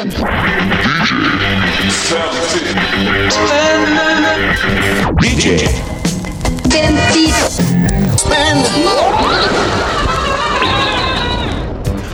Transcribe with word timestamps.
DJ. 0.00 0.06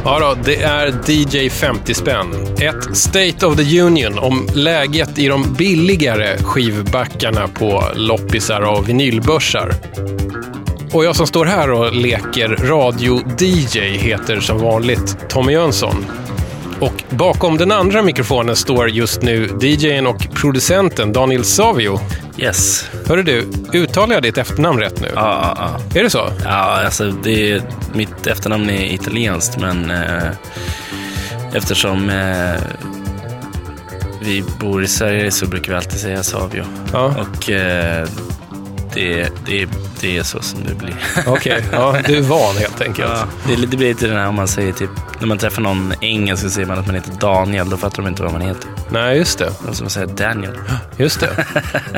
Ja 0.04 0.18
då, 0.20 0.36
det 0.44 0.62
är 0.62 1.10
DJ 1.10 1.50
50 1.50 1.94
spänn. 1.94 2.26
Ett 2.60 2.96
State 2.96 3.46
of 3.46 3.56
the 3.56 3.80
Union 3.80 4.18
om 4.18 4.48
läget 4.54 5.18
i 5.18 5.28
de 5.28 5.54
billigare 5.54 6.38
skivbackarna 6.38 7.48
på 7.48 7.84
loppisar 7.94 8.60
och 8.60 8.88
vinylbörsar. 8.88 9.72
Och 10.92 11.04
jag 11.04 11.16
som 11.16 11.26
står 11.26 11.44
här 11.44 11.70
och 11.70 11.94
leker 11.94 12.48
radio-DJ 12.48 13.78
heter 13.78 14.40
som 14.40 14.58
vanligt 14.58 15.16
Tommy 15.28 15.52
Jönsson. 15.52 16.25
Och 16.80 17.04
bakom 17.10 17.56
den 17.56 17.72
andra 17.72 18.02
mikrofonen 18.02 18.56
står 18.56 18.88
just 18.88 19.22
nu 19.22 19.48
DJn 19.60 20.06
och 20.06 20.34
producenten 20.34 21.12
Daniel 21.12 21.44
Savio. 21.44 22.00
Yes. 22.38 22.90
Hörru 23.06 23.22
du, 23.22 23.46
uttalar 23.72 24.14
jag 24.14 24.22
ditt 24.22 24.38
efternamn 24.38 24.78
rätt 24.80 25.00
nu? 25.00 25.08
Ja, 25.14 25.56
ja, 25.58 25.78
ja. 25.92 26.00
Är 26.00 26.04
det 26.04 26.10
så? 26.10 26.28
ja 26.44 26.84
alltså 26.84 27.10
det 27.10 27.50
är, 27.50 27.62
mitt 27.92 28.26
efternamn 28.26 28.70
är 28.70 28.94
italienskt, 28.94 29.60
men 29.60 29.90
eh, 29.90 30.30
eftersom 31.52 32.10
eh, 32.10 32.60
vi 34.20 34.44
bor 34.60 34.84
i 34.84 34.86
Sverige 34.88 35.30
så 35.30 35.46
brukar 35.46 35.72
vi 35.72 35.76
alltid 35.76 36.00
säga 36.00 36.22
Savio. 36.22 36.64
Och 36.92 37.50
eh, 37.50 38.08
det, 38.96 39.32
det, 39.46 39.68
det 40.00 40.16
är 40.16 40.22
så 40.22 40.42
som 40.42 40.60
det 40.68 40.74
blir. 40.74 40.96
Okej, 41.26 41.64
ja, 41.72 41.96
du 42.06 42.16
är 42.16 42.22
van 42.22 42.56
helt 42.56 42.80
enkelt. 42.80 43.08
Ja, 43.08 43.26
det, 43.46 43.66
det 43.66 43.76
blir 43.76 43.88
lite 43.88 44.06
den 44.06 44.16
här 44.16 44.28
om 44.28 44.34
man 44.34 44.48
säger 44.48 44.72
typ, 44.72 44.90
när 45.20 45.26
man 45.26 45.38
träffar 45.38 45.62
någon 45.62 45.94
engelsk 46.00 46.44
och 46.44 46.50
säger 46.50 46.66
man 46.66 46.78
att 46.78 46.86
man 46.86 46.94
heter 46.94 47.12
Daniel, 47.20 47.70
då 47.70 47.76
fattar 47.76 48.02
de 48.02 48.08
inte 48.08 48.22
vad 48.22 48.32
man 48.32 48.40
heter. 48.40 48.70
Nej, 48.90 49.18
just 49.18 49.38
det. 49.38 49.48
Och 49.68 49.76
som 49.76 49.84
man 49.84 49.90
säger 49.90 50.06
Daniel. 50.06 50.52
Just 50.96 51.20
det. 51.20 51.46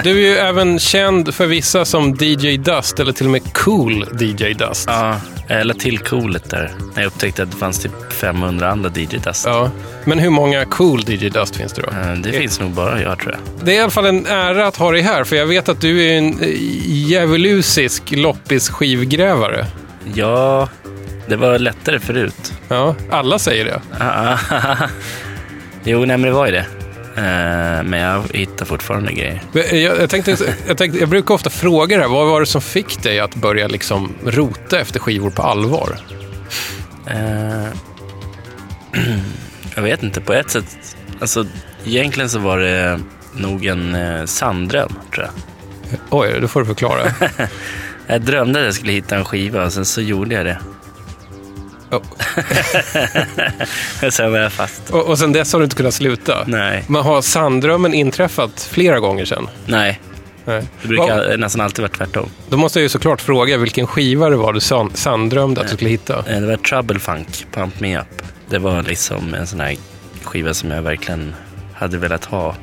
Du 0.04 0.10
är 0.10 0.30
ju 0.30 0.36
även 0.36 0.78
känd 0.78 1.34
för 1.34 1.46
vissa 1.46 1.84
som 1.84 2.16
DJ 2.20 2.56
Dust, 2.56 3.00
eller 3.00 3.12
till 3.12 3.26
och 3.26 3.32
med 3.32 3.52
Cool 3.52 4.06
DJ 4.20 4.52
Dust. 4.52 4.84
Ja, 4.86 5.16
jag 5.48 5.66
la 5.66 5.74
till 5.74 5.98
coolet 5.98 6.50
där. 6.50 6.72
När 6.94 7.02
jag 7.02 7.06
upptäckte 7.06 7.42
att 7.42 7.50
det 7.50 7.56
fanns 7.56 7.78
typ 7.78 7.92
500 8.18 8.68
andra 8.70 8.90
DJ-dust. 8.90 9.44
Ja. 9.46 9.70
Men 10.04 10.18
hur 10.18 10.30
många 10.30 10.64
Cool 10.64 11.00
DJ 11.10 11.28
Dust 11.28 11.56
finns 11.56 11.72
det 11.72 11.82
då? 11.82 11.88
Eh, 11.88 12.12
Det 12.14 12.32
finns 12.32 12.60
nog 12.60 12.70
bara 12.70 13.02
jag 13.02 13.18
tror 13.18 13.32
jag. 13.32 13.66
Det 13.66 13.72
är 13.72 13.76
i 13.76 13.80
alla 13.80 13.90
fall 13.90 14.06
en 14.06 14.26
ära 14.26 14.66
att 14.66 14.76
ha 14.76 14.90
dig 14.92 15.00
här, 15.02 15.24
för 15.24 15.36
jag 15.36 15.46
vet 15.46 15.68
att 15.68 15.80
du 15.80 16.02
är 16.06 16.18
en 16.18 16.40
eh, 16.42 16.48
djävulusisk 16.86 18.02
loppis 18.10 18.68
skivgrävare. 18.70 19.66
Ja, 20.14 20.68
det 21.28 21.36
var 21.36 21.58
lättare 21.58 21.98
förut. 21.98 22.52
Ja, 22.68 22.94
alla 23.10 23.38
säger 23.38 23.64
det. 23.64 23.80
jo, 25.84 25.98
nej 25.98 26.06
men 26.16 26.22
det 26.22 26.30
var 26.30 26.46
ju 26.46 26.52
det. 26.52 26.66
Eh, 27.16 27.82
Men 27.84 28.00
jag 28.00 28.22
hittar 28.34 28.66
fortfarande 28.66 29.12
grejer. 29.12 29.42
Jag, 29.52 30.00
jag, 30.00 30.10
tänkte, 30.10 30.36
jag, 30.68 30.78
tänkte, 30.78 30.98
jag 30.98 31.08
brukar 31.08 31.34
ofta 31.34 31.50
fråga 31.50 31.96
det 31.96 32.02
här, 32.02 32.08
vad 32.10 32.26
var 32.26 32.40
det 32.40 32.46
som 32.46 32.60
fick 32.60 33.02
dig 33.02 33.20
att 33.20 33.34
börja 33.34 33.68
liksom 33.68 34.12
rota 34.24 34.80
efter 34.80 35.00
skivor 35.00 35.30
på 35.30 35.42
allvar? 35.42 35.98
Jag 39.74 39.82
vet 39.82 40.02
inte, 40.02 40.20
på 40.20 40.32
ett 40.32 40.50
sätt. 40.50 40.96
Alltså, 41.20 41.46
egentligen 41.84 42.30
så 42.30 42.38
var 42.38 42.58
det 42.58 43.00
nog 43.36 43.66
en 43.66 43.94
eh, 43.94 44.24
sanddröm, 44.24 44.92
tror 45.14 45.26
jag. 45.26 45.32
Oj, 46.10 46.38
då 46.40 46.48
får 46.48 46.60
du 46.60 46.66
förklara. 46.66 47.12
Jag 48.06 48.20
drömde 48.22 48.58
att 48.58 48.64
jag 48.64 48.74
skulle 48.74 48.92
hitta 48.92 49.16
en 49.16 49.24
skiva 49.24 49.64
och 49.64 49.72
sen 49.72 49.84
så 49.84 50.00
gjorde 50.00 50.34
jag 50.34 50.46
det. 50.46 50.58
Oh. 51.90 52.02
sen 54.10 54.32
var 54.32 54.38
jag 54.38 54.52
fast. 54.52 54.90
Och, 54.90 55.06
och 55.06 55.18
sen 55.18 55.32
dess 55.32 55.52
har 55.52 55.60
du 55.60 55.64
inte 55.64 55.76
kunnat 55.76 55.94
sluta? 55.94 56.44
Nej. 56.46 56.84
Men 56.88 57.02
har 57.02 57.22
sanddrömmen 57.22 57.94
inträffat 57.94 58.68
flera 58.72 59.00
gånger 59.00 59.24
sen? 59.24 59.48
Nej, 59.66 60.00
Nej. 60.44 60.62
det 60.82 60.88
brukar 60.88 61.28
Vad- 61.28 61.40
nästan 61.40 61.60
alltid 61.60 61.82
vara 61.82 61.92
tvärtom. 61.92 62.28
Då 62.48 62.56
måste 62.56 62.78
jag 62.78 62.82
ju 62.82 62.88
såklart 62.88 63.20
fråga 63.20 63.56
vilken 63.56 63.86
skiva 63.86 64.28
det 64.30 64.36
var 64.36 64.52
du 64.52 64.60
san- 64.60 64.90
sanddrömde 64.94 65.60
att 65.60 65.68
du 65.68 65.74
skulle 65.74 65.90
hitta. 65.90 66.18
Eh, 66.26 66.40
Det 66.40 66.46
var 66.46 66.56
Trouble 66.56 66.98
Funk, 66.98 67.46
Pump 67.52 67.80
Me 67.80 67.98
Up. 67.98 68.22
Det 68.50 68.58
var 68.58 68.82
liksom 68.82 69.34
en 69.34 69.46
sån 69.46 69.60
här 69.60 69.76
skiva 70.22 70.54
som 70.54 70.70
jag 70.70 70.82
verkligen 70.82 71.34
hade 71.74 71.98
velat 71.98 72.24
ha. 72.24 72.56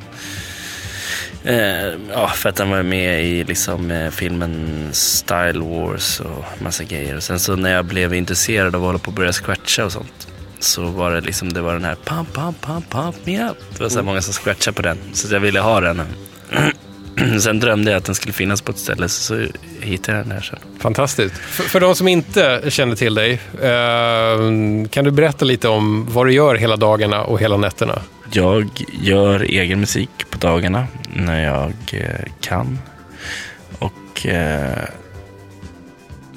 Eh, 1.44 1.94
ja, 2.12 2.28
för 2.28 2.48
att 2.48 2.56
den 2.56 2.70
var 2.70 2.82
med 2.82 3.24
i 3.24 3.44
liksom, 3.44 3.90
eh, 3.90 4.10
filmen 4.10 4.88
Style 4.92 5.60
Wars 5.60 6.20
och 6.20 6.44
massa 6.62 6.84
grejer. 6.84 7.16
Och 7.16 7.22
sen 7.22 7.38
så 7.38 7.56
när 7.56 7.72
jag 7.72 7.84
blev 7.84 8.14
intresserad 8.14 8.74
av 8.74 8.82
att 8.82 8.86
hålla 8.86 8.98
på 8.98 9.08
och 9.08 9.14
börja 9.14 9.32
scratcha 9.32 9.84
och 9.84 9.92
sånt 9.92 10.28
så 10.58 10.84
var 10.84 11.10
det 11.10 11.20
liksom, 11.20 11.52
det 11.52 11.60
var 11.60 11.72
den 11.72 11.84
här 11.84 11.96
pump, 12.04 12.32
pump, 12.32 12.60
pump, 12.60 12.90
pump 12.90 13.16
me 13.24 13.50
up. 13.50 13.56
Det 13.72 13.82
var 13.82 13.88
så 13.88 13.98
här 13.98 14.04
många 14.04 14.22
som 14.22 14.32
scratchade 14.32 14.74
på 14.74 14.82
den, 14.82 14.98
så 15.12 15.34
jag 15.34 15.40
ville 15.40 15.60
ha 15.60 15.80
den. 15.80 16.02
sen 17.40 17.60
drömde 17.60 17.90
jag 17.90 17.98
att 17.98 18.04
den 18.04 18.14
skulle 18.14 18.32
finnas 18.32 18.60
på 18.60 18.72
ett 18.72 18.78
ställe, 18.78 19.08
så, 19.08 19.22
så 19.22 19.46
hittade 19.80 20.18
jag 20.18 20.26
den 20.26 20.32
här 20.32 20.40
sen. 20.40 20.58
Fantastiskt. 20.78 21.36
För, 21.36 21.62
för 21.62 21.80
de 21.80 21.94
som 21.94 22.08
inte 22.08 22.62
känner 22.68 22.96
till 22.96 23.14
dig, 23.14 23.32
eh, 23.62 24.88
kan 24.90 25.04
du 25.04 25.10
berätta 25.10 25.44
lite 25.44 25.68
om 25.68 26.06
vad 26.10 26.26
du 26.26 26.32
gör 26.32 26.54
hela 26.54 26.76
dagarna 26.76 27.22
och 27.24 27.40
hela 27.40 27.56
nätterna? 27.56 28.02
Jag 28.32 28.68
gör 29.02 29.40
egen 29.40 29.80
musik 29.80 30.10
på 30.30 30.38
dagarna 30.38 30.86
när 31.14 31.44
jag 31.44 31.72
eh, 31.92 32.32
kan. 32.40 32.78
Och 33.78 34.26
eh, 34.26 34.84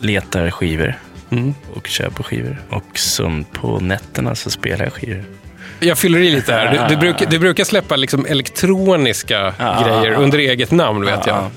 letar 0.01 0.51
skivor 0.51 0.95
Mm. 1.31 1.53
och 1.73 1.87
köper 1.87 2.23
skivor. 2.23 2.61
Och 2.69 2.99
som 2.99 3.43
på 3.43 3.79
nätterna 3.79 4.35
så 4.35 4.49
spelar 4.49 4.83
jag 4.85 4.93
skivor. 4.93 5.23
Jag 5.79 5.97
fyller 5.97 6.19
i 6.19 6.31
lite 6.31 6.53
här. 6.53 6.87
Du, 6.89 6.95
du, 6.95 6.99
brukar, 7.01 7.25
du 7.25 7.39
brukar 7.39 7.63
släppa 7.63 7.95
liksom 7.95 8.25
elektroniska 8.25 9.53
Ja. 9.59 9.83
grejer 10.01 10.13
under 10.17 10.39
eget 10.39 10.71
namn, 10.71 11.05
vet 11.05 11.27
jag. 11.27 11.49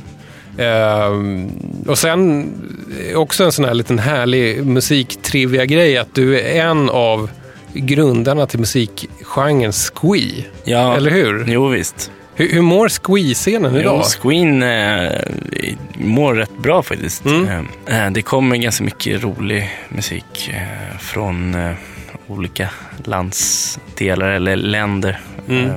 Ehm, 0.59 1.51
och 1.87 1.99
sen 1.99 2.51
också 3.15 3.45
en 3.45 3.53
sån 3.53 3.65
här 3.65 3.75
liten 3.75 3.99
härlig 3.99 4.67
musiktrivia-grej 4.67 5.99
att 5.99 6.15
du 6.15 6.41
är 6.41 6.63
en 6.65 6.91
av 6.91 7.31
grundarna 7.75 8.47
till 8.47 8.59
musikgenren 8.61 9.73
squee. 9.73 10.45
Ja, 10.65 10.97
Eller 10.97 11.11
hur? 11.11 11.45
Jo, 11.49 11.69
visst. 11.69 12.11
Hur, 12.35 12.49
hur 12.49 12.61
mår 12.63 12.89
squee-scenen 12.89 13.73
Jo, 13.75 13.81
idag? 13.81 14.05
Squeen 14.05 14.63
eh, 14.63 15.13
mår 15.95 16.35
rätt 16.35 16.59
bra 16.59 16.83
faktiskt. 16.83 17.25
Mm. 17.25 17.67
Eh, 17.87 18.11
det 18.11 18.23
kommer 18.23 18.57
ganska 18.57 18.85
mycket 18.85 19.23
rolig 19.23 19.71
musik 19.89 20.51
eh, 20.55 20.99
från 21.01 21.55
eh, 21.55 21.71
olika 22.27 22.71
landsdelar 23.05 24.29
eller 24.29 24.57
länder. 24.57 25.21
Mm. 25.49 25.65
Eh, 25.67 25.77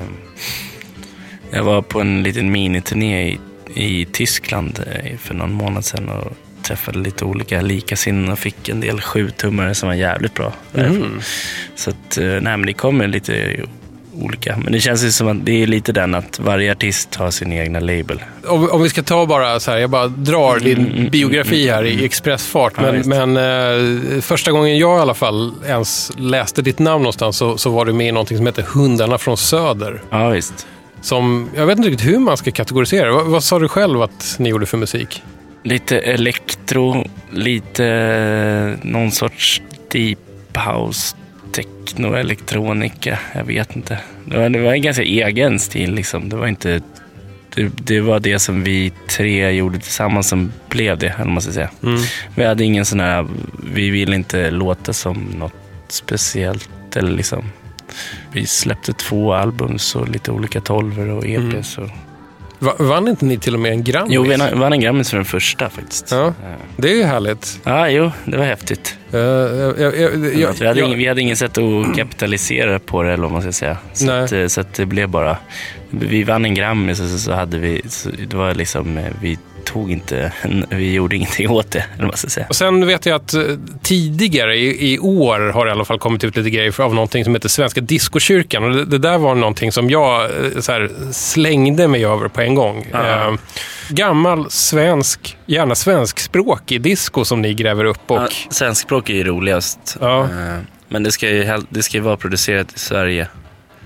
jag 1.52 1.64
var 1.64 1.82
på 1.82 2.02
en 2.02 2.24
liten 2.24 2.52
miniturné 2.52 3.30
i, 3.30 3.40
i 3.74 4.06
Tyskland 4.06 4.80
eh, 4.88 5.18
för 5.18 5.34
någon 5.34 5.54
månad 5.54 5.86
sedan 5.86 6.10
och 6.10 6.34
träffade 6.62 7.00
lite 7.00 7.26
olika 7.26 7.62
likasinnade 7.62 8.32
och 8.32 8.40
fick 8.40 8.70
en 8.70 8.82
del 8.82 9.02
sjutummare 9.02 9.76
som 9.76 9.90
var 9.90 9.96
jävligt 9.96 10.34
bra. 10.34 10.54
Mm. 10.74 11.20
Så 11.76 11.90
att, 11.90 12.18
eh, 12.18 12.26
nej 12.26 12.42
men 12.42 12.66
det 12.66 12.74
kommer 12.74 13.08
lite 13.08 13.66
olika. 14.22 14.58
Men 14.64 14.74
det 14.74 14.80
känns 14.80 15.04
ju 15.04 15.12
som 15.12 15.28
att 15.28 15.46
det 15.46 15.64
är 15.64 15.68
lite 15.68 15.92
den 15.92 16.16
att 16.16 16.40
varje 16.40 16.72
artist 16.72 17.16
har 17.16 17.32
sin 17.32 17.52
egna 17.52 17.80
label. 17.80 18.24
Om, 18.48 18.70
om 18.70 18.84
vi 18.84 18.90
ska 18.90 19.04
ta 19.04 19.26
bara 19.26 19.60
så 19.60 19.72
här, 19.72 19.78
jag 19.78 19.90
bara 19.90 20.08
drar 20.08 20.60
din 20.60 20.78
Mm, 20.78 20.98
mm, 20.98 21.10
biografi 21.10 21.64
mm, 21.64 21.76
här 21.76 21.82
mm. 21.92 22.00
i 22.00 22.06
expressfart. 22.06 22.74
Ja, 22.78 22.92
Men, 22.92 23.34
men 23.34 23.38
eh, 24.16 24.22
första 24.22 24.52
gången 24.52 24.78
jag 24.78 24.98
i 24.98 25.02
alla 25.02 25.14
fall 25.14 25.54
ens 25.68 26.12
läste 26.18 26.62
ditt 26.62 26.80
namn 26.80 27.04
någonstans 27.04 27.38
så, 27.38 27.58
så 27.58 27.70
var 27.70 27.86
du 27.86 27.94
med 27.94 28.08
i 28.08 28.12
någonting 28.12 28.38
som 28.38 28.46
heter 28.46 28.64
Hundarna 28.64 29.18
från 29.18 29.38
Söder. 29.38 30.02
Ja 30.10 30.30
visst. 30.30 30.68
Som, 31.02 31.50
jag 31.56 31.66
vet 31.66 31.78
inte 31.78 31.90
riktigt 31.90 32.08
hur 32.08 32.20
man 32.20 32.38
ska 32.38 32.52
kategorisera. 32.52 33.12
Vad, 33.12 33.26
vad 33.26 33.44
sa 33.44 33.60
du 33.60 33.68
själv 33.68 34.02
att 34.02 34.36
ni 34.40 34.50
gjorde 34.50 34.66
för 34.66 34.78
musik? 34.78 35.24
Lite 35.64 36.00
elektro, 36.00 37.08
lite 37.32 37.86
eh, 37.86 38.90
någon 38.90 39.12
sorts 39.12 39.62
deep 39.92 40.20
house, 40.54 41.16
techno, 41.56 42.16
elektronika. 42.16 43.20
Jag 43.36 43.44
vet 43.44 43.76
inte. 43.76 44.00
Det 44.26 44.38
var, 44.38 44.50
det 44.50 44.60
var 44.60 44.74
en 44.74 44.82
ganska 44.82 45.04
egen 45.04 45.60
stil 45.60 45.94
liksom. 45.94 46.30
Det 46.30 46.36
var 46.36 46.48
inte... 46.48 46.82
Det, 47.56 47.72
det 47.76 48.02
var 48.02 48.20
det 48.20 48.40
som 48.40 48.64
vi 48.64 48.92
tre 49.08 49.52
gjorde 49.52 49.80
tillsammans 49.80 50.30
som 50.30 50.52
blev 50.70 50.98
det, 50.98 51.08
eller 51.08 51.32
man 51.32 51.42
ska 51.42 51.52
säga. 51.52 51.70
Mm. 51.84 52.02
Vi 52.36 52.46
hade 52.46 52.64
ingen 52.64 52.86
sån 52.86 53.00
här... 53.00 53.28
Vi 53.74 53.90
ville 53.90 54.16
inte 54.16 54.52
låta 54.52 54.94
som 54.94 55.18
något 55.38 55.54
speciellt 55.88 56.96
eller 56.96 57.12
liksom... 57.12 57.44
Vi 58.32 58.46
släppte 58.46 58.94
två 58.94 59.34
album 59.34 59.78
och 59.96 60.10
lite 60.10 60.32
olika 60.32 60.62
tolvor 60.62 61.10
och 61.10 61.26
EPs. 61.26 61.78
Och, 61.78 61.90
Va, 62.66 62.74
vann 62.80 63.08
inte 63.08 63.26
ni 63.26 63.38
till 63.38 63.54
och 63.54 63.60
med 63.60 63.72
en 63.72 63.84
Grammis? 63.84 64.14
jo, 64.14 64.24
vi 64.24 64.36
vann 64.38 64.74
en 64.74 64.80
Grammis 64.80 65.10
för 65.10 65.18
den 65.18 65.26
första 65.26 65.70
faktiskt. 65.70 66.12
Ja, 66.12 66.34
det 66.78 66.92
är 66.92 66.96
ju 66.96 67.04
härligt. 67.04 67.60
Ja, 67.64 67.90
jo, 67.90 68.12
det 68.26 68.38
var 68.38 68.46
häftigt. 68.46 68.98
Eh, 69.12 69.20
jag- 69.20 69.80
jag- 69.80 70.00
jag- 70.40 70.54
vi, 70.60 70.66
hade 70.68 70.82
ingen, 70.82 70.98
vi 70.98 71.08
hade 71.08 71.22
ingen 71.22 71.38
sätt 71.38 71.58
att 71.58 71.96
kapitalisera 71.96 72.80
på 72.80 73.04
det, 73.04 73.14
eller 73.14 73.24
vad 73.24 73.32
man 73.32 73.42
ska 73.42 73.52
säga. 73.52 73.78
Så, 73.94 74.12
att, 74.12 74.32
eh, 74.32 74.48
så 74.48 74.62
att 74.62 74.74
det 74.74 74.86
blev 74.86 75.10
bara... 75.10 75.38
Vi 75.90 76.24
vann 76.24 76.46
en 76.46 76.54
Grammis 76.54 77.00
och 77.00 77.08
så, 77.08 77.18
så 77.20 77.32
hade 77.34 77.58
vi... 77.60 77.82
Så 77.90 78.10
det 78.30 78.38
var 78.38 78.54
liksom... 78.54 78.98
eh, 78.98 79.06
Vi 79.22 79.38
tog 79.66 79.92
inte, 79.92 80.32
vi 80.70 80.94
gjorde 80.94 81.16
ingenting 81.16 81.50
åt 81.50 81.72
det. 81.72 81.86
Eller 81.98 82.06
vad 82.08 82.20
ska 82.20 82.30
säga. 82.30 82.46
Och 82.50 82.56
sen 82.56 82.88
vet 82.88 83.06
jag 83.06 83.16
att 83.16 83.34
eh, 83.34 83.42
tidigare 83.82 84.58
i, 84.58 84.94
i 84.94 85.00
år 85.00 85.52
har 85.54 85.66
det 85.66 85.70
i 85.70 85.72
alla 85.72 85.86
fall 85.86 86.00
kommit 86.00 86.24
ut 86.24 86.36
lite 86.38 86.50
grejer 86.50 86.82
av 86.82 86.94
någonting 86.96 87.24
som 87.24 87.34
heter 87.36 87.50
Svenska 87.50 87.82
Diskokyrkan. 87.82 88.64
Och 88.64 88.72
det, 88.72 88.86
det 88.86 88.98
där 88.98 89.18
var 89.18 89.36
någonting 89.36 89.72
som 89.72 89.90
jag 89.90 90.24
eh, 90.24 90.30
så 90.60 90.72
här, 90.72 90.90
slängde 91.12 91.88
mig 91.88 92.06
över 92.06 92.28
på 92.28 92.42
en 92.42 92.56
gång. 92.56 92.88
Ja. 92.92 93.28
Eh, 93.28 93.34
gammal 93.90 94.52
svensk, 94.52 95.38
gärna 95.46 95.76
svenskspråkig 95.76 96.82
disco 96.82 97.26
som 97.26 97.42
ni 97.42 97.54
gräver 97.54 97.86
upp. 97.86 98.12
Och, 98.12 98.18
Ja, 98.18 98.28
svenskspråk 98.50 99.10
är 99.10 99.14
ju 99.14 99.24
roligast. 99.24 99.98
Ja. 100.02 100.24
Eh, 100.24 100.60
Men 100.88 101.04
det 101.04 101.12
ska, 101.12 101.30
ju, 101.30 101.62
det 101.70 101.84
ska 101.84 101.98
ju 101.98 102.04
vara 102.04 102.18
producerat 102.18 102.76
i 102.76 102.80
Sverige 102.80 103.28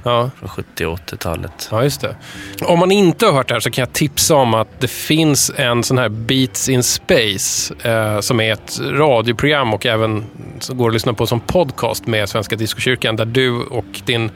ja. 0.04 0.30
från 0.40 0.50
70 0.50 0.86
och 0.86 1.00
80-talet. 1.00 1.68
Ja, 1.72 1.84
just 1.84 2.02
det. 2.02 2.16
Om 2.62 2.80
man 2.80 2.92
inte 2.92 3.26
har 3.26 3.34
hört 3.34 3.48
det 3.48 3.54
här 3.56 3.60
så 3.60 3.72
kan 3.72 3.82
jag 3.82 3.94
tipsa 3.94 4.36
om 4.36 4.54
att 4.54 4.80
det 4.80 4.88
finns 4.92 5.52
en 5.56 5.84
sån 5.84 5.98
här 5.98 6.10
Beats 6.10 6.70
in 6.70 6.84
Space 6.84 7.74
eh, 7.84 8.20
som 8.20 8.40
är 8.40 8.54
ett 8.54 8.80
radioprogram 8.80 9.74
och 9.74 9.86
även 9.86 10.26
så 10.60 10.74
går 10.74 10.88
att 10.88 10.94
lyssna 10.94 11.14
på 11.14 11.28
som 11.28 11.40
podcast 11.40 12.08
med 12.08 12.30
Svenska 12.30 12.56
Diskokyrkan 12.56 13.16
där 13.16 13.26
du 13.26 13.52
och 13.52 13.86
din 14.06 14.32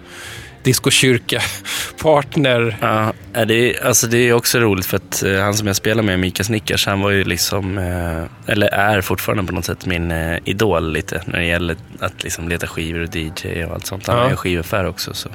diskokyrka-partner 0.63 2.77
Ja, 2.81 3.13
är 3.33 3.45
det, 3.45 3.55
är- 3.75 3.85
alltså 3.87 4.07
det 4.07 4.17
är 4.17 4.33
också 4.33 4.59
roligt 4.59 4.85
för 4.85 4.97
att 4.97 5.23
eh, 5.23 5.39
han 5.39 5.53
som 5.53 5.67
jag 5.67 5.75
spelar 5.75 6.03
med, 6.03 6.19
Mika 6.19 6.43
Snickars, 6.43 6.85
han 6.87 7.01
var 7.01 7.09
ju 7.09 7.23
liksom, 7.23 7.77
eh, 7.77 8.51
eller 8.53 8.67
är 8.67 9.01
fortfarande 9.01 9.43
på 9.43 9.53
något 9.53 9.65
sätt 9.65 9.85
min 9.85 10.11
eh, 10.11 10.37
idol 10.45 10.91
lite 10.91 11.21
när 11.25 11.39
det 11.39 11.45
gäller 11.45 11.75
att 11.99 12.23
liksom 12.23 12.49
leta 12.49 12.67
skivor 12.67 12.99
och 13.01 13.15
DJ 13.15 13.63
och 13.65 13.73
allt 13.73 13.85
sånt. 13.85 14.07
Han 14.07 14.17
Ja. 14.17 14.29
ju 14.29 14.35
skivaffär 14.35 14.85
också. 14.85 15.13
Så. 15.13 15.29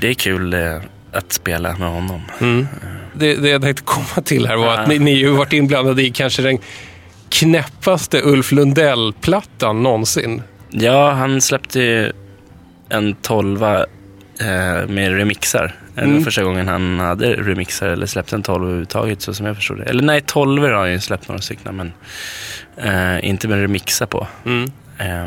Det 0.00 0.08
är 0.08 0.14
kul 0.14 0.54
eh, 0.54 0.76
att 1.12 1.32
spela 1.32 1.76
med 1.76 1.88
honom. 1.88 2.22
Det, 3.14 3.34
det 3.34 3.48
jag 3.48 3.62
tänkte 3.62 3.82
komma 3.84 4.24
till 4.24 4.46
här 4.46 4.56
var 4.56 4.74
att 4.74 4.88
ni, 4.88 4.98
ni 4.98 5.12
ju 5.12 5.28
varit 5.30 5.52
inblandade 5.52 6.02
i 6.02 6.10
kanske 6.10 6.42
den 6.42 6.58
knäppaste 7.30 8.20
Ulf 8.24 8.52
Lundell-plattan 8.52 9.82
någonsin. 9.82 10.42
Ja, 10.70 11.10
han 11.10 11.40
släppte 11.40 11.80
ju 11.80 12.12
en 12.88 13.14
tolva 13.14 13.78
eh, 14.40 14.86
med 14.88 15.12
remixar. 15.16 15.74
Det 15.94 16.00
var 16.00 16.08
Mm. 16.08 16.24
första 16.24 16.42
gången 16.42 16.68
han 16.68 16.98
hade 16.98 17.34
remixar 17.34 17.88
eller 17.88 18.06
släppte 18.06 18.36
en 18.36 18.42
tolva 18.42 18.66
överhuvudtaget 18.66 19.22
så 19.22 19.34
som 19.34 19.46
jag 19.46 19.56
förstod 19.56 19.78
det. 19.78 19.84
Eller 19.84 20.02
nej, 20.02 20.20
tolvor 20.20 20.68
har 20.68 20.80
han 20.80 20.92
ju 20.92 21.00
släppt 21.00 21.28
några 21.28 21.40
stycken 21.40 21.76
men 21.76 21.92
eh, 22.76 23.28
inte 23.28 23.48
med 23.48 23.60
remixar 23.60 24.06
på. 24.06 24.26
Mm. 24.46 24.70
Eh, 24.98 25.26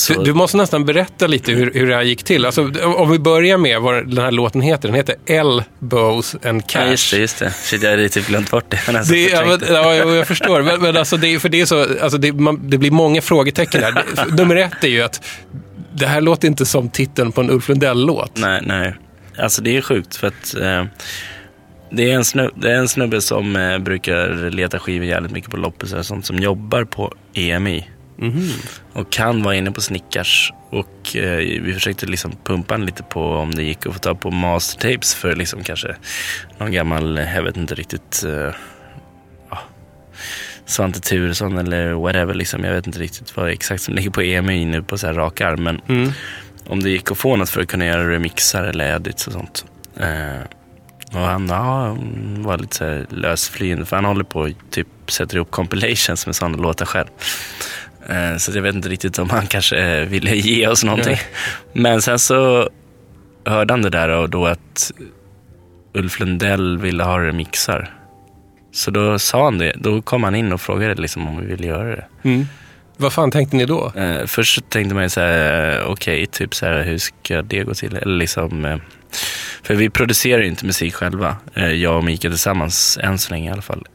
så, 0.00 0.12
Du, 0.14 0.24
du 0.24 0.34
måste 0.34 0.56
nästan 0.56 0.84
berätta 0.84 1.26
lite 1.26 1.52
hur, 1.52 1.70
hur 1.74 1.86
det 1.86 1.94
här 1.94 2.02
gick 2.02 2.22
till. 2.22 2.44
Alltså, 2.44 2.72
om 2.84 3.10
vi 3.10 3.18
börjar 3.18 3.58
med 3.58 3.80
vad 3.80 4.08
den 4.08 4.24
här 4.24 4.30
låten 4.30 4.60
heter. 4.60 4.88
Den 4.88 4.94
heter 4.94 5.14
Elbows 5.26 6.36
and 6.44 6.62
ja, 6.74 6.86
just 6.86 7.10
det, 7.10 7.16
Cash. 7.16 7.20
just 7.20 7.38
det. 7.38 7.50
Shit, 7.50 7.82
jag 7.82 7.90
hade 7.90 8.08
typ 8.08 8.26
glömt 8.26 8.50
bort 8.50 8.64
det. 8.68 8.92
Nästan 8.92 9.16
Det, 9.16 9.28
ja, 9.28 9.44
men, 9.44 9.74
ja, 9.74 9.94
jag 9.94 10.26
förstår. 10.26 10.62
Men, 10.62 10.80
men 10.80 10.96
alltså, 10.96 11.16
det, 11.16 11.38
för 11.38 11.48
det, 11.48 11.60
är 11.60 11.66
så, 11.66 11.86
alltså 12.02 12.18
det, 12.18 12.32
man, 12.32 12.70
det 12.70 12.78
blir 12.78 12.90
många 12.90 13.22
frågetecken 13.22 13.82
här. 13.82 14.04
Nummer 14.36 14.56
ett 14.56 14.84
är 14.84 14.88
ju 14.88 15.02
att 15.02 15.24
det 15.94 16.06
här 16.06 16.20
låter 16.20 16.48
inte 16.48 16.66
som 16.66 16.88
titeln 16.88 17.32
på 17.32 17.40
en 17.40 17.50
Ulf 17.50 17.68
Lundell-låt. 17.68 18.36
Nej, 18.36 18.62
nej. 18.64 18.94
Alltså 19.38 19.62
det 19.62 19.76
är 19.76 19.82
sjukt 19.82 20.16
för 20.16 20.26
att 20.26 20.54
eh, 20.54 20.84
det, 21.90 22.10
är 22.10 22.14
en 22.14 22.24
snubbe, 22.24 22.52
det 22.56 22.70
är 22.70 22.76
en 22.76 22.88
snubbe 22.88 23.20
som 23.20 23.56
eh, 23.56 23.78
brukar 23.78 24.50
leta 24.50 24.78
skivor 24.78 25.06
jävligt 25.06 25.32
mycket 25.32 25.50
på 25.50 25.56
loppisar 25.56 25.98
och 25.98 26.06
sånt 26.06 26.26
som 26.26 26.36
jobbar 26.36 26.84
på 26.84 27.14
EMI. 27.34 27.88
Och 28.92 29.16
han 29.16 29.42
var 29.42 29.52
inne 29.52 29.70
på 29.72 29.80
Snickars 29.80 30.52
och 30.70 31.16
eh, 31.16 31.36
vi 31.62 31.72
försökte 31.74 32.06
liksom 32.06 32.32
pumpa 32.44 32.74
han 32.74 32.86
lite 32.86 33.02
på 33.02 33.24
om 33.24 33.54
det 33.54 33.62
gick 33.62 33.86
att 33.86 33.92
få 33.92 33.98
tag 33.98 34.20
på 34.20 34.30
mastertapes 34.30 35.14
för 35.14 35.36
liksom 35.36 35.62
kanske 35.62 35.96
någon 36.58 36.72
gammal, 36.72 37.16
jag 37.34 37.42
vet 37.42 37.56
inte 37.56 37.74
riktigt, 37.74 38.24
eh, 38.24 38.54
ja, 39.50 39.58
Svante 40.66 41.00
Turesson 41.00 41.58
eller 41.58 41.92
whatever 41.92 42.34
liksom. 42.34 42.64
Jag 42.64 42.72
vet 42.74 42.86
inte 42.86 42.98
riktigt 42.98 43.36
vad 43.36 43.50
exakt 43.50 43.82
som 43.82 43.94
ligger 43.94 44.10
på 44.10 44.22
EMI 44.22 44.64
nu 44.64 44.82
på 44.82 44.98
så 44.98 45.06
här 45.06 45.14
rak 45.14 45.40
arm. 45.40 45.62
Men 45.62 45.80
Mm. 45.88 46.12
om 46.66 46.82
det 46.82 46.90
gick 46.90 47.10
att 47.10 47.18
få 47.18 47.36
något 47.36 47.50
för 47.50 47.60
att 47.60 47.68
kunna 47.68 47.86
göra 47.86 48.10
remixar 48.10 48.64
eller 48.64 48.96
edits 48.96 49.26
och 49.26 49.32
sånt. 49.32 49.64
Eh, 49.96 50.40
och 51.12 51.20
han 51.20 51.48
ja, 51.48 51.86
mm, 51.86 52.42
var 52.42 52.58
lite 52.58 52.76
så 52.76 53.14
lösflyende 53.16 53.86
för 53.86 53.96
han 53.96 54.04
håller 54.04 54.24
på 54.24 54.50
typ 54.70 54.86
sätter 55.08 55.36
ihop 55.36 55.50
compilations 55.50 56.26
med 56.26 56.36
sådana 56.36 56.56
låtar 56.56 56.86
själv. 56.86 57.08
Eh, 58.08 58.36
så 58.36 58.52
jag 58.54 58.62
vet 58.62 58.74
inte 58.74 58.88
riktigt 58.88 59.18
om 59.18 59.30
han 59.30 59.46
kanske 59.46 59.76
eh, 59.76 60.08
ville 60.08 60.36
ge 60.36 60.66
oss 60.68 60.84
någonting. 60.84 61.16
Men 61.72 62.02
sen 62.02 62.18
så 62.18 62.70
hörde 63.44 63.72
han 63.72 63.82
det 63.82 63.90
där 63.90 64.08
och 64.08 64.30
då 64.30 64.46
att 64.46 64.92
Ulf 65.94 66.20
Lundell 66.20 66.78
ville 66.78 67.04
ha 67.04 67.20
remixar. 67.20 67.94
Så 68.72 68.90
då 68.90 69.18
sa 69.18 69.44
han 69.44 69.58
det. 69.58 69.72
Då 69.76 70.02
kom 70.02 70.24
han 70.24 70.34
in 70.34 70.52
och 70.52 70.60
frågade 70.60 70.94
liksom 70.94 71.28
om 71.28 71.40
vi 71.40 71.46
ville 71.46 71.66
göra 71.66 71.96
det. 71.96 72.06
Mm. 72.22 72.46
Vad 72.96 73.12
fan 73.12 73.30
tänkte 73.30 73.56
ni 73.56 73.66
då? 73.66 73.92
Eh, 73.96 74.26
först 74.26 74.70
tänkte 74.70 74.94
man 74.94 75.02
ju 75.02 75.08
så 75.08 75.20
här, 75.20 75.84
okej, 75.84 76.26
typ 76.26 76.54
så 76.54 76.66
här, 76.66 76.82
hur 76.82 76.98
ska 76.98 77.42
det 77.42 77.64
gå 77.64 77.74
till? 77.74 77.96
Eller 77.96 78.16
liksom, 78.16 78.64
eh, 78.64 78.76
för 79.62 79.74
vi 79.74 79.90
producerar 79.90 80.42
ju 80.42 80.48
inte 80.48 80.66
musik 80.66 80.94
själva, 80.94 81.36
eh, 81.54 81.72
jag 81.72 81.96
och 81.96 82.04
Mika 82.04 82.28
tillsammans, 82.28 82.98
än 83.02 83.18
så 83.18 83.30
länge 83.30 83.50
i 83.50 83.52
alla 83.52 83.62
fall. 83.62 83.86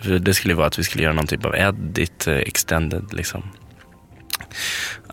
Eh, 0.00 0.04
för 0.04 0.18
det 0.18 0.34
skulle 0.34 0.54
vara 0.54 0.66
att 0.66 0.78
vi 0.78 0.84
skulle 0.84 1.04
göra 1.04 1.14
någon 1.14 1.26
typ 1.26 1.44
av 1.44 1.56
edit, 1.56 2.26
eh, 2.26 2.34
extended 2.34 3.04
liksom. 3.12 3.42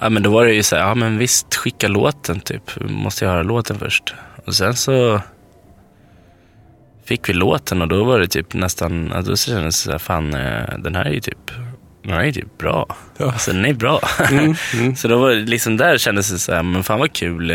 Ja 0.01 0.09
men 0.09 0.23
då 0.23 0.29
var 0.29 0.45
det 0.45 0.53
ju 0.53 0.63
så 0.63 0.75
här, 0.75 0.83
ja 0.83 0.95
men 0.95 1.17
visst, 1.17 1.55
skicka 1.55 1.87
låten 1.87 2.39
typ. 2.39 2.81
Måste 2.81 3.25
ju 3.25 3.31
höra 3.31 3.43
låten 3.43 3.79
först. 3.79 4.13
Och 4.45 4.55
sen 4.55 4.75
så 4.75 5.21
fick 7.05 7.29
vi 7.29 7.33
låten 7.33 7.81
och 7.81 7.87
då 7.87 8.03
var 8.03 8.19
det 8.19 8.27
typ 8.27 8.53
nästan, 8.53 9.09
då 9.25 9.35
kändes 9.35 9.63
det 9.65 9.71
så 9.71 9.91
här, 9.91 9.97
fan 9.97 10.33
eh, 10.33 10.77
den 10.79 10.95
här 10.95 11.05
är 11.05 11.11
ju 11.11 11.19
typ, 11.19 11.51
den 12.03 12.13
här 12.13 12.19
är 12.19 12.25
ju 12.25 12.31
typ 12.31 12.57
bra. 12.57 12.95
Ja. 13.17 13.25
Alltså 13.25 13.53
den 13.53 13.65
är 13.65 13.73
bra. 13.73 14.01
Mm, 14.29 14.55
mm. 14.73 14.95
Så 14.95 15.07
då 15.07 15.17
var 15.17 15.29
det 15.29 15.35
liksom 15.35 15.77
där 15.77 15.97
kändes 15.97 16.31
det 16.31 16.39
så 16.39 16.53
här, 16.53 16.63
men 16.63 16.83
fan 16.83 16.99
vad 16.99 17.13
kul. 17.13 17.51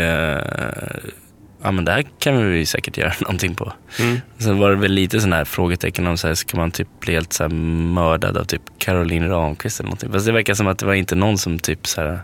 Ja 1.63 1.71
men 1.71 1.85
det 1.85 1.91
här 1.91 2.03
kan 2.19 2.51
vi 2.51 2.65
säkert 2.65 2.97
göra 2.97 3.13
någonting 3.19 3.55
på. 3.55 3.73
Mm. 3.99 4.21
Sen 4.37 4.59
var 4.59 4.69
det 4.69 4.75
väl 4.75 4.91
lite 4.91 5.21
sån 5.21 5.33
här 5.33 5.45
frågetecken 5.45 6.07
om 6.07 6.17
så 6.17 6.27
här, 6.27 6.33
ska 6.35 6.57
man 6.57 6.71
typ 6.71 6.87
bli 6.99 7.13
helt 7.13 7.33
så 7.33 7.49
mördad 7.49 8.37
av 8.37 8.43
typ 8.43 8.61
Caroline 8.77 9.29
Ramqvist 9.29 9.79
eller 9.79 9.87
någonting. 9.87 10.11
Fast 10.11 10.25
det 10.25 10.31
verkar 10.31 10.53
som 10.53 10.67
att 10.67 10.79
det 10.79 10.85
var 10.85 10.93
inte 10.93 11.15
någon 11.15 11.37
som 11.37 11.59
typ 11.59 11.87
så 11.87 12.01
här 12.01 12.19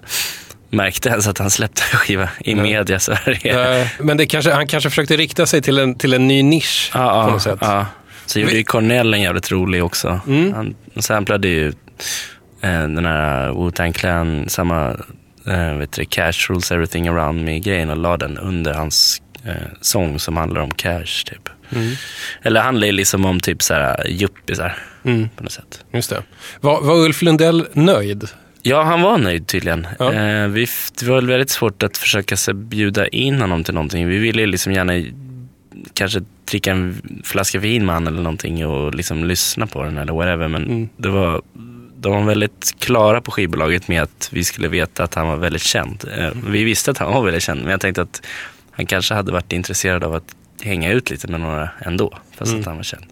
märkte 0.70 1.10
ens 1.10 1.28
att 1.28 1.38
han 1.38 1.50
släppte 1.50 1.82
en 1.92 1.98
skiva 2.00 2.30
i 2.40 2.54
Nej. 2.56 2.64
media 2.64 3.00
Sverige. 3.00 3.90
Men 4.00 4.18
det 4.18 4.26
kanske, 4.26 4.52
han 4.52 4.68
kanske 4.68 4.90
försökte 4.90 5.18
rikta 5.18 5.46
sig 5.46 5.62
till 5.62 5.80
en, 5.80 5.96
till 5.96 6.14
en 6.14 6.28
ny 6.28 6.44
nisch 6.44 6.92
Ja, 6.94 7.00
på 7.00 7.06
ja, 7.18 7.28
något 7.34 7.42
sätt. 7.42 7.58
ja. 7.62 7.86
Så 8.26 8.40
gjorde 8.40 8.54
ju 8.54 8.64
Cornell 8.64 9.14
en 9.14 9.22
jävligt 9.22 9.52
rolig 9.52 9.84
också. 9.84 10.20
Mm. 10.28 10.54
Han 10.54 10.76
samplade 11.02 11.48
ju 11.48 11.68
eh, 11.68 11.74
den 12.82 13.06
här 13.06 13.50
Wu-Tang 13.50 13.94
Clan, 13.94 14.50
samma 14.50 14.90
eh, 15.48 15.74
vet 15.74 15.92
du, 15.92 16.06
Cash 16.06 16.32
Rules 16.50 16.72
Everything 16.72 17.08
Around 17.08 17.46
Me-grejen 17.46 17.90
och 17.90 17.98
la 17.98 18.18
den 18.18 18.38
under 18.38 18.74
hans 18.74 19.22
eh, 19.46 19.54
sång 19.82 20.20
som 20.20 20.38
handlar 20.38 20.62
om 20.62 20.72
cash 20.72 21.24
typ. 21.26 21.50
Mm. 21.76 21.92
Eller 22.42 22.62
handlar 22.62 22.88
ju 22.88 22.94
liksom 22.94 23.26
om 23.26 23.40
typ 23.40 23.62
såhär 23.62 24.08
yuppisar 24.10 24.78
Mm. 25.04 25.30
på 25.36 25.44
något 25.44 25.52
sätt. 25.52 25.84
Just 25.94 26.10
det. 26.10 26.24
Var, 26.62 26.82
var 26.82 26.96
Ulf 26.96 27.22
Lundell 27.22 27.68
nöjd? 27.74 28.28
Ja, 28.62 28.84
han 28.84 29.02
var 29.02 29.18
nöjd 29.18 29.48
tydligen. 29.48 29.88
Ja. 30.00 30.14
Eh, 30.14 30.48
vi, 30.48 30.68
det 31.00 31.06
var 31.08 31.16
väl 31.16 31.28
väldigt 31.28 31.50
svårt 31.50 31.84
att 31.84 31.98
försöka 31.98 32.38
så, 32.38 32.54
bjuda 32.54 33.08
in 33.08 33.42
honom 33.42 33.64
till 33.64 33.74
någonting. 33.74 34.08
Vi 34.08 34.18
ville 34.18 34.46
liksom 34.46 34.74
gärna 34.74 34.94
kanske 35.94 36.20
dricka 36.46 36.72
en 36.72 37.02
flaska 37.26 37.60
vin 37.60 37.86
med 37.86 37.96
honom 37.96 38.14
eller 38.14 38.24
någonting 38.24 38.66
och 38.68 38.96
liksom 38.96 39.24
lyssna 39.26 39.68
på 39.68 39.84
den 39.84 39.98
eller 39.98 40.14
whatever. 40.14 40.48
Men 40.48 40.64
Mm. 40.64 40.90
det 40.98 41.10
var, 41.10 41.42
de 41.98 42.12
var 42.14 42.22
väldigt 42.24 42.76
klara 42.80 43.22
på 43.22 43.32
skivbolaget 43.32 43.88
med 43.88 44.02
att 44.04 44.30
vi 44.32 44.44
skulle 44.44 44.68
veta 44.68 45.04
att 45.04 45.14
han 45.14 45.28
var 45.28 45.36
väldigt 45.38 45.62
känd. 45.62 46.04
Eh, 46.18 46.30
vi 46.48 46.64
visste 46.64 46.92
att 46.92 46.98
han 46.98 47.14
var 47.14 47.22
väldigt 47.24 47.44
känd, 47.44 47.62
men 47.62 47.72
jag 47.72 47.82
tänkte 47.82 48.02
att 48.02 48.22
han 48.80 48.86
kanske 48.86 49.14
hade 49.14 49.32
varit 49.32 49.54
intresserad 49.54 50.04
av 50.04 50.14
att 50.16 50.36
hänga 50.64 50.92
ut 50.92 51.10
lite 51.10 51.28
med 51.28 51.42
några 51.42 51.70
ändå, 51.82 52.18
fast 52.38 52.50
Mm. 52.52 52.60
att 52.62 52.68
han 52.68 52.76
var 52.76 52.84
känd. 52.84 53.06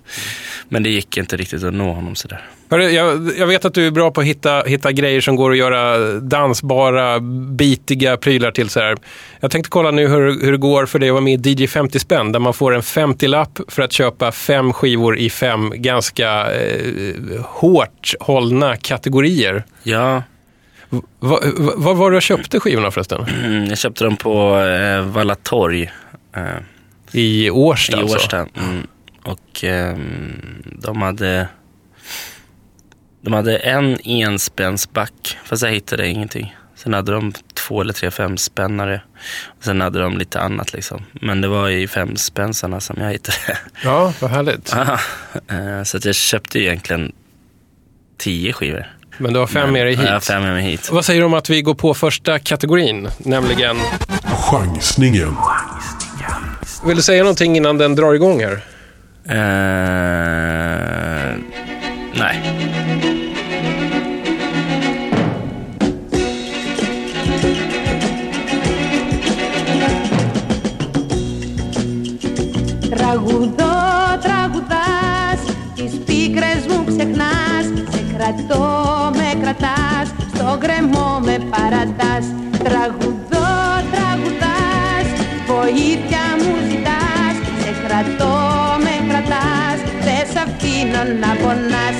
Men 0.69 0.83
det 0.83 0.89
gick 0.89 1.17
inte 1.17 1.37
riktigt 1.37 1.63
att 1.63 1.73
nå 1.73 1.93
honom 1.93 2.15
sådär. 2.15 2.45
Hörru, 2.69 2.89
jag, 2.89 3.31
jag 3.37 3.47
vet 3.47 3.65
att 3.65 3.73
du 3.73 3.87
är 3.87 3.91
bra 3.91 4.11
på 4.11 4.21
att 4.21 4.27
hitta, 4.27 4.63
hitta 4.63 4.91
grejer 4.91 5.21
som 5.21 5.35
går 5.35 5.51
att 5.51 5.57
göra 5.57 5.97
dansbara, 6.19 7.19
bitiga 7.55 8.17
prylar 8.17 8.51
till. 8.51 8.69
Så 8.69 8.79
här. 8.79 8.97
Jag 9.39 9.51
tänkte 9.51 9.69
kolla 9.69 9.91
nu 9.91 10.07
hur, 10.07 10.41
hur 10.45 10.51
det 10.51 10.57
går 10.57 10.85
för 10.85 10.99
dig 10.99 11.09
att 11.09 11.13
vara 11.13 11.23
med 11.23 11.47
i 11.47 11.49
DJ 11.63 11.67
50 11.67 11.99
spänn, 11.99 12.31
där 12.31 12.39
man 12.39 12.53
får 12.53 12.75
en 12.75 12.81
50-lapp 12.81 13.59
för 13.67 13.81
att 13.81 13.91
köpa 13.91 14.31
fem 14.31 14.73
skivor 14.73 15.17
i 15.17 15.29
fem 15.29 15.73
ganska 15.75 16.51
eh, 16.53 17.41
hårt 17.45 18.13
hållna 18.19 18.75
kategorier. 18.75 19.63
Ja, 19.83 20.23
Va- 20.89 20.99
va- 21.19 21.73
Vad 21.75 21.97
var 21.97 22.11
det 22.11 22.17
du 22.17 22.21
köpte 22.21 22.59
skivorna 22.59 22.91
förresten? 22.91 23.25
Mm, 23.43 23.65
jag 23.65 23.77
köpte 23.77 24.03
dem 24.03 24.17
på 24.17 24.57
eh, 24.59 25.01
Valla 25.01 25.35
Torg 25.35 25.91
eh, 26.35 26.43
I 27.11 27.49
Årsta 27.49 27.97
i 27.97 28.01
alltså? 28.01 28.15
Årsta. 28.17 28.37
Mm. 28.37 28.87
Och 29.23 29.63
ehm, 29.63 30.63
de 30.81 31.01
hade 31.01 31.47
de 33.21 33.33
hade 33.33 33.57
en 33.57 33.97
enspänsback, 34.03 35.37
fast 35.43 35.63
jag 35.63 35.71
hittade 35.71 36.07
ingenting. 36.07 36.55
Sen 36.75 36.93
hade 36.93 37.11
de 37.11 37.33
två 37.53 37.81
eller 37.81 37.93
tre 37.93 38.11
femspännare. 38.11 39.01
Och 39.57 39.63
sen 39.63 39.81
hade 39.81 39.99
de 39.99 40.17
lite 40.17 40.39
annat 40.41 40.73
liksom. 40.73 41.03
Men 41.13 41.41
det 41.41 41.47
var 41.47 41.69
i 41.69 41.87
femspänsarna 41.87 42.79
som 42.79 42.95
jag 43.01 43.11
hittade. 43.11 43.57
Ja, 43.83 44.13
vad 44.21 44.31
härligt. 44.31 44.73
Aha. 44.73 44.99
Eh, 45.47 45.83
Så 45.83 45.99
jag 46.03 46.15
köpte 46.15 46.59
egentligen 46.59 47.11
tio 48.17 48.53
skivor. 48.53 48.96
Men 49.18 49.32
du 49.32 49.38
har 49.38 49.46
fem 49.46 49.72
med 49.72 49.86
dig 49.86 49.90
hit. 49.90 50.00
Ja, 50.00 50.06
Jag 50.06 50.12
har 50.12 50.20
fem 50.20 50.42
med 50.42 50.52
mig 50.52 50.62
hit. 50.62 50.90
Vad 50.92 51.04
säger 51.04 51.20
du 51.20 51.26
om 51.26 51.34
att 51.34 51.50
vi 51.50 51.62
går 51.62 51.74
på 51.74 51.94
första 51.94 52.38
kategorin, 52.38 53.08
nämligen... 53.18 53.76
Chansningen. 54.50 55.36
Vill 56.86 56.96
du 56.96 57.02
säga 57.02 57.22
någonting 57.22 57.56
innan 57.56 57.78
den 57.78 57.94
drar 57.94 58.14
igång 58.14 58.40
här? 58.40 58.62
Eh, 59.28 59.34
nej. 62.14 62.40
Τραγουδώ, 72.96 73.74
τραγουδάς 74.22 75.40
Τις 75.74 75.92
πίκρες 76.06 76.66
μου 76.68 76.84
ξεχνάς 76.84 77.66
Σε 77.90 78.04
κρατώ, 78.16 78.30
με 78.30 78.48
κρατάς 78.48 78.95
Στο 80.47 80.57
γκρεμό 80.57 81.19
με 81.23 81.37
παρατάς. 81.53 82.25
Τραγουδώ, 82.63 83.55
τραγουδάς. 83.93 85.07
Βοήθεια 85.47 86.25
μου 86.41 86.53
ζητάς. 86.69 87.35
Σε 87.61 87.71
κρατώ, 87.83 88.35
με 88.85 88.95
κρατάς. 89.09 89.79
Δεν 90.05 90.23
σ' 90.31 90.39
αφήνω 90.45 91.01
να 91.21 91.31
πονάς 91.41 91.97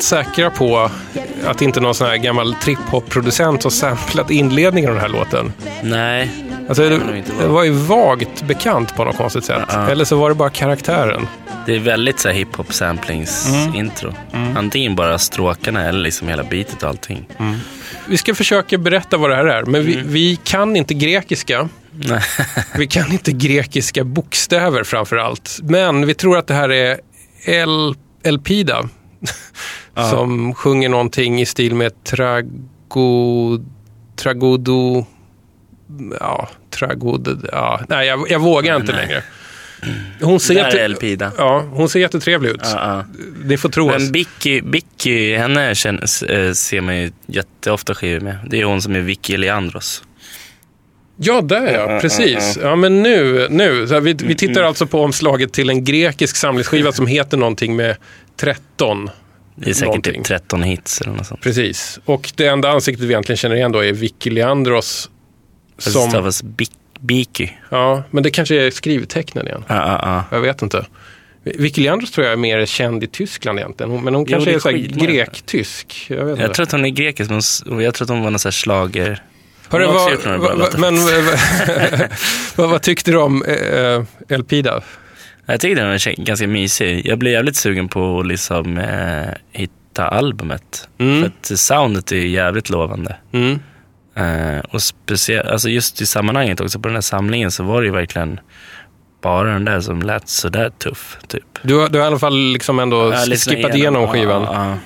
helt 0.00 0.26
säkra 0.26 0.50
på 0.50 0.90
att 1.44 1.62
inte 1.62 1.80
någon 1.80 1.94
sån 1.94 2.06
här 2.06 2.16
gammal 2.16 2.54
trip-hop-producent 2.54 3.62
har 3.62 3.70
samplat 3.70 4.30
inledningen 4.30 4.90
av 4.90 4.96
den 4.96 5.02
här 5.02 5.08
låten? 5.08 5.52
Nej. 5.82 6.30
Alltså, 6.68 6.88
det, 6.88 7.00
det 7.40 7.46
var 7.46 7.64
ju 7.64 7.70
vagt 7.70 8.42
bekant 8.42 8.96
på 8.96 9.04
något 9.04 9.16
konstigt 9.16 9.44
sätt. 9.44 9.62
Ja. 9.68 9.90
Eller 9.90 10.04
så 10.04 10.16
var 10.16 10.28
det 10.28 10.34
bara 10.34 10.50
karaktären. 10.50 11.26
Det 11.66 11.74
är 11.74 11.78
väldigt 11.78 12.20
så 12.20 12.28
här 12.28 12.34
hiphop 12.34 12.72
samplings 12.72 13.48
intro. 13.74 14.14
Antingen 14.56 14.96
bara 14.96 15.18
stråkarna 15.18 15.88
eller 15.88 16.00
liksom 16.00 16.28
hela 16.28 16.44
beatet 16.44 16.82
och 16.82 16.88
allting. 16.88 17.28
Vi 18.06 18.16
ska 18.16 18.34
försöka 18.34 18.78
berätta 18.78 19.16
vad 19.16 19.30
det 19.30 19.36
här 19.36 19.44
är, 19.44 19.64
men 19.64 19.84
vi, 19.84 20.02
vi 20.06 20.36
kan 20.44 20.76
inte 20.76 20.94
grekiska. 20.94 21.68
Vi 22.76 22.86
kan 22.86 23.12
inte 23.12 23.32
grekiska 23.32 24.04
bokstäver 24.04 24.84
framför 24.84 25.16
allt. 25.16 25.58
Men 25.62 26.06
vi 26.06 26.14
tror 26.14 26.38
att 26.38 26.46
det 26.46 26.54
här 26.54 26.72
är 26.72 27.00
El, 27.44 27.94
Elpida. 28.24 28.88
Som 29.94 30.54
sjunger 30.54 30.88
någonting 30.88 31.40
i 31.40 31.46
stil 31.46 31.74
med 31.74 32.04
trago, 32.04 33.60
tragodo... 34.16 35.06
Ja, 36.20 36.48
tragod... 36.70 37.48
Ja, 37.52 37.80
nej, 37.88 38.06
jag, 38.06 38.30
jag 38.30 38.38
vågar 38.38 38.76
inte 38.76 38.92
nej. 38.92 39.06
längre. 39.06 39.22
Hon 40.20 40.40
ser, 40.40 40.54
jätte, 40.54 40.80
Elpida. 40.80 41.32
ja, 41.38 41.64
hon 41.72 41.88
ser 41.88 42.00
jättetrevlig 42.00 42.50
ut. 42.50 42.60
Ja, 42.62 42.70
ja. 42.74 43.22
Ni 43.44 43.56
får 43.56 43.68
tro. 43.68 43.86
Men 43.86 44.12
Bicky, 44.12 44.60
Bicky 44.60 45.34
henne 45.36 45.74
känns, 45.74 46.22
eh, 46.22 46.52
ser 46.52 46.80
man 46.80 46.96
ju 46.96 47.12
jätteofta 47.26 47.94
skivor 47.94 48.20
med. 48.20 48.38
Det 48.46 48.60
är 48.60 48.64
hon 48.64 48.82
som 48.82 48.96
är 48.96 49.00
Vicky 49.00 49.36
Leandros. 49.36 50.04
Ja, 51.16 51.40
där 51.40 51.72
ja. 51.72 52.00
Precis. 52.00 52.58
Ja, 52.62 52.76
men 52.76 53.02
nu. 53.02 53.46
nu. 53.50 53.86
Så 53.86 54.00
vi, 54.00 54.12
vi 54.12 54.34
tittar 54.34 54.62
alltså 54.62 54.86
på 54.86 55.02
omslaget 55.02 55.52
till 55.52 55.70
en 55.70 55.84
grekisk 55.84 56.36
samlingsskiva 56.36 56.92
som 56.92 57.06
heter 57.06 57.36
någonting 57.36 57.76
med 57.76 57.96
13. 58.36 59.10
Det 59.64 59.70
är 59.70 59.74
säkert 59.74 59.86
Någonting. 59.86 60.14
typ 60.14 60.24
13 60.24 60.62
hits 60.62 61.00
eller 61.00 61.12
något 61.12 61.26
sånt. 61.26 61.40
Precis. 61.40 61.98
Och 62.04 62.32
det 62.36 62.46
enda 62.46 62.70
ansiktet 62.70 63.04
vi 63.04 63.08
egentligen 63.12 63.36
känner 63.36 63.56
igen 63.56 63.72
då 63.72 63.84
är 63.84 63.92
Vicky 63.92 64.30
Leandros. 64.30 65.10
Fast 65.76 65.86
det 65.86 65.92
Som, 65.92 66.10
stavas 66.10 66.42
Bicky. 67.00 67.48
ja, 67.70 68.02
men 68.10 68.22
det 68.22 68.30
kanske 68.30 68.54
är 68.66 68.70
skrivtecknen 68.70 69.46
igen. 69.46 69.64
Ja, 69.68 69.74
ja, 69.76 70.00
ja. 70.30 70.36
Jag 70.36 70.40
vet 70.42 70.62
inte. 70.62 70.86
Vicky 71.44 71.82
Leandros 71.82 72.10
tror 72.10 72.24
jag 72.26 72.32
är 72.32 72.36
mer 72.36 72.66
känd 72.66 73.04
i 73.04 73.06
Tyskland 73.06 73.58
egentligen. 73.58 74.04
Men 74.04 74.14
hon 74.14 74.24
Jo, 74.28 74.38
kanske 74.44 74.70
är 74.70 74.74
är, 74.74 74.78
grek-tysk. 75.06 76.06
Jag 76.08 76.16
vet 76.24 76.38
Jag 76.38 76.46
inte. 76.46 76.54
tror 76.54 76.62
att 76.66 76.72
hon 76.72 76.84
är 76.84 76.88
grekisk, 76.88 77.30
men 77.30 77.40
jag 77.80 77.94
tror 77.94 78.04
att 78.06 78.08
hon 78.10 78.22
var 78.22 78.30
någon 78.30 78.38
sån 78.38 78.48
här 78.48 78.52
slager. 78.52 79.22
Hörru, 79.68 79.86
vad, 79.86 80.58
vad, 80.58 80.78
men 80.78 80.94
vad, 82.56 82.70
vad 82.70 82.82
tyckte 82.82 83.10
du 83.10 83.18
om 83.18 83.44
eh, 83.44 84.02
Elpida? 84.28 84.82
Jag 85.50 85.60
tycker 85.60 85.82
den 85.82 85.98
kä- 85.98 86.24
ganska 86.24 86.46
mysig. 86.46 87.06
Jag 87.06 87.18
blev 87.18 87.32
jävligt 87.32 87.56
sugen 87.56 87.88
på 87.88 88.20
att 88.20 88.26
liksom, 88.26 88.78
eh, 88.78 89.28
hitta 89.52 90.08
albumet. 90.08 90.88
Mm. 90.98 91.20
För 91.20 91.28
att 91.54 91.58
soundet 91.58 92.12
är 92.12 92.16
jävligt 92.16 92.70
lovande. 92.70 93.16
Mm. 93.32 93.58
Eh, 94.16 94.58
och 94.58 94.82
speciellt, 94.82 95.48
alltså 95.48 95.68
just 95.68 96.00
i 96.00 96.06
sammanhanget 96.06 96.60
också 96.60 96.80
på 96.80 96.88
den 96.88 96.96
här 96.96 97.00
samlingen 97.02 97.50
så 97.50 97.64
var 97.64 97.80
det 97.80 97.86
ju 97.86 97.92
verkligen 97.92 98.40
bara 99.22 99.52
den 99.52 99.64
där 99.64 99.80
som 99.80 100.02
lät 100.02 100.28
sådär 100.28 100.70
tuff. 100.78 101.18
Typ. 101.28 101.44
Du, 101.62 101.88
du 101.88 101.98
har 101.98 102.04
i 102.04 102.08
alla 102.08 102.18
fall 102.18 102.52
liksom 102.52 102.78
ändå 102.78 103.12
skippat 103.12 103.74
igenom 103.74 104.08
skivan. 104.08 104.42
Ja, 104.42 104.68
ja. 104.70 104.76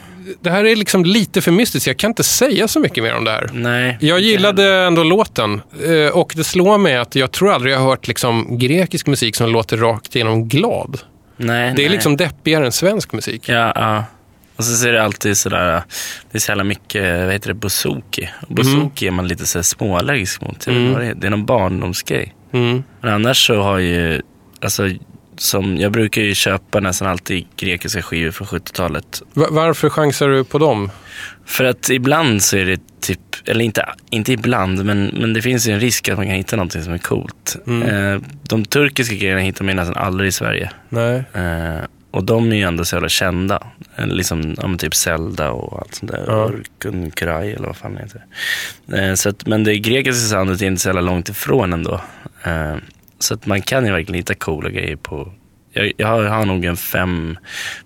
Det 0.40 0.50
här 0.50 0.64
är 0.64 0.76
liksom 0.76 1.04
lite 1.04 1.40
för 1.40 1.50
mystiskt. 1.52 1.86
Jag 1.86 1.96
kan 1.96 2.10
inte 2.10 2.24
säga 2.24 2.68
så 2.68 2.80
mycket 2.80 3.04
mer 3.04 3.14
om 3.14 3.24
det 3.24 3.30
här. 3.30 3.50
Nej. 3.52 3.98
Jag 4.00 4.20
gillade 4.20 4.74
ändå 4.74 5.02
låten 5.02 5.62
eh, 5.86 6.16
och 6.16 6.32
det 6.36 6.44
slår 6.44 6.78
mig 6.78 6.96
att 6.96 7.14
jag 7.14 7.32
tror 7.32 7.52
aldrig 7.52 7.72
jag 7.74 7.78
har 7.78 7.86
hört 7.86 8.08
liksom 8.08 8.58
grekisk 8.58 9.06
musik 9.06 9.36
som 9.36 9.50
låter 9.50 9.76
rakt 9.76 10.16
igenom 10.16 10.48
glad. 10.48 10.98
Nej, 11.36 11.72
Det 11.76 11.82
är 11.82 11.86
nej. 11.86 11.88
liksom 11.88 12.16
deppigare 12.16 12.66
än 12.66 12.72
svensk 12.72 13.12
musik. 13.12 13.48
Ja, 13.48 13.72
ja. 13.74 14.04
Och 14.56 14.64
så 14.64 14.76
ser 14.76 14.92
det 14.92 15.02
alltid 15.02 15.36
sådär, 15.36 15.82
det 16.30 16.38
är 16.38 16.40
så 16.40 16.50
jävla 16.50 16.64
mycket, 16.64 17.24
vad 17.24 17.32
heter 17.32 17.48
det, 17.48 17.54
bouzouki. 17.54 18.28
Och 18.48 18.54
Bouzouki 18.54 19.06
är 19.06 19.10
man 19.10 19.28
lite 19.28 19.46
så 19.46 19.62
småallergisk 19.62 20.40
mot. 20.40 20.66
Är. 20.66 21.14
det 21.14 21.26
är 21.26 21.30
någon 21.30 21.46
barndomsgrej. 21.46 22.34
Mm. 22.52 22.82
Men 23.00 23.14
annars 23.14 23.46
så 23.46 23.62
har 23.62 23.78
ju, 23.78 24.22
alltså, 24.60 24.90
som, 25.40 25.76
jag 25.76 25.92
brukar 25.92 26.22
ju 26.22 26.34
köpa 26.34 26.80
nästan 26.80 27.08
alltid 27.08 27.46
grekiska 27.56 28.02
skivor 28.02 28.30
från 28.30 28.46
70-talet. 28.48 29.22
Va- 29.34 29.48
Varför 29.50 29.88
chansar 29.90 30.28
du 30.28 30.44
på 30.44 30.58
dem? 30.58 30.90
För 31.46 31.64
att 31.64 31.90
ibland 31.90 32.42
så 32.42 32.56
är 32.56 32.64
det 32.66 32.80
typ, 33.00 33.20
eller 33.44 33.64
inte, 33.64 33.88
inte 34.10 34.32
ibland, 34.32 34.84
men, 34.84 35.06
men 35.06 35.32
det 35.32 35.42
finns 35.42 35.68
ju 35.68 35.72
en 35.72 35.80
risk 35.80 36.08
att 36.08 36.16
man 36.16 36.26
kan 36.26 36.34
hitta 36.34 36.56
någonting 36.56 36.82
som 36.82 36.92
är 36.92 36.98
coolt. 36.98 37.56
Eh, 37.66 38.20
de 38.48 38.64
turkiska 38.64 39.14
grejerna 39.14 39.40
hittar 39.40 39.64
man 39.64 39.74
ju 39.74 39.76
nästan 39.80 39.96
aldrig 40.04 40.28
i 40.28 40.32
Sverige. 40.32 40.70
Nej. 40.88 41.24
Eh, 41.34 41.84
och 42.10 42.24
de 42.24 42.52
är 42.52 42.56
ju 42.56 42.62
ändå 42.62 42.84
så 42.84 42.96
jävla 42.96 43.08
kända. 43.08 43.62
Eh, 43.96 44.06
Liksom, 44.06 44.54
ja, 44.60 44.66
men 44.68 44.78
typ 44.78 44.94
Zelda 44.94 45.50
och 45.50 45.78
allt 45.78 45.94
sånt 45.94 46.12
där. 46.12 46.24
Ja. 46.26 46.44
Orkun 46.44 47.10
Kraj 47.10 47.52
eller 47.52 47.66
vad 47.66 47.76
fan 47.76 47.94
det 47.94 48.00
heter. 48.00 48.24
Eh, 49.10 49.14
så 49.14 49.28
att, 49.28 49.46
men 49.46 49.64
det 49.64 49.78
grekiska 49.78 50.28
soundet 50.28 50.62
är 50.62 50.66
inte 50.66 50.82
så 50.82 50.88
jävla 50.88 51.00
långt 51.00 51.28
ifrån 51.28 51.72
ändå. 51.72 52.00
Så 53.18 53.34
att 53.34 53.46
man 53.46 53.62
kan 53.62 53.86
ju 53.86 53.92
verkligen 53.92 54.14
hitta 54.14 54.34
coola 54.34 54.70
grejer 54.70 54.96
på... 54.96 55.32
Jag, 55.72 55.92
jag, 55.96 56.08
har, 56.08 56.22
jag 56.22 56.30
har 56.30 56.46
nog 56.46 56.64
en 56.64 56.76
fem, 56.76 57.38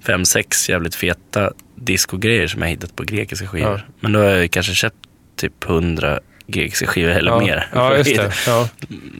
fem, 0.06 0.24
sex 0.24 0.68
jävligt 0.68 0.94
feta 0.94 1.52
discogrejer 1.74 2.46
som 2.46 2.62
jag 2.62 2.68
hittat 2.68 2.96
på 2.96 3.02
grekiska 3.02 3.46
skivor. 3.46 3.84
Ja. 3.86 3.92
Men 4.00 4.12
då 4.12 4.18
har 4.18 4.26
jag 4.26 4.50
kanske 4.50 4.74
köpt 4.74 4.96
typ 5.36 5.64
hundra 5.64 6.20
grekiska 6.46 6.86
skivor 6.86 7.10
eller 7.10 7.30
ja. 7.30 7.40
mer. 7.40 7.68
Ja, 7.74 7.96
just 7.96 8.16
det. 8.16 8.32
Ja. 8.46 8.68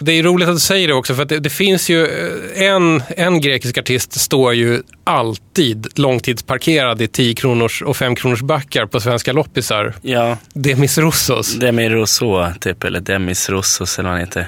Det 0.00 0.12
är 0.12 0.22
roligt 0.22 0.48
att 0.48 0.54
du 0.54 0.60
säger 0.60 0.88
det 0.88 0.94
också, 0.94 1.14
för 1.14 1.24
det, 1.24 1.38
det 1.38 1.50
finns 1.50 1.90
ju 1.90 2.06
eh, 2.06 2.62
en, 2.68 3.02
en 3.16 3.40
grekisk 3.40 3.78
artist 3.78 4.20
står 4.20 4.54
ju 4.54 4.82
alltid 5.04 5.86
långtidsparkerad 5.98 7.02
i 7.02 7.06
10 7.08 7.34
kronors 7.34 7.82
och 7.82 7.96
5 7.96 8.14
kronors 8.16 8.40
backar 8.42 8.86
på 8.86 9.00
svenska 9.00 9.32
loppisar. 9.32 9.94
Ja, 10.02 10.36
Demis 10.54 10.98
Roussos. 10.98 11.54
Demi 11.54 11.88
Rousseau 11.88 12.52
typ, 12.60 12.84
eller 12.84 13.00
Demis 13.00 13.48
Roussos 13.50 13.98
eller 13.98 14.08
vad 14.08 14.18
han 14.18 14.26
heter. 14.26 14.46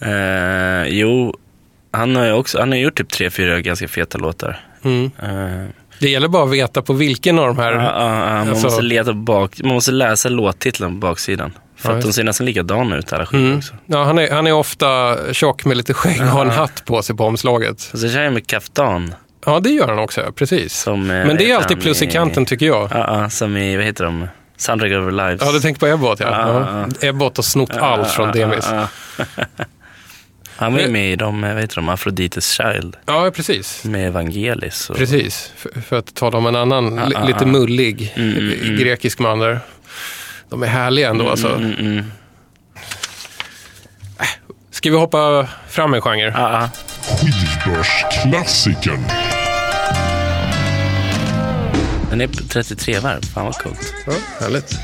Eh, 0.00 0.88
jo, 0.88 1.34
han 1.92 2.16
har 2.16 2.24
ju 2.26 2.32
också, 2.32 2.58
han 2.58 2.72
har 2.72 2.78
gjort 2.78 2.98
typ 2.98 3.08
tre, 3.10 3.30
fyra 3.30 3.60
ganska 3.60 3.88
feta 3.88 4.18
låtar. 4.18 4.60
Mm. 4.84 5.10
Eh, 5.22 5.66
Det 5.98 6.10
gäller 6.10 6.28
bara 6.28 6.44
att 6.44 6.50
veta 6.52 6.82
på 6.82 6.92
vilken 6.92 7.38
av 7.38 7.46
de 7.46 7.58
här... 7.58 7.72
ja, 7.72 7.82
ja, 7.82 8.26
ja, 8.26 8.34
man 8.34 8.48
Alltså- 8.48 8.64
måste 8.66 8.82
leta 8.82 9.12
bak, 9.12 9.60
man 9.62 9.74
måste 9.74 9.92
läsa 9.92 10.28
låttiteln 10.28 10.90
på 11.00 11.06
baksidan. 11.06 11.52
För 11.78 11.90
Ja, 11.90 11.96
att 11.96 12.02
de 12.04 12.12
ser 12.12 12.24
nästan 12.24 12.46
likadana 12.46 12.96
ut 12.96 13.12
alla 13.12 13.26
skivor 13.26 13.44
Mm. 13.46 13.58
också. 13.58 13.74
Ja, 13.86 14.04
han, 14.04 14.18
är, 14.18 14.30
han 14.30 14.46
är 14.46 14.52
ofta 14.52 15.16
tjock 15.32 15.64
med 15.64 15.76
lite 15.76 15.94
skägg 15.94 16.20
och 16.20 16.26
har 16.26 16.44
en 16.44 16.50
hatt 16.50 16.84
på 16.84 17.02
sig 17.02 17.16
på 17.16 17.24
omslaget. 17.24 17.90
Och 17.92 17.98
så 17.98 18.08
kör 18.08 18.22
jag 18.22 18.32
med 18.32 18.46
kaftan. 18.46 19.14
Ja, 19.46 19.60
det 19.60 19.70
gör 19.70 19.88
han 19.88 19.98
också, 19.98 20.32
precis. 20.34 20.74
Som, 20.78 21.10
eh, 21.10 21.26
Men 21.26 21.36
det 21.36 21.50
är 21.50 21.56
alltid 21.56 21.76
han 21.76 21.82
plus 21.82 22.02
i 22.02 22.06
kanten 22.06 22.46
tycker 22.46 22.66
jag. 22.66 22.88
Ja, 22.90 23.30
som 23.30 23.56
i, 23.56 23.76
vad 23.76 23.84
heter 23.84 24.04
de? 24.04 24.28
Soundtrack 24.56 24.92
of 24.92 25.12
Lives. 25.12 25.40
Ja, 25.44 25.52
du 25.52 25.60
tänker 25.60 25.80
på 25.80 25.86
Ebbot, 25.86 26.20
ja. 26.20 26.26
Ja, 26.30 26.86
ja. 27.00 27.08
Ebbot 27.08 27.36
har 27.36 27.42
snott 27.42 27.76
allt 27.76 28.10
från 28.10 28.32
Demis. 28.32 28.68
Han 30.56 30.72
var 30.72 30.80
ju 30.80 30.88
med 30.88 31.12
i 31.12 31.16
de, 31.16 31.40
vad 31.40 31.56
heter 31.60 31.74
de, 31.76 31.88
Afrodites 31.88 32.50
Child. 32.50 32.96
Ja, 33.06 33.30
precis. 33.34 33.84
Med 33.84 34.06
Evangelis. 34.08 34.90
Och, 34.90 34.96
Precis, 34.96 35.52
för, 35.56 35.80
för 35.80 35.98
att 35.98 36.14
tala 36.14 36.38
om 36.38 36.46
en 36.46 36.56
annan 36.56 36.96
li, 37.08 37.16
lite 37.26 37.46
mullig 37.46 38.12
Mm, 38.16 38.30
mm, 38.38 38.52
mm. 38.62 38.76
grekisk 38.76 39.18
man 39.18 39.38
där. 39.38 39.60
De 40.50 40.62
är 40.62 40.66
härliga 40.66 41.08
ändå 41.08 41.30
alltså. 41.30 41.48
Mm, 41.48 41.72
mm. 41.72 42.04
Ska 44.70 44.90
vi 44.90 44.96
hoppa 44.96 45.48
fram 45.68 45.94
en 45.94 46.00
genre? 46.00 46.32
Ja, 46.36 46.52
ja. 46.52 46.70
Skivbörsklassikern. 47.16 49.04
Den 52.10 52.20
är 52.20 52.26
på 52.26 52.34
33 52.34 52.98
varv. 52.98 53.22
Fan 53.34 53.44
vad 53.44 53.54
coolt. 53.54 53.94
Ja, 54.06 54.12
härligt. 54.40 54.78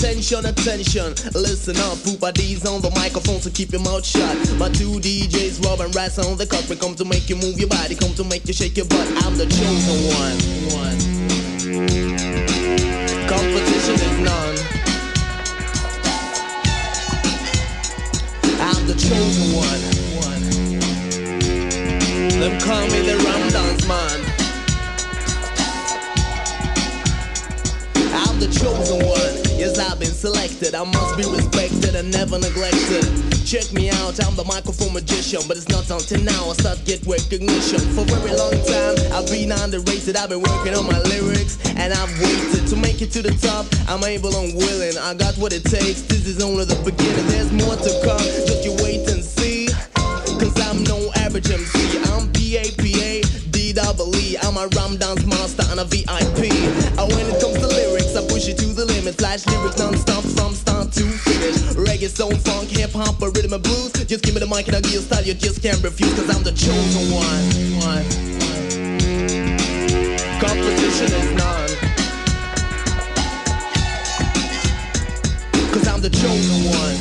Attention, 0.00 0.46
attention, 0.46 1.12
listen 1.34 1.76
up. 1.76 1.98
Poopa 1.98 2.32
D's 2.32 2.64
on 2.64 2.80
the 2.80 2.90
microphone, 2.92 3.38
so 3.38 3.50
keep 3.50 3.70
your 3.70 3.82
mouth 3.82 4.02
shut. 4.02 4.34
My 4.56 4.70
two 4.70 4.98
DJs, 4.98 5.62
Rob 5.62 5.80
and 5.82 5.94
Rats 5.94 6.18
on 6.18 6.38
the. 6.38 6.48
We 6.70 6.76
come 6.76 6.94
to 6.94 7.04
make 7.04 7.28
you 7.28 7.36
move 7.36 7.60
your 7.60 7.68
body, 7.68 7.94
come 7.94 8.14
to 8.14 8.24
make 8.24 8.48
you 8.48 8.54
shake 8.54 8.78
your 8.78 8.86
butt. 8.86 9.06
I'm 9.22 9.36
the 9.36 9.44
chosen 9.44 10.08
one. 10.16 10.40
one. 10.72 10.96
Competition 13.28 14.00
is 14.00 14.18
none. 14.24 14.56
I'm 18.56 18.86
the 18.88 18.96
chosen 18.96 19.52
one. 19.52 19.82
one. 20.24 20.42
Them 22.40 22.58
call 22.58 22.86
me 22.88 23.04
the 23.04 23.20
Ram 23.20 23.50
Dance 23.52 23.84
Man. 23.86 24.18
I'm 28.16 28.40
the 28.40 28.48
chosen 28.48 29.06
one. 29.06 29.19
I've 29.80 29.98
been 29.98 30.12
selected. 30.12 30.74
I 30.74 30.84
must 30.84 31.16
be 31.16 31.24
respected 31.24 31.96
and 31.96 32.12
never 32.12 32.38
neglected. 32.38 33.08
Check 33.48 33.72
me 33.72 33.88
out, 33.88 34.20
I'm 34.20 34.36
the 34.36 34.44
microphone 34.44 34.92
magician. 34.92 35.40
But 35.48 35.56
it's 35.56 35.68
not 35.68 35.88
until 35.88 36.20
now 36.20 36.50
I 36.50 36.54
start 36.60 36.84
get 36.84 37.00
recognition. 37.08 37.80
For 37.96 38.04
a 38.04 38.10
very 38.20 38.36
long 38.36 38.52
time, 38.68 38.94
I've 39.16 39.26
been 39.32 39.50
underrated. 39.50 40.16
I've 40.16 40.28
been 40.28 40.44
working 40.44 40.76
on 40.76 40.84
my 40.84 41.00
lyrics 41.08 41.56
and 41.80 41.92
I've 41.92 42.12
waited 42.20 42.68
to 42.68 42.76
make 42.76 43.00
it 43.00 43.10
to 43.16 43.22
the 43.22 43.32
top. 43.40 43.64
I'm 43.88 44.04
able 44.04 44.36
and 44.36 44.52
willing. 44.52 45.00
I 45.00 45.14
got 45.14 45.34
what 45.40 45.52
it 45.52 45.64
takes. 45.64 46.04
This 46.04 46.28
is 46.28 46.42
only 46.44 46.64
the 46.68 46.78
beginning. 46.84 47.26
There's 47.32 47.50
more 47.50 47.74
to 47.74 47.92
come. 48.04 48.20
Just 48.44 48.62
you 48.64 48.76
wait 48.84 49.08
and 49.08 49.24
see. 49.24 49.72
Cause 50.36 50.56
I'm 50.68 50.84
no 50.84 51.10
average 51.24 51.50
MC. 51.50 51.98
I'm 52.12 52.30
P-A-P-A, 52.32 53.22
D-double-E. 53.50 54.36
I'm 54.42 54.56
a 54.56 54.68
Ram 54.76 54.96
Dance 54.96 55.24
master 55.26 55.64
and 55.70 55.80
a 55.80 55.84
VIP. 55.84 56.52
And 56.52 56.98
oh, 56.98 57.08
when 57.08 57.26
it 57.32 57.40
comes 57.40 57.58
to 57.64 57.69
to. 59.12 59.16
Flash 59.16 59.46
lyrics 59.46 59.78
non-stop 59.78 60.24
from 60.24 60.54
start 60.54 60.92
to 60.92 61.02
finish. 61.02 61.56
Reggae, 61.74 62.08
soul, 62.08 62.34
funk, 62.36 62.68
hip-hop, 62.68 63.20
or 63.22 63.30
rhythm 63.30 63.52
and 63.52 63.62
blues. 63.62 63.92
Just 63.92 64.22
give 64.24 64.34
me 64.34 64.40
the 64.40 64.46
mic 64.46 64.66
and 64.66 64.76
I'll 64.76 64.82
give 64.82 64.92
you 64.92 65.00
style 65.00 65.22
you 65.22 65.34
just 65.34 65.62
can't 65.62 65.82
refuse. 65.82 66.12
Cause 66.14 66.30
I'm 66.34 66.42
the 66.42 66.52
chosen 66.52 67.12
one. 67.12 67.44
one. 67.80 68.04
Competition 70.40 71.12
is 71.20 71.32
none. 71.36 71.70
Cause 75.72 75.86
I'm 75.88 76.00
the 76.00 76.10
chosen 76.10 76.64
one. 76.70 76.98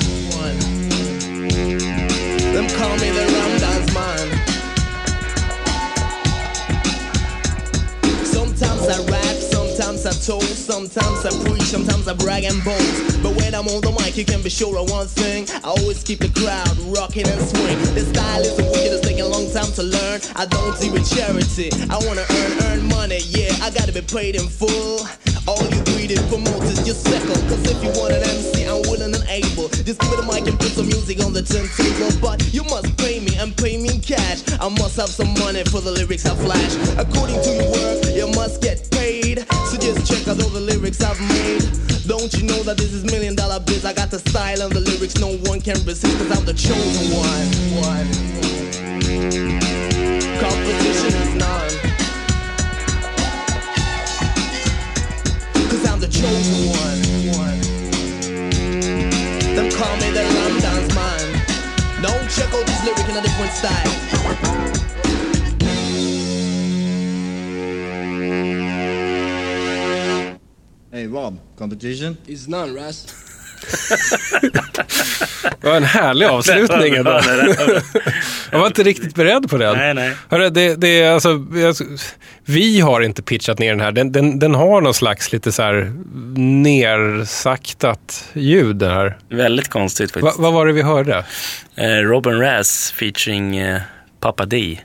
Them 2.53 2.67
call 2.77 2.95
me 2.97 3.09
the 3.09 3.25
Ram 3.33 3.59
Man. 3.93 4.27
Sometimes 8.25 8.87
I 8.87 8.97
rap, 9.11 9.28
sometimes 9.99 10.29
I 10.29 10.31
toast, 10.31 10.65
sometimes 10.65 11.25
I 11.25 11.31
preach, 11.43 11.63
sometimes 11.63 12.07
I 12.07 12.13
brag 12.13 12.43
and 12.45 12.63
boast. 12.63 13.21
But 13.21 13.35
when 13.35 13.53
I'm 13.53 13.67
on 13.67 13.81
the 13.81 13.91
mic, 13.91 14.15
you 14.15 14.23
can 14.23 14.41
be 14.41 14.49
sure 14.49 14.77
of 14.77 14.89
one 14.89 15.07
thing. 15.07 15.47
I 15.63 15.75
always 15.75 16.03
keep 16.03 16.19
the 16.19 16.31
crowd 16.31 16.71
rocking 16.95 17.27
and 17.27 17.41
swing. 17.41 17.77
The 17.95 18.07
style 18.07 18.41
is 18.41 18.55
a 18.59 18.63
wicked, 18.63 18.95
it's 18.95 19.03
taking 19.03 19.21
a 19.21 19.27
long 19.27 19.51
time 19.51 19.71
to 19.75 19.83
learn. 19.83 20.21
I 20.35 20.45
don't 20.45 20.71
do 20.79 20.95
it 20.95 21.03
charity. 21.03 21.71
I 21.91 21.99
wanna 22.07 22.23
earn, 22.23 22.51
earn 22.71 22.81
money, 22.87 23.19
yeah. 23.27 23.51
I 23.59 23.71
gotta 23.71 23.91
be 23.91 24.01
paid 24.01 24.35
in 24.35 24.47
full. 24.47 25.03
All 25.47 25.59
you 25.67 25.81
greedy 25.91 26.15
promoters 26.31 26.79
just 26.85 27.03
settle. 27.03 27.35
Cause 27.51 27.63
if 27.67 27.83
you 27.83 27.91
want 27.99 28.15
an 28.15 28.23
MC, 28.23 28.71
I'm 28.71 28.81
willing 28.87 29.11
and 29.11 29.25
able. 29.27 29.67
Just 29.83 29.99
give 29.99 30.09
me 30.11 30.15
the 30.15 30.27
mic 30.31 30.47
and 30.47 30.55
put 30.55 30.71
some 30.79 30.87
music 30.87 31.19
on 31.25 31.33
the 31.33 31.43
turntable. 31.43 32.13
But 32.23 32.39
you 32.53 32.63
must 32.71 32.95
pay 32.95 33.19
me 33.19 33.35
and 33.35 33.51
pay 33.57 33.75
me 33.75 33.99
in 33.99 34.01
cash. 34.01 34.47
I 34.63 34.69
must 34.69 34.95
have 34.95 35.09
some 35.11 35.33
money 35.43 35.63
for 35.67 35.81
the 35.81 35.91
lyrics 35.91 36.25
I 36.25 36.35
flash. 36.39 36.73
According 36.95 37.43
to 37.43 37.51
your 37.51 37.67
work, 37.67 37.99
you 38.15 38.27
must 38.31 38.61
get 38.61 38.88
check 39.97 40.27
out 40.27 40.41
all 40.43 40.49
the 40.49 40.59
lyrics 40.59 41.01
I've 41.01 41.19
made. 41.19 41.63
Don't 42.05 42.31
you 42.33 42.43
know 42.43 42.61
that 42.63 42.77
this 42.77 42.93
is 42.93 43.03
million 43.05 43.33
dollar 43.35 43.59
biz? 43.59 43.85
I 43.85 43.93
got 43.93 44.11
the 44.11 44.19
style 44.19 44.61
and 44.61 44.71
the 44.71 44.81
lyrics 44.81 45.17
no 45.17 45.33
one 45.49 45.61
can 45.61 45.77
resist. 45.85 46.17
Cause 46.17 46.37
I'm 46.37 46.45
the 46.45 46.53
chosen 46.53 47.09
one. 47.17 47.49
one. 47.81 48.07
Competition 50.37 51.13
is 51.21 51.33
none. 51.41 51.73
Cause 55.69 55.85
I'm 55.89 55.99
the 55.99 56.09
chosen 56.09 56.69
one. 56.69 56.99
one. 57.39 57.59
Them 59.55 59.71
call 59.71 59.95
me 59.97 60.11
the 60.11 60.23
Dance 60.61 60.93
Man. 60.93 61.25
Don't 62.01 62.29
check 62.29 62.53
out 62.53 62.65
this 62.65 62.83
lyric 62.85 63.09
in 63.09 63.17
a 63.17 63.21
different 63.21 63.53
style. 63.53 64.78
Hey 70.99 71.07
Rob, 71.07 71.39
competition? 71.57 72.17
It's 72.27 72.49
none, 72.49 72.73
Russ. 72.73 73.07
Det 75.61 75.67
var 75.67 75.75
en 75.77 75.83
härlig 75.83 76.25
avslutning 76.25 76.95
ändå. 76.95 77.11
Jag 78.51 78.59
var 78.59 78.67
inte 78.67 78.83
riktigt 78.83 79.15
beredd 79.15 79.49
på 79.49 79.57
den. 79.57 79.77
Nej, 79.77 79.93
nej. 79.93 80.15
Hörru, 80.29 80.49
det, 80.49 80.75
det 80.75 81.01
är 81.01 81.11
alltså, 81.11 81.45
vi 82.45 82.79
har 82.79 83.01
inte 83.01 83.21
pitchat 83.21 83.59
ner 83.59 83.69
den 83.69 83.79
här. 83.79 83.91
Den, 83.91 84.11
den, 84.11 84.39
den 84.39 84.55
har 84.55 84.81
någon 84.81 84.93
slags 84.93 85.31
lite 85.31 85.51
så 85.51 85.61
här 85.61 85.91
nersaktat 86.37 88.29
ljud 88.33 88.75
den 88.75 88.91
här. 88.91 89.17
Väldigt 89.29 89.69
konstigt 89.69 90.15
Va, 90.15 90.21
faktiskt. 90.21 90.39
vad 90.39 90.53
var 90.53 90.65
det 90.67 90.73
vi 90.73 90.81
hörde? 90.81 91.25
Eh, 91.75 91.87
Robin 91.87 92.39
Razz 92.39 92.91
featuring 92.91 93.57
eh, 93.57 93.81
Papa 94.19 94.45
D. 94.45 94.79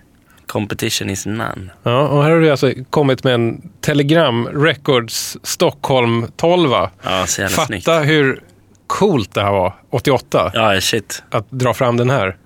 Competition 0.55 1.11
is 1.11 1.27
none. 1.27 1.71
Ja, 1.83 2.09
och 2.09 2.23
här 2.23 2.31
har 2.31 2.41
du 2.41 2.51
alltså 2.51 2.73
kommit 2.91 3.25
med 3.25 3.35
en 3.35 3.71
Telegram 3.81 4.49
Records 4.49 5.37
Stockholm 5.43 6.27
12. 6.37 6.71
Ja, 6.73 6.91
så 7.27 7.41
jävla 7.41 7.57
Fatta 7.57 7.67
snyggt. 7.67 7.89
hur 7.89 8.41
coolt 8.87 9.35
det 9.35 9.43
här 9.43 9.51
var 9.53 9.75
88. 9.91 10.51
Ja, 10.55 10.81
shit. 10.81 11.23
Att 11.31 11.51
dra 11.51 11.75
fram 11.75 11.97
den 11.97 12.11
här. 12.11 12.37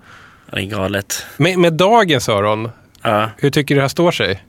Det 0.51 0.57
är 0.59 0.61
galet. 0.65 1.25
Med, 1.37 1.59
med 1.59 1.73
dagens 1.73 2.29
öron, 2.29 2.69
Ja. 3.01 3.29
hur 3.37 3.49
tycker 3.49 3.75
du 3.75 3.79
det 3.79 3.81
här 3.83 3.87
står 3.89 4.11
sig? 4.11 4.43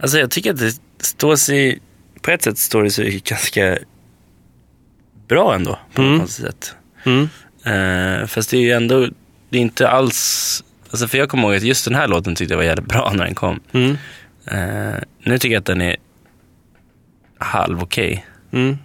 Alltså 0.00 0.18
jag 0.18 0.30
tycker 0.30 0.50
att 0.50 0.58
det 0.58 0.72
står 1.00 1.36
sig, 1.36 1.78
på 2.22 2.30
ett 2.30 2.42
sätt 2.42 2.58
står 2.58 2.82
det 2.82 2.90
sig 2.90 3.20
ganska 3.24 3.78
bra 5.28 5.54
ändå. 5.54 5.78
På 5.94 6.02
Mm. 6.02 6.16
något 6.18 6.30
sätt. 6.30 6.74
Mm. 7.04 7.28
Eh, 7.64 8.26
fast 8.26 8.50
det 8.50 8.56
är 8.56 8.60
ju 8.60 8.72
ändå, 8.72 9.08
det 9.50 9.58
är 9.58 9.62
inte 9.62 9.88
alls, 9.88 10.64
alltså 10.90 11.08
för 11.08 11.18
jag 11.18 11.28
kommer 11.28 11.48
ihåg 11.48 11.56
att 11.56 11.62
just 11.62 11.84
den 11.84 11.94
här 11.94 12.08
låten 12.08 12.34
tyckte 12.34 12.54
jag 12.54 12.58
var 12.58 12.64
jävligt 12.64 12.88
bra 12.88 13.12
när 13.14 13.24
den 13.24 13.34
kom. 13.34 13.60
Mm. 13.72 13.96
Eh, 14.46 14.94
nu 15.22 15.38
tycker 15.38 15.54
jag 15.54 15.60
att 15.60 15.66
den 15.66 15.80
är 15.80 15.96
halv 17.38 17.82
okej. 17.82 18.26
Mm. 18.52 18.78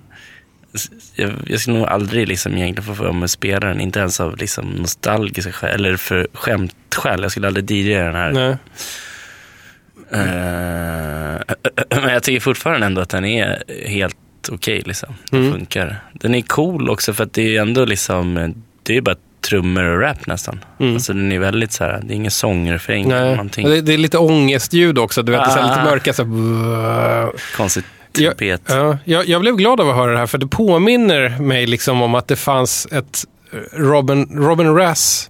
Jag, 1.15 1.31
jag 1.47 1.59
skulle 1.59 1.77
nog 1.77 1.87
aldrig 1.87 2.27
liksom 2.27 2.57
egentligen 2.57 2.83
få 2.87 2.95
för 3.03 3.11
mig 3.11 3.23
att 3.23 3.31
spela 3.31 3.67
den, 3.67 3.81
inte 3.81 3.99
ens 3.99 4.19
av 4.19 4.37
liksom 4.37 4.65
nostalgiska 4.69 5.51
skäl, 5.51 5.75
eller 5.75 5.97
för 5.97 6.27
skämtskäl. 6.33 7.21
Jag 7.21 7.31
skulle 7.31 7.47
aldrig 7.47 7.71
DJa 7.71 8.03
den 8.03 8.15
här. 8.15 8.31
Nej. 8.31 8.57
Eh, 10.11 11.41
men 12.01 12.13
jag 12.13 12.23
tycker 12.23 12.39
fortfarande 12.39 12.85
ändå 12.85 13.01
att 13.01 13.09
den 13.09 13.25
är 13.25 13.63
helt 13.87 14.17
okej. 14.51 14.81
liksom. 14.85 15.13
Den 15.31 15.39
Mm. 15.41 15.51
funkar. 15.53 16.03
Den 16.13 16.35
är 16.35 16.41
cool 16.41 16.89
också 16.89 17.13
för 17.13 17.23
att 17.23 17.33
det 17.33 17.57
är 17.57 17.61
ändå 17.61 17.85
liksom, 17.85 18.53
det 18.83 18.97
är 18.97 19.01
bara 19.01 19.15
trummor 19.41 19.83
och 19.83 20.01
rap 20.01 20.27
nästan. 20.27 20.59
Mm. 20.79 20.93
Alltså 20.93 21.13
den 21.13 21.31
är 21.31 21.39
väldigt 21.39 21.71
så 21.71 21.83
här, 21.83 22.01
det 22.03 22.13
är 22.13 22.15
ingen 22.15 22.31
sångrefräng. 22.31 23.09
Det, 23.09 23.81
det 23.81 23.93
är 23.93 23.97
lite 23.97 24.17
ångestljud 24.17 24.97
också. 24.97 25.23
Du 25.23 25.31
vet, 25.31 25.41
det 25.45 25.51
är 25.59 25.63
lite 25.63 25.81
Ah. 25.81 25.85
mörka 25.85 26.13
så 26.13 26.23
här, 26.23 27.31
Konstigt 27.57 27.85
Ja, 28.13 28.31
trumpet. 28.31 28.61
Ja, 28.67 28.97
jag, 29.05 29.27
jag 29.27 29.41
blev 29.41 29.55
glad 29.55 29.81
av 29.81 29.89
att 29.89 29.95
höra 29.95 30.11
det 30.11 30.17
här 30.17 30.27
för 30.27 30.37
det 30.37 30.47
påminner 30.47 31.39
mig 31.39 31.65
liksom 31.67 32.01
om 32.01 32.15
att 32.15 32.27
det 32.27 32.35
fanns 32.35 32.87
ett 32.91 33.25
eh, 33.53 33.57
Robin, 33.79 34.27
Robin 34.31 34.75
Rass 34.75 35.29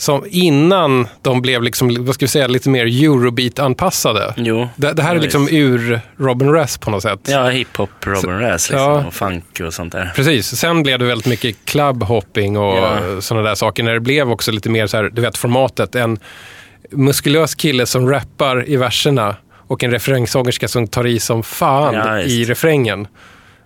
som 0.00 0.24
innan 0.28 1.08
de 1.22 1.42
blev 1.42 1.62
liksom, 1.62 1.96
vad 2.04 2.14
ska 2.14 2.24
vi 2.24 2.28
säga, 2.28 2.46
lite 2.46 2.68
mer 2.68 2.86
Eurobeat-anpassade. 2.86 4.32
Jo. 4.36 4.68
Det, 4.76 4.92
det 4.92 5.02
här 5.02 5.16
är 5.16 5.20
liksom 5.20 5.42
visst. 5.42 5.54
ur 5.54 6.00
Robin 6.16 6.52
Rass 6.52 6.78
på 6.78 6.90
något 6.90 7.02
sätt. 7.02 7.20
Ja, 7.28 7.48
hiphop, 7.48 7.90
Robin 8.00 8.38
Rass 8.40 8.70
liksom, 8.70 8.88
ja. 8.90 9.06
och 9.06 9.14
funk 9.14 9.60
och 9.66 9.74
sånt 9.74 9.92
där. 9.92 10.12
Precis. 10.16 10.56
Sen 10.56 10.82
blev 10.82 10.98
det 10.98 11.04
väldigt 11.04 11.26
mycket 11.26 11.56
clubhopping 11.64 12.56
och 12.58 12.76
Ja. 12.76 13.20
sådana 13.20 13.48
där 13.48 13.54
saker. 13.54 13.82
När 13.82 13.92
det 13.94 14.00
blev 14.00 14.30
också 14.30 14.52
lite 14.52 14.70
mer 14.70 14.86
så 14.86 14.96
här, 14.96 15.10
du 15.12 15.22
vet 15.22 15.36
formatet. 15.38 15.94
En 15.94 16.18
muskulös 16.90 17.54
kille 17.54 17.86
som 17.86 18.08
rappar 18.10 18.68
i 18.68 18.76
verserna 18.76 19.36
och 19.52 19.84
en 19.84 19.90
refrängsångerska 19.90 20.68
som 20.68 20.86
tar 20.88 21.06
i 21.06 21.20
som 21.20 21.42
fan 21.42 21.94
Ja, 21.94 22.20
i 22.20 22.44
refrängen. 22.44 23.06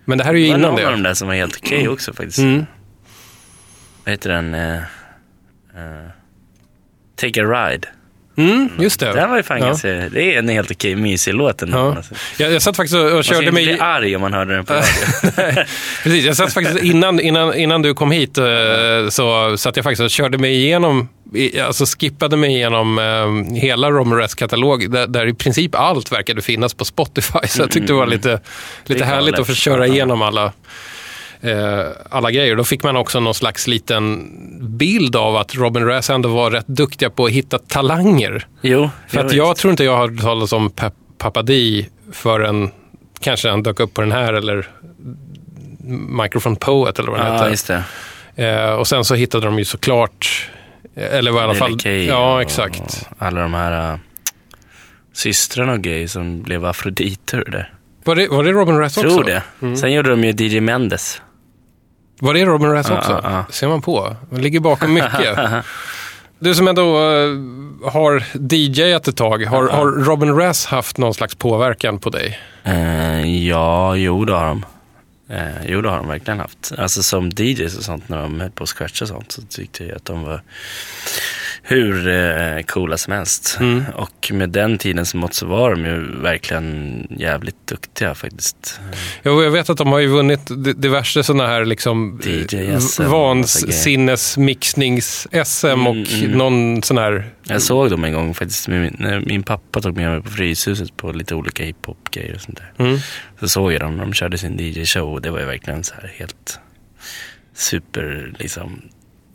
Men 0.04 0.18
det 0.18 0.24
här 0.24 0.34
är 0.34 0.38
ju 0.38 0.44
Det 0.44 0.50
var 0.52 0.58
innan 0.58 0.70
någon 0.70 0.84
av 0.84 0.90
det. 0.90 0.96
de 0.96 1.02
där 1.02 1.14
som 1.14 1.28
var 1.28 1.34
helt 1.34 1.56
okej 1.62 1.88
också 1.88 2.12
faktiskt. 2.12 2.38
Mm. 2.38 2.66
Vad 4.04 4.12
heter 4.12 4.30
den? 4.30 4.54
Eh, 4.54 4.78
Take 7.16 7.40
a 7.40 7.44
ride. 7.44 7.88
Mm, 8.36 8.68
just 8.78 9.00
det. 9.00 9.12
Den 9.12 9.30
var 9.30 9.36
ju 9.36 9.42
fan 9.42 9.58
ja. 9.58 9.66
ganska, 9.66 9.88
det 9.88 10.34
är 10.34 10.38
en 10.38 10.48
helt 10.48 10.70
okej 10.70 10.96
mysig 10.96 11.34
låt 11.34 11.62
ändå. 11.62 11.78
Ja. 11.78 11.96
Alltså. 11.96 12.14
Jag, 12.38 12.52
jag 12.52 12.62
satt 12.62 12.76
faktiskt 12.76 12.94
och, 12.94 13.06
och 13.06 13.12
Man 13.12 13.24
ska 13.24 13.34
körde 13.34 13.46
inte 13.46 13.54
mig... 13.54 13.64
bli 13.64 13.78
arg 13.80 14.16
om 14.16 14.22
man 14.22 14.32
hörde 14.32 14.54
den 14.54 14.64
på 14.64 14.74
radio. 14.74 14.84
Precis, 16.02 16.24
jag 16.24 16.36
satt 16.36 16.52
faktiskt 16.52 16.82
innan, 16.82 17.20
innan, 17.20 17.54
innan 17.54 17.82
du 17.82 17.94
kom 17.94 18.10
hit 18.10 18.38
eh, 18.38 18.44
så 19.10 19.56
satt 19.56 19.76
jag 19.76 19.84
faktiskt 19.84 20.00
och 20.00 20.10
körde 20.10 20.38
mig 20.38 20.54
igenom, 20.54 21.08
alltså 21.62 21.84
skippade 21.84 22.36
mig 22.36 22.54
igenom 22.54 22.98
eh, 22.98 23.56
hela 23.60 23.90
Romerets 23.90 24.34
katalog 24.34 24.90
där, 24.90 25.06
där 25.06 25.26
i 25.26 25.34
princip 25.34 25.74
allt 25.74 26.12
verkade 26.12 26.42
finnas 26.42 26.74
på 26.74 26.84
Spotify. 26.84 27.38
Så 27.48 27.62
jag 27.62 27.70
tyckte 27.70 27.92
det 27.92 27.96
var 27.96 28.06
lite, 28.06 28.40
lite 28.86 29.04
är 29.04 29.08
härligt 29.08 29.38
att 29.38 29.46
få 29.46 29.54
köra 29.54 29.86
igenom 29.86 30.22
alla, 30.22 30.52
alla 32.10 32.30
grejer. 32.30 32.56
Då 32.56 32.64
fick 32.64 32.82
man 32.82 32.96
också 32.96 33.20
någon 33.20 33.34
slags 33.34 33.66
liten 33.66 34.30
bild 34.78 35.16
av 35.16 35.36
att 35.36 35.54
Robin 35.54 35.86
Rass 35.86 36.10
ändå 36.10 36.28
var 36.28 36.50
rätt 36.50 36.66
duktiga 36.66 37.10
på 37.10 37.24
att 37.24 37.30
hitta 37.30 37.58
talanger. 37.58 38.46
Jo, 38.60 38.90
För 39.08 39.24
att 39.24 39.32
jag 39.32 39.56
tror 39.56 39.70
inte 39.70 39.84
jag 39.84 39.96
har 39.96 40.08
hört 40.08 40.20
talas 40.20 40.52
om 40.52 40.70
Pep 40.70 40.94
Papadi 41.18 41.88
förrän 42.12 42.70
kanske 43.20 43.50
han 43.50 43.62
dök 43.62 43.80
upp 43.80 43.94
på 43.94 44.00
den 44.00 44.12
här 44.12 44.32
eller 44.32 44.68
Microphone 46.22 46.56
Poet 46.56 46.98
eller 46.98 47.10
vad 47.10 47.20
den 47.20 47.56
Ja, 47.68 47.82
det. 48.36 48.44
Eh, 48.44 48.70
och 48.70 48.88
sen 48.88 49.04
så 49.04 49.14
hittade 49.14 49.46
de 49.46 49.58
ju 49.58 49.64
såklart, 49.64 50.50
eh, 50.94 51.14
eller 51.14 51.30
var 51.30 51.40
i 51.40 51.44
alla 51.44 51.54
fall... 51.54 51.86
Ja, 52.08 52.42
exakt. 52.42 53.08
Alla 53.18 53.40
de 53.40 53.54
här 53.54 53.92
uh, 53.92 53.98
systrarna 55.12 55.72
och 55.72 55.80
grejer 55.80 56.06
som 56.06 56.42
blev 56.42 56.64
afroditer 56.64 57.44
där. 57.46 57.72
Var 58.04 58.16
det, 58.16 58.28
var 58.28 58.44
det 58.44 58.52
Robin 58.52 58.78
Rass 58.78 58.96
också? 58.96 59.10
Tror 59.10 59.24
det. 59.24 59.76
Sen 59.76 59.92
gjorde 59.92 60.10
de 60.10 60.24
ju 60.24 60.30
DJ 60.30 60.60
Mendes. 60.60 61.22
Var 62.20 62.34
det 62.34 62.44
Robin 62.44 62.70
Rass 62.72 62.90
också? 62.90 63.20
ja, 63.22 63.30
ja. 63.48 63.52
Ser 63.52 63.68
man 63.68 63.82
på. 63.82 64.16
Man 64.30 64.42
ligger 64.42 64.60
bakom 64.60 64.94
mycket. 64.94 65.38
du 66.38 66.54
som 66.54 66.68
ändå 66.68 66.96
eh, 66.96 67.30
har 67.92 68.24
DJat 68.52 69.08
ett 69.08 69.16
tag, 69.16 69.44
har, 69.44 69.68
har 69.68 69.86
Robin 69.86 70.36
Rass 70.36 70.66
haft 70.66 70.98
någon 70.98 71.14
slags 71.14 71.34
påverkan 71.34 71.98
på 71.98 72.10
dig? 72.10 72.38
Eh, 72.64 73.46
ja, 73.46 73.96
jo 73.96 74.24
det 74.24 74.32
har 74.32 74.46
de. 74.46 74.64
Eh, 75.28 75.66
jo 75.66 75.80
det 75.80 75.90
har 75.90 75.96
de 75.96 76.08
verkligen 76.08 76.40
haft. 76.40 76.72
Alltså 76.78 77.02
som 77.02 77.30
DJs 77.30 77.76
och 77.78 77.84
sånt 77.84 78.08
när 78.08 78.22
de 78.22 78.40
höll 78.40 78.50
på 78.50 78.62
att 78.62 78.68
scratcha 78.68 79.04
och 79.04 79.08
sånt 79.08 79.32
så 79.32 79.42
tyckte 79.42 79.84
jag 79.84 79.96
att 79.96 80.04
de 80.04 80.22
var 80.22 80.42
hur 81.66 82.08
eh, 82.08 82.62
coola 82.62 82.96
som 82.98 83.12
helst. 83.12 83.56
Mm. 83.60 83.84
Och 83.94 84.30
med 84.32 84.50
den 84.50 84.78
tiden 84.78 85.06
som 85.06 85.20
mått 85.20 85.34
så 85.34 85.46
var 85.46 85.70
de 85.70 85.84
ju 85.84 86.20
verkligen 86.22 87.06
jävligt 87.18 87.66
duktiga 87.66 88.14
faktiskt. 88.14 88.80
Jo, 89.22 89.42
jag 89.42 89.50
vet 89.50 89.70
att 89.70 89.78
de 89.78 89.88
har 89.92 89.98
ju 89.98 90.06
vunnit 90.06 90.40
di- 90.64 90.72
diverse 90.72 91.22
sådana 91.22 91.46
här 91.46 91.64
liksom 91.64 92.20
DJ-SM 92.24 93.02
och 93.02 93.10
vansinnesmixnings-SM 93.10 95.74
Mm, 95.74 95.86
och 95.86 95.96
mm. 96.12 96.30
någon 96.30 96.82
sån 96.82 96.98
här... 96.98 97.30
Jag 97.48 97.62
såg 97.62 97.90
dem 97.90 98.04
en 98.04 98.12
gång 98.12 98.34
faktiskt. 98.34 98.68
Min, 98.68 99.22
min 99.26 99.42
pappa 99.42 99.80
tog 99.80 99.96
med 99.96 100.10
mig 100.10 100.22
på 100.22 100.30
Fryshuset 100.30 100.96
på 100.96 101.12
lite 101.12 101.34
olika 101.34 101.64
hiphop-grejer 101.64 102.34
och 102.34 102.40
sånt 102.40 102.58
där. 102.58 102.72
Mm. 102.86 102.98
Så 103.40 103.48
såg 103.48 103.72
jag 103.72 103.80
dem 103.80 103.96
när 103.96 104.04
de 104.04 104.12
körde 104.12 104.38
sin 104.38 104.58
DJ-show 104.60 105.12
och 105.12 105.22
det 105.22 105.30
var 105.30 105.38
ju 105.40 105.46
verkligen 105.46 105.84
så 105.84 105.94
här 105.94 106.12
helt 106.16 106.58
super 107.54 108.32
liksom. 108.38 108.82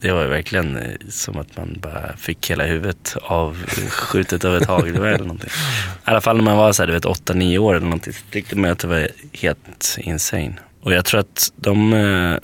Det 0.01 0.11
var 0.11 0.21
ju 0.21 0.27
verkligen 0.27 0.77
eh, 0.77 0.95
som 1.09 1.37
att 1.37 1.57
man 1.57 1.77
bara 1.81 2.17
fick 2.17 2.51
hela 2.51 2.65
huvudet 2.65 3.15
avskjutet 3.21 4.45
av 4.45 4.57
ett 4.57 4.67
hagelgevär 4.67 5.07
eller 5.07 5.25
någonting. 5.25 5.49
I 5.49 5.93
alla 6.03 6.21
fall 6.21 6.37
när 6.37 6.43
man 6.43 6.57
var 6.57 6.71
så 6.71 6.81
här, 6.81 6.87
du 6.87 6.93
vet 6.93 7.05
8-9 7.05 7.57
år 7.57 7.75
eller 7.75 7.85
någonting 7.85 8.13
så 8.13 8.21
tyckte 8.31 8.57
man 8.57 8.71
att 8.71 8.79
det 8.79 8.87
var 8.87 9.07
helt 9.33 9.97
insane. 9.97 10.53
Och 10.81 10.93
jag 10.93 11.05
tror 11.05 11.19
att 11.19 11.53
de, 11.55 11.93
eh, 11.93 12.37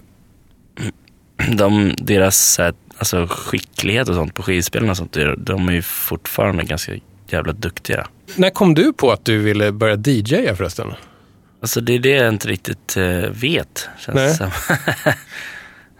de 1.55 1.95
deras 1.97 2.37
så 2.53 2.61
här, 2.61 2.73
alltså, 2.97 3.27
skicklighet 3.29 4.09
och 4.09 4.15
sånt 4.15 4.33
på 4.33 4.43
skivspelarna 4.43 4.91
och 4.91 4.97
sånt, 4.97 5.17
de 5.37 5.69
är 5.69 5.73
ju 5.73 5.81
fortfarande 5.81 6.63
ganska 6.63 6.91
jävla 7.27 7.53
duktiga. 7.53 8.07
När 8.35 8.49
kom 8.49 8.73
du 8.73 8.93
på 8.93 9.11
att 9.11 9.25
du 9.25 9.37
ville 9.37 9.71
börja 9.71 9.95
DJa 9.95 10.55
förresten? 10.55 10.93
Alltså 11.61 11.81
det 11.81 11.93
är 11.93 11.99
det 11.99 12.09
jag 12.09 12.29
inte 12.29 12.47
riktigt 12.47 12.97
eh, 12.97 13.29
vet, 13.29 13.89
känns 13.99 14.15
Nej. 14.15 14.35
som. 14.35 14.51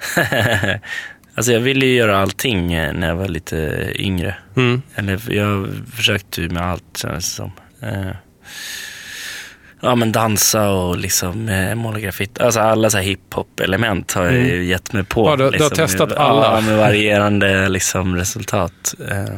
alltså 1.35 1.51
jag 1.51 1.59
ville 1.59 1.85
ju 1.85 1.95
göra 1.95 2.17
allting 2.17 2.73
eh, 2.73 2.93
när 2.93 3.07
jag 3.07 3.15
var 3.15 3.27
lite 3.27 3.87
yngre. 3.95 4.35
Mm. 4.55 4.81
Eller 4.95 5.33
jag 5.33 5.67
försökte 5.95 6.41
ju 6.41 6.49
med 6.49 6.63
allt 6.63 6.97
kändes 6.97 7.25
det 7.29 7.35
som. 7.35 7.51
Eh, 7.81 8.11
ja 9.81 9.95
men 9.95 10.11
dansa 10.11 10.69
och 10.69 10.97
liksom 10.97 11.49
eh, 11.49 11.75
måla 11.75 11.99
graffiti. 11.99 12.41
Alltså 12.43 12.59
alla 12.59 12.89
så 12.89 12.97
här 12.97 13.03
hiphop-element 13.05 14.11
har 14.13 14.25
jag 14.25 14.33
ju 14.33 14.63
gett 14.65 14.93
mig 14.93 15.03
på. 15.03 15.27
Mm. 15.27 15.39
Ja, 15.41 15.45
du- 15.51 15.57
du 15.57 15.63
har 15.63 15.69
liksom, 15.69 15.85
testat 15.87 16.11
alla. 16.11 16.55
Ja, 16.55 16.61
med 16.61 16.77
varierande 16.77 17.69
liksom, 17.69 18.15
resultat. 18.15 18.95
Eh, 19.11 19.37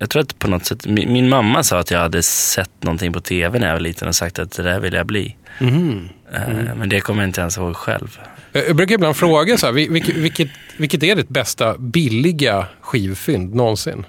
jag 0.00 0.10
tror 0.10 0.22
att 0.22 0.38
på 0.38 0.48
något 0.48 0.64
sätt, 0.64 0.86
min, 0.86 1.12
min 1.12 1.28
mamma 1.28 1.62
sa 1.62 1.78
att 1.78 1.90
jag 1.90 1.98
hade 1.98 2.22
sett 2.22 2.82
någonting 2.82 3.12
på 3.12 3.20
tv 3.20 3.58
när 3.58 3.66
jag 3.66 3.74
var 3.74 3.80
liten 3.80 4.08
och 4.08 4.14
sagt 4.14 4.38
att 4.38 4.52
det 4.52 4.62
där 4.62 4.80
vill 4.80 4.94
jag 4.94 5.06
bli. 5.06 5.36
Mhm. 5.60 6.08
Eh, 6.34 6.74
Men 6.76 6.88
det 6.88 7.00
kommer 7.00 7.22
jag 7.22 7.28
inte 7.28 7.40
ens 7.40 7.56
ihåg 7.58 7.76
själv. 7.76 8.18
Jag 8.52 8.68
jag 8.68 8.76
brukar 8.76 8.94
ibland 8.94 9.16
fråga 9.16 9.58
så 9.58 9.66
här, 9.66 9.72
vil- 9.72 9.90
vilket, 9.92 10.16
vilket, 10.16 10.48
vilket 10.76 11.02
är 11.02 11.16
ditt 11.16 11.28
bästa 11.28 11.78
billiga 11.78 12.66
skivfynd 12.80 13.54
någonsin? 13.54 14.06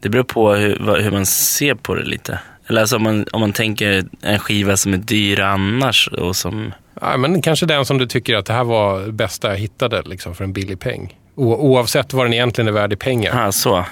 Det 0.00 0.08
beror 0.08 0.24
på 0.24 0.54
hur, 0.54 1.00
hur 1.02 1.10
man 1.10 1.26
ser 1.26 1.74
på 1.74 1.94
det 1.94 2.04
lite. 2.04 2.38
Eller 2.66 2.80
alltså 2.80 2.96
om 2.96 3.02
man, 3.02 3.26
om 3.32 3.40
man 3.40 3.52
tänker 3.52 4.04
en 4.22 4.38
skiva 4.38 4.76
som 4.76 4.92
är 4.94 4.98
dyr 4.98 5.40
annars 5.40 6.08
och 6.08 6.36
som... 6.36 6.72
Ja, 7.00 7.16
men 7.16 7.42
kanske 7.42 7.66
den 7.66 7.84
som 7.84 7.98
du 7.98 8.06
tycker 8.06 8.34
att 8.34 8.46
det 8.46 8.52
här 8.52 8.64
var 8.64 9.08
bästa 9.08 9.48
jag 9.48 9.56
hittade 9.56 10.02
liksom, 10.02 10.34
för 10.34 10.44
en 10.44 10.52
billig 10.52 10.80
peng. 10.80 11.18
O, 11.34 11.54
oavsett 11.54 12.12
vad 12.12 12.26
den 12.26 12.32
egentligen 12.32 12.68
är 12.68 12.72
värd 12.72 12.92
i 12.92 12.96
pengar. 12.96 13.44
Ja, 13.44 13.52
så. 13.52 13.84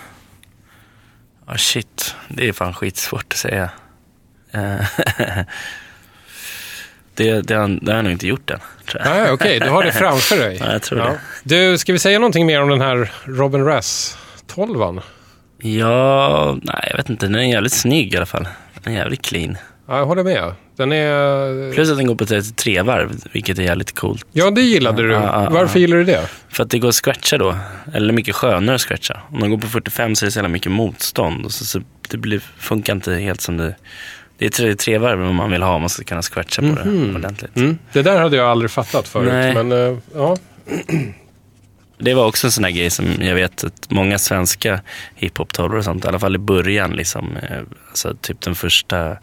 Ja, 1.46 1.56
shit. 1.56 2.14
Det 2.28 2.48
är 2.48 2.52
fan 2.52 2.74
skitsvårt 2.74 3.26
att 3.32 3.38
säga. 3.38 3.70
Det, 7.14 7.40
det, 7.40 7.54
har, 7.54 7.68
det 7.68 7.90
har 7.90 7.96
jag 7.96 8.04
nog 8.04 8.12
inte 8.12 8.26
gjort 8.26 8.50
än, 8.50 8.58
tror 8.88 9.02
jag. 9.04 9.14
Nej, 9.14 9.32
okej, 9.32 9.60
du 9.60 9.68
har 9.68 9.84
det 9.84 9.92
framför 9.92 10.36
dig. 10.36 10.56
Ja, 10.60 10.72
jag 10.72 10.82
tror 10.82 10.98
det. 10.98 11.20
Du, 11.42 11.78
ska 11.78 11.92
vi 11.92 11.98
säga 11.98 12.18
någonting 12.18 12.46
mer 12.46 12.62
om 12.62 12.68
den 12.68 12.80
här 12.80 13.12
Robin 13.24 13.64
Rass 13.64 14.18
12 14.46 15.00
Ja, 15.58 16.58
nej 16.62 16.88
jag 16.90 16.96
vet 16.96 17.10
inte. 17.10 17.26
Den 17.26 17.34
är 17.34 17.52
jävligt 17.52 17.72
snygg 17.72 18.14
i 18.14 18.16
alla 18.16 18.26
fall. 18.26 18.48
Den 18.82 18.92
är 18.92 18.96
jävligt 18.96 19.22
clean. 19.22 19.56
Ja, 19.88 19.98
jag 19.98 20.06
håller 20.06 20.24
med. 20.24 20.54
Den 20.76 20.92
är... 20.92 21.72
Plus 21.72 21.90
att 21.90 21.96
den 21.96 22.06
går 22.06 22.14
på 22.14 22.26
33 22.26 22.82
varv, 22.82 23.24
vilket 23.32 23.58
är 23.58 23.62
jävligt 23.62 23.94
coolt. 23.94 24.26
Ja, 24.32 24.50
det 24.50 24.62
gillade 24.62 25.02
du. 25.02 25.12
Ja, 25.12 25.22
ja, 25.22 25.44
ja. 25.44 25.50
Varför 25.50 25.80
gillar 25.80 25.96
du 25.96 26.04
det? 26.04 26.28
För 26.48 26.62
att 26.62 26.70
det 26.70 26.78
går 26.78 26.88
att 26.88 26.94
scratcha 26.94 27.38
då. 27.38 27.56
Eller 27.94 28.12
mycket 28.12 28.34
skönare 28.34 28.74
att 28.74 28.80
scratcha. 28.80 29.20
Om 29.28 29.40
man 29.40 29.50
går 29.50 29.58
på 29.58 29.66
45 29.66 30.16
så 30.16 30.24
är 30.24 30.26
det 30.26 30.30
så 30.32 30.38
jävla 30.38 30.48
mycket 30.48 30.72
motstånd. 30.72 31.44
Och 31.44 31.52
så, 31.52 31.64
så 31.64 31.80
det 32.08 32.16
blir, 32.16 32.38
funkar 32.58 32.92
inte 32.94 33.14
helt 33.14 33.40
som 33.40 33.56
det... 33.56 33.74
Det 34.40 34.46
är 34.46 34.50
33 34.50 34.98
varv 34.98 35.22
om 35.22 35.36
man 35.36 35.50
vill 35.50 35.62
ha 35.62 35.74
om 35.74 35.82
man 35.82 35.88
ska 35.88 36.04
kunna 36.04 36.22
scratcha 36.22 36.62
på 36.62 36.68
det 36.68 37.14
ordentligt. 37.14 37.56
Mm. 37.56 37.78
Det 37.92 38.02
där 38.02 38.20
hade 38.20 38.36
jag 38.36 38.46
aldrig 38.46 38.70
fattat 38.70 39.08
förut. 39.08 39.28
Nej. 39.32 39.54
Men, 39.54 39.72
eh, 39.72 39.98
ja. 40.14 40.36
Det 41.98 42.14
var 42.14 42.26
också 42.26 42.46
en 42.46 42.50
sån 42.50 42.64
här 42.64 42.70
grej 42.70 42.90
som 42.90 43.06
jag 43.20 43.34
vet 43.34 43.64
att 43.64 43.90
många 43.90 44.18
svenska 44.18 44.80
hiphop-tavlor 45.14 45.78
och 45.78 45.84
sånt, 45.84 46.04
i 46.04 46.08
alla 46.08 46.18
fall 46.18 46.34
i 46.34 46.38
början, 46.38 46.90
liksom, 46.90 47.36
eh, 47.36 47.58
alltså 47.88 48.14
typ 48.20 48.40
den 48.40 48.54
första 48.54 49.16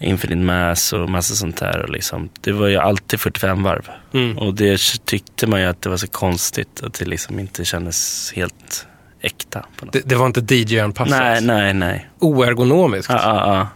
Infinite 0.00 0.42
Mass 0.42 0.92
och 0.92 1.10
massa 1.10 1.34
sånt 1.34 1.56
där. 1.56 1.82
Och 1.82 1.90
liksom, 1.90 2.28
det 2.40 2.52
var 2.52 2.68
ju 2.68 2.76
alltid 2.76 3.20
45 3.20 3.62
varv. 3.62 3.88
Mm. 4.14 4.38
Och 4.38 4.54
det 4.54 4.80
tyckte 5.04 5.46
man 5.46 5.60
ju 5.60 5.66
att 5.66 5.82
det 5.82 5.88
var 5.88 5.96
så 5.96 6.08
konstigt 6.08 6.82
att 6.82 6.94
det 6.94 7.04
liksom 7.04 7.38
inte 7.38 7.64
kändes 7.64 8.32
helt 8.36 8.86
äkta. 9.20 9.66
Det, 9.92 10.00
det 10.04 10.14
var 10.14 10.26
inte 10.26 10.40
DJ-anpassat. 10.40 11.18
Nej, 11.18 11.40
nej, 11.40 11.74
nej. 11.74 12.08
Oergonomiskt. 12.18 13.10
Ja, 13.10 13.20
ja, 13.22 13.56
ja. 13.56 13.68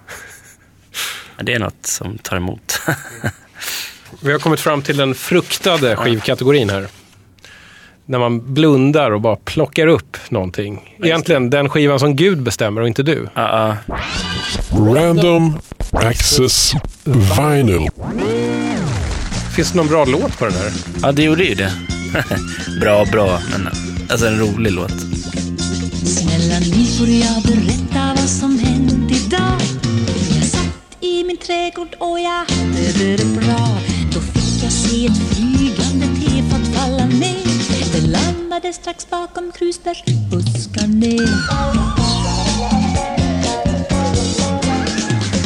Det 1.43 1.55
är 1.55 1.59
något 1.59 1.87
som 1.87 2.19
tar 2.19 2.37
emot. 2.37 2.81
Vi 4.21 4.33
har 4.33 4.39
kommit 4.39 4.61
fram 4.61 4.83
till 4.83 4.97
den 4.97 5.15
fruktade 5.15 5.97
skivkategorin 5.97 6.71
här. 6.71 6.87
När 8.07 8.19
man 8.19 8.55
blundar 8.55 9.11
och 9.11 9.21
bara 9.21 9.37
plockar 9.37 9.87
upp 9.87 10.17
någonting. 10.29 10.97
Egentligen 11.03 11.51
den 11.51 11.69
skivan 11.69 11.99
som 12.01 12.17
Gud 12.17 12.43
bestämmer 12.43 12.81
och 12.81 12.89
inte 12.89 13.03
du. 13.03 13.29
Ja, 13.35 13.77
ja. 13.87 13.97
Random 14.71 15.59
Access 15.93 16.73
Vinyl. 17.05 17.89
Finns 19.57 19.71
det 19.73 19.77
någon 19.77 19.89
bra 19.89 20.05
låt 20.05 20.39
på 20.39 20.45
den 20.45 20.55
här? 20.55 20.73
ja, 21.03 21.13
det 21.13 21.23
gjorde 21.23 21.45
ju 21.45 21.55
det. 21.55 21.73
bra, 22.81 23.05
bra, 23.05 23.41
men 23.51 23.69
alltså 24.11 24.27
en 24.27 24.39
rolig 24.41 24.73
låt. 24.73 25.01
Snälla 26.05 26.59
ni 26.59 26.87
får 26.99 27.09
jag 27.09 27.43
berätta 27.43 28.15
vad 28.17 28.29
som 28.29 28.57
min 31.31 31.39
trädgård 31.39 31.95
och 31.99 32.21
jag 32.21 32.45
hade 32.55 33.17
det 33.17 33.25
bra. 33.25 33.69
Då 34.15 34.21
fick 34.21 34.63
jag 34.63 34.73
se 34.73 35.07
ett 35.07 35.19
flygande 35.31 36.07
tefat 36.07 36.75
falla 36.75 37.07
ner. 37.07 37.93
Det 37.93 38.07
landade 38.07 38.73
strax 38.73 39.11
bakom 39.11 39.53
krusbärsbuskarna 39.53 41.07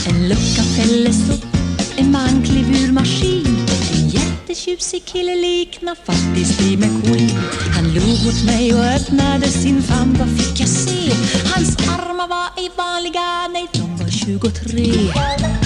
En 0.09 0.29
lucka 0.29 0.63
fälldes 0.77 1.31
upp, 1.31 1.47
en 1.97 2.13
man 2.13 2.43
klev 2.45 2.85
ur 2.85 2.93
maskin. 2.93 3.67
En 3.95 4.09
jättetjusig 4.09 5.05
kille 5.05 5.35
liknar 5.35 5.95
faktiskt 5.95 6.61
i 6.61 6.77
McQueen 6.77 7.31
Han 7.75 7.95
log 7.95 8.27
åt 8.29 8.45
mig 8.47 8.75
och 8.75 8.85
öppnade 8.85 9.47
sin 9.47 9.83
famn, 9.83 10.17
vad 10.19 10.29
fick 10.39 10.61
jag 10.61 10.69
se? 10.69 11.13
Hans 11.55 11.77
armar 11.77 12.29
var 12.29 12.63
ej 12.63 12.71
vanliga, 12.77 13.49
nej 13.53 13.69
de 13.73 13.97
var 13.97 14.11
23 14.11 15.64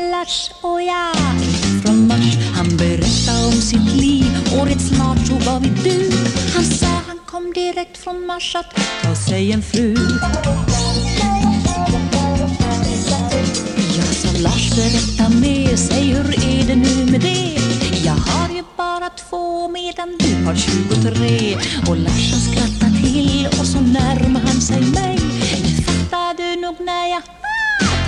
mitt 0.00 0.10
Lars 0.10 0.50
och 0.60 0.82
jag 0.82 1.16
från 1.82 2.08
Mars 2.08 2.36
Han 2.54 2.76
berättade 2.76 3.46
om 3.46 3.52
sitt 3.52 3.96
liv, 3.96 4.26
och 4.52 4.66
rätt 4.66 4.80
snart 4.80 5.26
så 5.26 5.34
var 5.34 5.60
vi 5.60 5.68
du. 5.68 6.10
Han 6.54 6.64
sa 6.64 6.86
han 6.86 7.18
kom 7.26 7.52
direkt 7.52 7.98
från 7.98 8.26
Mars 8.26 8.56
att 8.56 8.76
ta 9.02 9.14
sig 9.14 9.52
en 9.52 9.62
fru. 9.62 9.94
Jag 13.96 14.14
sa 14.14 14.38
Lars 14.38 14.76
berätta 14.76 15.28
mer, 15.28 15.76
säg 15.76 16.04
hur 16.04 16.30
är 16.44 16.66
det 16.66 16.76
nu 16.76 17.10
med 17.12 17.20
det? 17.20 17.58
Jag 18.04 18.14
har 18.14 18.48
ju 18.54 18.62
bara 18.76 19.10
två 19.10 19.68
medan 19.68 20.08
du 20.18 20.44
har 20.44 20.54
23 20.54 21.56
Och 21.88 21.96
Lars 21.96 22.32
han 22.32 22.40
skrattade 22.40 22.98
till 23.02 23.46
och 23.46 23.66
så 23.66 23.80
närmar 23.80 24.40
han 24.40 24.60
sig 24.60 24.80
mig. 24.80 25.18
Det 25.66 25.82
fattar 25.82 26.34
du 26.36 26.60
nog 26.60 26.76
när 26.80 27.08
jag 27.10 27.22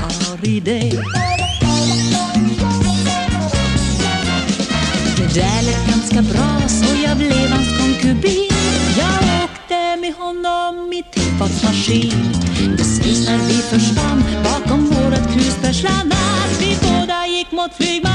tar 0.01 0.49
i 0.49 0.61
dig. 0.61 0.93
Det 5.17 5.41
där 5.41 5.63
lät 5.63 5.87
ganska 5.87 6.23
bra 6.23 6.69
så 6.69 6.97
jag 7.05 7.17
blev 7.17 7.51
hans 7.51 7.69
konkubin 7.79 8.51
Jag 8.99 9.45
åkte 9.45 9.97
med 10.01 10.15
honom 10.15 10.93
i 10.93 11.03
tillfartsmaskin. 11.13 12.13
Precis 12.77 13.29
när 13.29 13.39
vi 13.39 13.55
försvann 13.55 14.25
bakom 14.45 14.85
vårat 14.85 15.33
krusbärsland 15.33 16.13
Att 16.13 16.63
vi 16.63 16.77
båda 16.83 17.27
gick 17.27 17.53
mot 17.53 17.75
flygmaskinen 17.75 18.10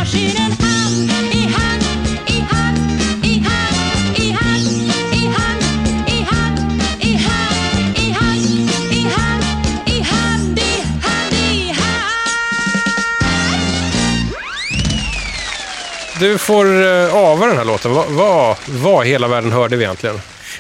Du 16.25 16.37
får 16.37 16.65
uh, 16.65 17.15
ava 17.15 17.47
den 17.47 17.57
här 17.57 17.65
låten. 17.65 17.93
Vad 17.93 18.11
vad 18.11 18.57
vad 18.67 19.07
hela 19.07 19.27
världen 19.27 19.51
hörde 19.51 19.75
vi 19.75 19.83
egentligen? 19.83 20.15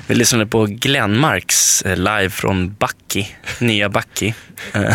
Vi 0.07 0.15
lyssnade 0.15 0.45
på 0.45 0.65
Glenmarks 0.65 1.81
eh, 1.81 1.97
live 1.97 2.29
från 2.29 2.73
Bucky, 2.73 3.25
nya 3.59 3.89
Bucky. 3.89 4.33
Eh, 4.73 4.93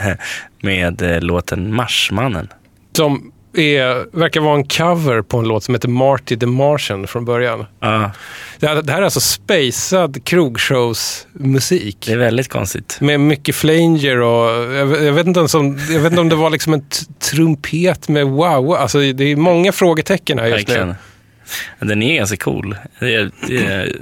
med 0.62 1.02
eh, 1.02 1.20
låten 1.20 1.74
Marsmannen. 1.74 2.48
Som 2.92 3.32
är, 3.58 4.16
verkar 4.16 4.40
vara 4.40 4.54
en 4.54 4.64
cover 4.64 5.22
på 5.22 5.38
en 5.38 5.48
låt 5.48 5.64
som 5.64 5.74
heter 5.74 5.88
Marty 5.88 6.36
the 6.36 6.46
Martian 6.46 7.06
från 7.06 7.24
början. 7.24 7.66
Ja, 7.80 8.10
Det 8.58 8.66
här, 8.66 8.82
det 8.82 8.92
här 8.92 8.98
är 8.98 9.04
alltså 9.04 9.20
spacad 9.20 10.24
krogshows-musik. 10.24 12.04
det 12.06 12.12
är 12.12 12.16
väldigt 12.16 12.48
konstigt. 12.48 12.98
Med 13.00 13.20
mycket 13.20 13.54
flanger 13.54 14.20
och 14.20 14.74
jag, 14.74 15.04
jag, 15.04 15.12
vet 15.12 15.26
inte 15.26 15.40
ens 15.40 15.54
om, 15.54 15.78
jag 15.90 16.00
vet 16.00 16.12
inte 16.12 16.20
om 16.20 16.28
det 16.28 16.36
var 16.36 16.50
liksom 16.50 16.72
en 16.74 16.84
trumpet 17.30 18.08
med 18.08 18.26
wow. 18.26 18.74
Alltså 18.74 18.98
det 19.12 19.24
är 19.24 19.36
många 19.36 19.72
frågetecken 19.72 20.38
här 20.38 20.46
just 20.46 20.68
Verkligen. 20.68 20.88
nu. 21.78 21.86
Den 21.86 22.02
är 22.02 22.16
ganska 22.16 22.36
cool. 22.36 22.76
Det 23.00 23.14
är, 23.14 23.30
det 23.46 23.56
är, 23.66 23.96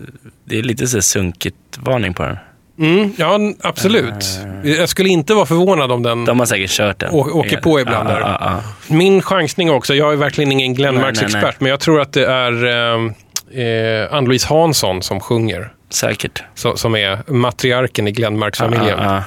det 0.45 0.59
är 0.59 0.63
lite 0.63 0.87
så 0.87 0.97
här 0.97 1.03
sunkigt-varning 1.03 2.15
på 2.15 2.23
den. 2.23 2.37
Mm, 2.79 3.13
ja, 3.17 3.39
absolut. 3.61 4.41
Jag 4.65 4.89
skulle 4.89 5.09
inte 5.09 5.35
vara 5.35 5.47
förvånad 5.47 5.93
om 5.93 6.03
den 6.03 6.25
De 6.25 6.39
har 6.39 6.47
säkert 6.47 6.71
kört 6.71 6.99
den. 6.99 7.11
Å- 7.15 7.31
åker 7.33 7.57
på 7.57 7.81
ibland 7.81 8.09
ja, 8.09 8.13
där. 8.15 8.21
ja, 8.21 8.39
ja. 8.41 8.95
Min 8.95 9.23
chansning 9.23 9.71
också, 9.71 9.95
jag 9.95 10.13
är 10.13 10.17
verkligen 10.17 10.53
ingen 10.53 10.75
Glenmarks-expert, 10.75 11.55
men 11.59 11.71
jag 11.71 11.81
tror 11.81 12.01
att 12.01 12.13
det 12.13 12.27
är 12.27 12.65
eh, 12.65 13.65
eh, 13.65 14.15
Ann-Louise 14.15 14.47
Hansson 14.49 15.03
som 15.03 15.21
sjunger. 15.21 15.73
Säkert. 15.91 16.43
Så, 16.55 16.77
som 16.77 16.97
är 16.97 17.33
matriarken 17.33 18.09
i 18.09 18.13
Glenmarks-familjen. 18.13 19.23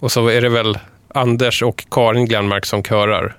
Och 0.00 0.12
så 0.12 0.28
är 0.28 0.40
det 0.40 0.48
väl 0.48 0.78
Anders 1.14 1.62
och 1.62 1.84
Karin 1.90 2.26
Glenmark 2.26 2.66
som 2.66 2.82
körar. 2.82 3.36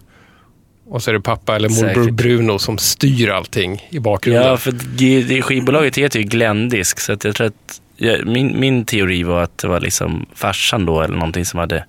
Och 0.89 1.04
så 1.04 1.10
är 1.12 1.13
det 1.13 1.22
pappa 1.22 1.56
eller 1.56 1.70
morbror 1.70 2.04
Säkert. 2.04 2.13
Bruno 2.13 2.60
som 2.60 2.78
styr 2.78 3.30
allting 3.30 3.88
i 3.89 4.00
bakgrunden. 4.00 4.44
Ja, 4.44 4.58
för 4.58 5.41
skivbolaget 5.41 5.98
heter 5.98 6.20
ju 6.20 6.26
Glendisk, 6.26 7.00
så 7.00 7.12
jag 7.12 7.20
tror 7.20 7.48
att 7.48 7.82
min, 8.25 8.60
min 8.60 8.86
teori 8.86 9.23
var 9.23 9.43
att 9.43 9.58
det 9.58 9.67
var 9.67 9.79
liksom 9.79 10.25
farsan 10.36 10.86
då, 10.86 11.01
eller 11.01 11.15
någonting 11.17 11.45
som 11.45 11.60
hade 11.60 11.86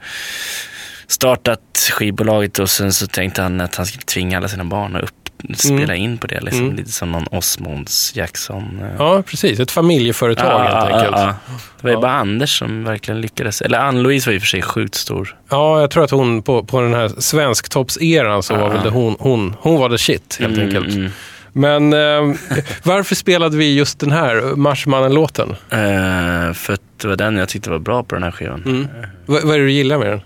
startat 1.09 1.91
skivbolaget 1.93 2.59
och 2.59 2.71
sen 2.71 2.93
så 2.93 3.07
tänkte 3.07 3.43
han 3.43 3.61
att 3.61 3.75
han 3.75 3.87
skulle 3.87 4.03
tvinga 4.03 4.37
alla 4.37 4.49
sina 4.49 4.65
barn 4.65 4.97
att 4.97 5.03
upp, 5.03 5.11
spela 5.57 5.83
Mm. 5.95 5.97
in 5.97 6.19
på 6.19 6.27
det. 6.27 6.41
Liksom. 6.41 6.65
Mm. 6.65 6.77
Lite 6.77 6.93
som 6.93 7.13
någon 7.13 7.27
Osmonds 7.31 8.17
Jackson. 8.17 8.81
eh. 8.83 8.95
Ja, 8.99 9.23
precis. 9.23 9.61
Ett 9.61 9.71
familjeföretag 9.71 10.59
helt 10.61 10.71
ja, 10.75 10.81
enkelt. 10.99 11.17
ja, 11.17 11.21
Ja, 11.27 11.35
ja. 11.49 11.55
Det 11.77 11.83
var 11.83 11.91
ju 11.91 11.97
Ja. 11.97 12.01
bara 12.01 12.13
Anders 12.13 12.59
som 12.59 12.85
verkligen 12.85 13.21
lyckades. 13.21 13.61
Eller 13.63 13.79
Ann-Louise 13.79 14.29
var 14.31 14.35
i 14.35 14.39
och 14.39 14.43
för 14.43 14.47
sig 14.47 14.63
sjukt 14.63 14.95
stor. 14.95 15.37
jag 15.51 15.91
tror 15.91 16.05
att 16.05 16.11
hon 16.11 16.43
på, 16.43 16.65
på 16.65 16.81
den 16.81 16.95
här 16.95 17.09
svensktoppseran 17.19 18.43
så 18.43 18.55
var 18.55 18.61
Ja. 18.63 18.69
väl 18.69 18.83
det 18.83 18.91
hon, 18.91 19.17
hon, 19.19 19.55
hon 19.61 19.81
var 19.81 19.91
the 19.91 19.99
shit 19.99 20.37
helt 20.41 20.57
Mm, 20.59 20.67
enkelt. 20.77 21.13
Mm. 21.57 21.89
Men 21.89 21.93
eh, 21.93 22.37
varför 22.83 23.15
spelade 23.15 23.57
vi 23.57 23.75
just 23.75 24.01
den 24.01 24.13
här 24.13 24.57
Marsmannen-låten? 24.57 25.51
Eh, 25.71 26.53
för 26.53 26.73
att 26.73 26.81
det 26.97 27.09
var 27.09 27.17
den 27.17 27.37
jag 27.37 27.49
tyckte 27.49 27.71
var 27.71 27.79
bra 27.79 28.03
på 28.03 28.15
den 28.15 28.23
här 28.23 28.31
skivan. 28.31 28.63
Mm. 28.67 28.87
Vad 29.27 29.43
vad 29.43 29.55
är 29.55 29.59
det 29.59 29.65
du 29.65 29.73
gillar 29.73 29.99
med 29.99 30.07
den? 30.07 30.21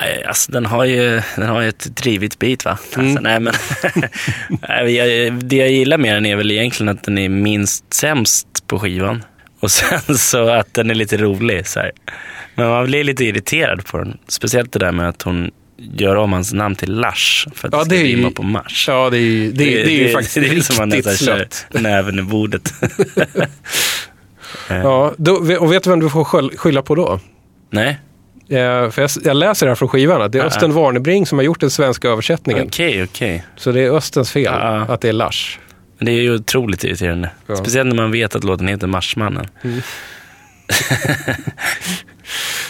Nej, 0.00 0.24
Alltså, 0.24 0.52
den, 0.52 0.66
har 0.66 0.84
ju, 0.84 1.22
den 1.36 1.48
har 1.48 1.60
ju 1.60 1.68
ett 1.68 1.96
drivigt 1.96 2.38
beat 2.38 2.64
va? 2.64 2.78
Mm. 2.94 3.06
Alltså, 3.06 3.22
nej, 3.22 3.40
men, 3.40 3.54
Nej, 4.68 4.96
jag, 4.96 5.34
det 5.34 5.56
jag 5.56 5.70
gillar 5.70 5.98
med 5.98 6.14
den 6.14 6.26
är 6.26 6.36
väl 6.36 6.50
egentligen 6.50 6.96
att 6.96 7.04
den 7.04 7.18
är 7.18 7.28
minst 7.28 7.94
sämst 7.94 8.66
på 8.66 8.78
skivan. 8.78 9.24
Och 9.60 9.70
sen 9.70 10.16
så 10.18 10.48
att 10.48 10.74
den 10.74 10.90
är 10.90 10.94
lite 10.94 11.16
rolig. 11.16 11.66
Så 11.66 11.80
här. 11.80 11.92
Men 12.54 12.68
man 12.68 12.86
blir 12.86 13.04
lite 13.04 13.24
irriterad 13.24 13.86
på 13.86 13.98
den. 13.98 14.18
Speciellt 14.28 14.72
det 14.72 14.78
där 14.78 14.92
med 14.92 15.08
att 15.08 15.22
hon 15.22 15.50
gör 15.76 16.16
om 16.16 16.32
hans 16.32 16.52
namn 16.52 16.74
till 16.76 16.92
Lars. 16.94 17.46
För 17.54 17.68
att 17.68 17.74
Ja, 17.74 17.78
det 17.78 17.84
ska 17.84 17.94
det 17.94 18.02
rimma 18.04 18.30
på 18.30 18.42
Mars. 18.42 18.84
Ja, 18.88 19.10
det 19.10 19.16
är 19.16 19.20
ju, 19.20 19.52
det, 19.52 19.64
det, 19.64 19.82
är 19.82 20.06
ju 20.08 20.12
faktiskt 20.12 20.34
det 20.34 20.46
är 20.48 20.60
som 20.60 20.76
man 20.78 20.90
riktigt 20.90 21.24
kör 21.24 21.46
näven 21.70 22.18
i 22.18 22.22
bordet. 22.22 22.74
Ja, 24.68 25.14
då, 25.16 25.32
och 25.34 25.72
vet 25.72 25.84
du 25.84 25.90
vem 25.90 26.00
du 26.00 26.10
får 26.10 26.24
skyll- 26.24 26.56
skylla 26.56 26.82
på 26.82 26.94
då? 26.94 27.20
Nej, 27.70 27.98
Eh, 28.48 28.90
för 28.90 29.00
jag, 29.02 29.10
jag 29.24 29.36
läser 29.36 29.66
här 29.68 29.74
från 29.74 29.88
skivan 29.88 30.22
att 30.22 30.32
det 30.32 30.38
är 30.38 30.42
Ja. 30.42 30.46
Östen 30.46 30.72
Warnerbring 30.72 31.26
som 31.26 31.38
har 31.38 31.44
gjort 31.44 31.60
den 31.60 31.70
svenska 31.70 32.08
översättningen. 32.08 32.66
okej, 32.66 33.02
okej. 33.02 33.44
Så 33.56 33.72
det 33.72 33.80
är 33.80 33.90
Östens 33.96 34.30
fel 34.30 34.42
Ja. 34.44 34.80
att 34.88 35.00
det 35.00 35.08
är 35.08 35.12
Lars. 35.12 35.58
Men 35.98 36.06
det 36.06 36.12
är 36.12 36.20
ju 36.22 36.34
otroligt 36.34 36.84
irriterande. 36.84 37.30
Ja. 37.46 37.56
Speciellt 37.56 37.88
när 37.88 37.94
man 37.96 38.10
vet 38.10 38.36
att 38.36 38.44
låten 38.44 38.68
heter 38.68 38.86
Marsmannen. 38.86 39.46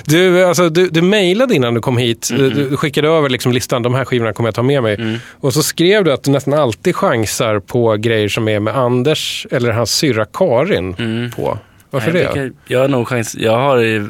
Du, 0.05 0.45
alltså, 0.45 0.69
du, 0.69 0.89
du 0.89 1.03
mejlade 1.03 1.55
innan 1.55 1.75
du 1.75 1.81
kom 1.81 1.99
hit. 1.99 2.29
Mm, 2.31 2.43
Du, 2.43 2.69
du 2.71 2.77
skickade 2.77 3.09
över 3.09 3.29
liksom 3.29 3.53
listan, 3.53 3.83
de 3.83 3.95
här 3.95 4.05
skivorna 4.05 4.33
kommer 4.33 4.47
jag 4.49 4.55
ta 4.55 4.63
med 4.63 4.83
mig. 4.83 5.19
Och 5.41 5.55
så 5.55 5.63
skrev 5.63 6.05
du 6.05 6.13
att 6.13 6.23
du 6.23 6.31
nästan 6.31 6.55
alltid 6.55 6.97
chansar 6.97 7.59
på 7.61 7.97
grejer 7.97 8.29
som 8.29 8.49
är 8.49 8.61
med 8.61 8.77
Anders 8.77 9.47
eller 9.51 9.71
hans 9.71 9.91
syrra 9.95 10.25
Karin 10.25 11.31
på. 11.37 11.59
Varför 11.91 12.07
jag, 12.07 12.15
det? 12.17 12.33
brukar- 12.41 12.53
jag 12.67 12.79
har 12.81 12.89
nog 12.89 13.09
chans. 13.09 13.35
Jag 13.35 13.59
har 13.59 14.09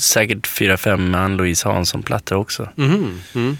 säkert 0.00 0.46
fyra, 0.46 0.76
fem 0.76 1.14
Ann-Louise 1.14 1.68
Hansson-plattor 1.68 2.36
också. 2.36 2.68
Mhm, 2.76 3.20
mm. 3.34 3.56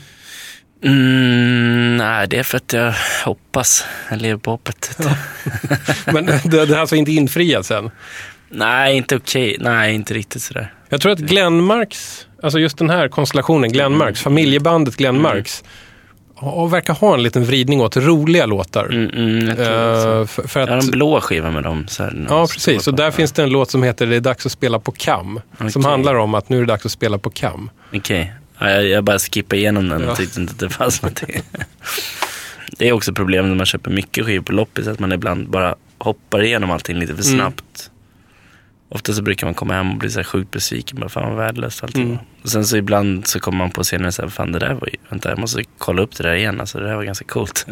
Mm, 0.85 1.97
nej, 1.97 2.27
det 2.29 2.39
är 2.39 2.43
för 2.43 2.57
att 2.57 2.73
jag 2.73 2.95
hoppas. 3.25 3.85
Jag 4.11 4.21
lever 4.23 4.39
på 4.39 4.51
hoppet. 4.51 4.99
Men 6.13 6.27
det, 6.27 6.43
det 6.67 6.75
har 6.75 6.81
alltså 6.81 6.97
inte 6.97 7.13
infriats 7.13 7.71
än? 7.71 7.91
Nej, 8.53 8.97
inte 8.97 9.17
okej. 9.17 9.57
Nej, 9.61 9.95
inte 9.95 10.15
riktigt 10.15 10.43
sådär. 10.43 10.75
Jag 10.89 11.01
tror 11.01 11.13
att 11.13 11.19
Glenmarks, 11.19 12.27
alltså 12.43 12.59
just 12.59 12.79
den 12.79 12.91
här 12.91 13.09
konstellationen, 13.09 13.73
Glenmarks, 13.73 14.21
familjebandet 14.21 14.97
Glenmarks, 14.97 15.65
har- 16.35 16.69
verkar 16.69 16.95
ha 16.95 17.15
en 17.15 17.23
liten 17.23 17.45
vridning 17.45 17.81
åt 17.81 17.97
roliga 17.97 18.47
låtar. 18.47 18.85
Mm, 18.85 19.11
mm, 19.11 19.47
jag 19.49 19.57
så. 20.03 20.27
för, 20.27 20.49
för 20.49 20.61
Jag 20.61 20.67
har 20.67 20.77
att, 20.77 20.85
en 20.85 20.91
blå 20.91 21.21
skiva 21.21 21.51
med 21.51 21.63
dem. 21.63 21.87
Så 21.89 22.03
här, 22.03 22.27
ja, 22.29 22.47
precis. 22.53 22.89
Och 22.89 22.95
där 22.95 23.11
finns 23.11 23.33
det 23.33 23.43
en 23.43 23.51
låt 23.51 23.71
som 23.71 23.83
heter 23.83 24.07
Det 24.07 24.17
är 24.17 24.21
dags 24.21 24.47
att 24.47 24.53
spela 24.53 24.79
på 24.79 24.93
kam. 24.93 25.41
Som 25.59 25.67
Okej. 25.67 25.83
handlar 25.91 26.15
om 26.15 26.35
att 26.35 26.49
nu 26.49 26.57
är 26.57 26.61
det 26.61 26.67
dags 26.67 26.87
att 26.87 26.93
spela 26.93 27.19
på 27.19 27.31
kam. 27.31 27.71
Okej. 27.95 28.33
Ja, 28.59 28.71
jag, 28.71 28.87
jag 28.89 29.05
bara 29.05 29.19
skippade 29.19 29.57
igenom 29.61 29.89
den 29.89 30.03
Ja. 30.03 30.11
och 30.11 30.17
tyckte 30.17 30.41
inte 30.41 30.53
att 30.53 30.59
det 30.59 30.71
fanns 30.71 31.03
någonting. 31.03 31.37
Det 32.79 32.89
är 32.89 32.93
också 32.93 33.13
problem 33.13 33.49
när 33.49 33.55
man 33.57 33.67
köper 33.67 33.91
mycket 33.91 34.25
skivor 34.27 34.43
på 34.45 34.53
loppis, 34.53 34.87
att 34.89 34.99
man 34.99 35.13
ibland 35.13 35.49
bara 35.51 35.75
hoppar 35.99 36.43
igenom 36.43 36.71
allting 36.71 36.97
lite 36.99 37.15
för 37.17 37.25
Mm. 37.33 37.39
Ofta 38.95 39.13
så 39.13 39.23
brukar 39.23 39.47
man 39.47 39.55
komma 39.55 39.75
hem 39.75 39.91
och 39.91 39.97
bli 39.97 40.11
så 40.11 40.19
här 40.19 40.25
sjukt 40.25 40.51
besviken. 40.51 41.01
Bara, 41.01 41.09
fan 41.09 41.29
vad 41.29 41.39
värdelöst 41.39 41.83
allting 41.83 42.03
Mm. 42.03 42.19
Och 42.43 42.49
sen 42.49 42.67
så 42.67 42.77
ibland 42.77 43.27
så 43.27 43.41
kommer 43.41 43.59
man 43.59 43.71
på 43.71 43.83
scenen 43.83 44.13
så 44.13 44.23
här, 44.23 44.29
fan 44.29 44.53
det 44.53 44.59
där 44.59 44.75
var 44.75 44.89
ju, 44.93 44.97
vänta 45.09 45.29
jag 45.29 45.39
måste 45.39 45.65
kolla 45.79 46.03
upp 46.03 46.17
det 46.17 46.23
där 46.23 46.35
igen. 46.35 46.61
Alltså 46.61 46.79
det 46.79 46.87
där 46.87 46.97
var 46.97 47.05
ganska 47.05 47.25
coolt. 47.25 47.67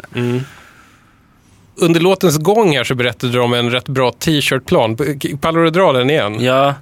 Under 1.75 1.99
låtens 1.99 2.37
gång 2.37 2.77
här 2.77 2.83
så 2.83 2.95
berättade 2.95 3.33
du 3.33 3.39
om 3.39 3.53
en 3.53 3.71
rätt 3.71 3.89
bra 3.89 4.11
t-shirtplan. 4.11 4.97
Pallar 5.41 5.63
du 5.63 5.69
dra 5.69 5.91
den 5.91 6.09
igen? 6.09 6.43
Ja, 6.43 6.75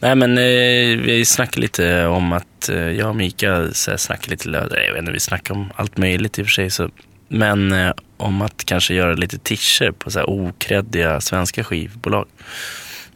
nej 0.00 0.14
men 0.14 0.38
eh, 0.38 1.04
vi 1.04 1.24
snackade 1.24 1.60
lite 1.60 2.06
om 2.06 2.32
att 2.32 2.68
eh, 2.68 2.76
jag 2.76 3.08
och 3.08 3.16
Mika 3.16 3.68
så 3.72 3.90
här, 3.90 3.98
snackade 3.98 4.30
lite 4.30 4.48
löd. 4.48 4.72
Jag 4.86 4.92
vet 4.92 5.00
inte, 5.00 5.12
vi 5.12 5.20
snackade 5.20 5.60
om 5.60 5.70
allt 5.76 5.96
möjligt 5.96 6.38
i 6.38 6.42
och 6.42 6.46
för 6.46 6.52
sig. 6.52 6.70
Så, 6.70 6.90
men 7.28 7.72
eh, 7.72 7.92
om 8.16 8.42
att 8.42 8.64
kanske 8.64 8.94
göra 8.94 9.14
lite 9.14 9.38
t-shirts 9.38 9.98
på 9.98 10.10
så 10.10 10.18
här 10.18 10.30
okreddiga 10.30 11.20
svenska 11.20 11.64
skivbolag. 11.64 12.26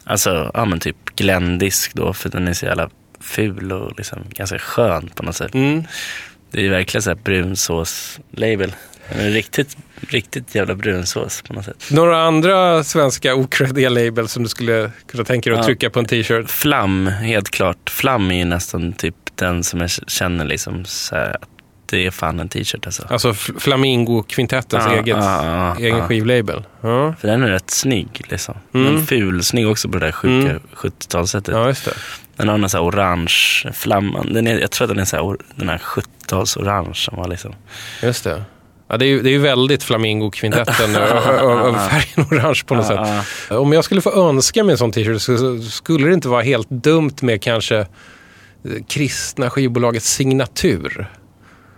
Alltså, 0.09 0.51
ja 0.53 0.65
men 0.65 0.79
typ 0.79 0.95
Glendisk 1.15 1.93
då, 1.93 2.13
för 2.13 2.29
den 2.29 2.47
är 2.47 2.53
så 2.53 2.65
jävla 2.65 2.89
ful 3.21 3.71
och 3.71 3.93
liksom 3.97 4.19
ganska 4.29 4.59
skön 4.59 5.09
på 5.15 5.23
något 5.23 5.35
sätt. 5.35 5.53
Mm. 5.53 5.83
Det 6.51 6.65
är 6.65 6.69
verkligen 6.69 7.01
så 7.01 7.09
här 7.09 7.17
brunsås-label. 7.17 8.75
Riktigt, 9.09 9.77
riktigt 10.09 10.55
jävla 10.55 10.75
brunsås 10.75 11.41
på 11.41 11.53
något 11.53 11.65
sätt. 11.65 11.85
Några 11.91 12.21
andra 12.23 12.83
svenska 12.83 13.35
okreddiga 13.35 13.89
labels 13.89 14.31
som 14.31 14.43
du 14.43 14.49
skulle 14.49 14.91
kunna 15.07 15.23
tänka 15.23 15.49
dig 15.49 15.59
att 15.59 15.63
Ja. 15.63 15.67
trycka 15.67 15.89
på 15.89 15.99
en 15.99 16.05
t-shirt? 16.05 16.49
Flam, 16.49 17.07
helt 17.07 17.49
klart. 17.49 17.89
Flam 17.89 18.31
är 18.31 18.35
ju 18.37 18.45
nästan 18.45 18.93
typ 18.93 19.15
den 19.35 19.63
som 19.63 19.81
jag 19.81 19.89
känner 20.07 20.45
liksom 20.45 20.85
så 20.85 21.15
här, 21.15 21.35
att 21.41 21.49
det 21.89 22.05
är 22.05 22.11
fan 22.11 22.39
en 22.39 22.49
t-shirt 22.49 22.85
alltså. 22.85 23.07
Alltså 23.09 23.33
Flamingo-kvintettens 23.33 24.83
Ja, 24.85 24.93
eget, 24.93 25.07
ja, 25.17 25.75
egen 25.79 25.97
ja. 25.97 26.07
skivlabel. 26.07 26.63
Ja. 26.81 27.13
För 27.19 27.27
den 27.27 27.43
är 27.43 27.47
rätt 27.47 27.69
snygg 27.71 28.21
liksom. 28.29 28.55
Mm. 28.73 28.93
Men 28.93 29.05
ful, 29.05 29.43
snygg 29.43 29.67
också 29.67 29.89
på 29.89 29.97
det 29.99 30.05
där 30.05 30.11
sjuka 30.11 30.49
Mm. 30.49 30.61
70-talssättet. 30.75 31.51
ja, 31.51 31.67
just 31.67 31.85
det. 31.85 31.91
Den 32.35 32.49
har 32.49 32.57
någon 32.57 32.69
så 32.69 32.77
här 32.77 32.83
orange 32.85 33.33
flamman. 33.73 34.33
Den 34.33 34.47
är, 34.47 34.59
jag 34.59 34.71
tror 34.71 34.85
att 34.85 34.89
den 34.89 34.99
är 34.99 35.05
så 35.05 35.15
här, 35.15 35.37
den 35.55 35.69
här 35.69 35.77
70-tals 35.77 36.57
orange 36.57 36.93
som 36.95 37.17
var 37.17 37.27
liksom. 37.27 37.55
Just 38.03 38.23
det. 38.23 38.43
Ja, 38.91 38.97
det, 38.97 39.05
är 39.05 39.09
ju, 39.09 39.21
det 39.21 39.29
är 39.29 39.31
ju 39.31 39.39
väldigt 39.39 39.83
Flamingo-kvintetten 39.83 40.95
över 40.95 41.89
färgen 41.89 42.27
orange 42.31 42.61
på 42.65 42.75
något 42.75 42.85
sätt. 42.87 42.99
Om 43.51 43.73
jag 43.73 43.83
skulle 43.83 44.01
få 44.01 44.29
önska 44.29 44.63
mig 44.63 44.71
en 44.71 44.77
sån 44.77 44.91
t-shirt 44.91 45.21
så 45.21 45.61
skulle 45.61 46.07
det 46.07 46.13
inte 46.13 46.27
vara 46.29 46.41
helt 46.41 46.69
dumt 46.69 47.15
med 47.21 47.41
kanske 47.41 47.85
kristna 48.89 49.49
skivbolagets 49.49 50.13
signatur. 50.13 51.09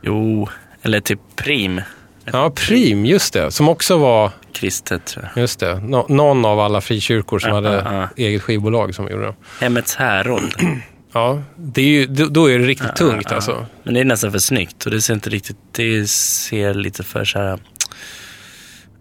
Jo, 0.02 0.50
eller 0.82 1.00
typ 1.00 1.20
Prim. 1.36 1.82
Ja, 2.26 2.50
Prim, 2.56 3.06
just 3.06 3.34
det. 3.34 3.52
Som 3.52 3.70
också 3.70 3.98
var, 3.98 4.32
Kristet 4.54 5.06
tror 5.06 5.30
jag. 5.36 5.42
just 5.42 5.60
det, 5.60 5.80
nå- 5.80 6.06
någon 6.10 6.46
av 6.46 6.60
alla 6.60 6.82
frikyrkor 6.82 7.40
som 7.40 7.50
Ja, 7.50 7.56
hade 7.56 8.10
eget 8.16 8.42
skivbolag 8.44 8.96
som 8.96 9.08
gjorde 9.08 9.26
det. 9.26 9.34
Hemmets 9.60 9.96
Härold. 9.96 10.54
Ja, 11.14 11.42
det 11.56 11.82
är 11.82 11.86
ju, 11.86 12.06
då 12.08 12.52
är 12.52 12.60
det 12.60 12.66
riktigt 12.66 12.96
tungt 12.96 13.32
alltså. 13.32 13.66
Men 13.84 13.94
det 13.94 14.00
är 14.00 14.06
nästan 14.06 14.32
för 14.32 14.40
snyggt 14.40 14.86
och 14.86 14.92
det 14.92 15.02
ser 15.02 15.14
inte 15.14 15.30
riktigt, 15.30 15.58
det 15.72 16.10
ser 16.10 16.74
lite 16.74 17.04
för 17.04 17.26
så 17.26 17.40
här 17.40 17.60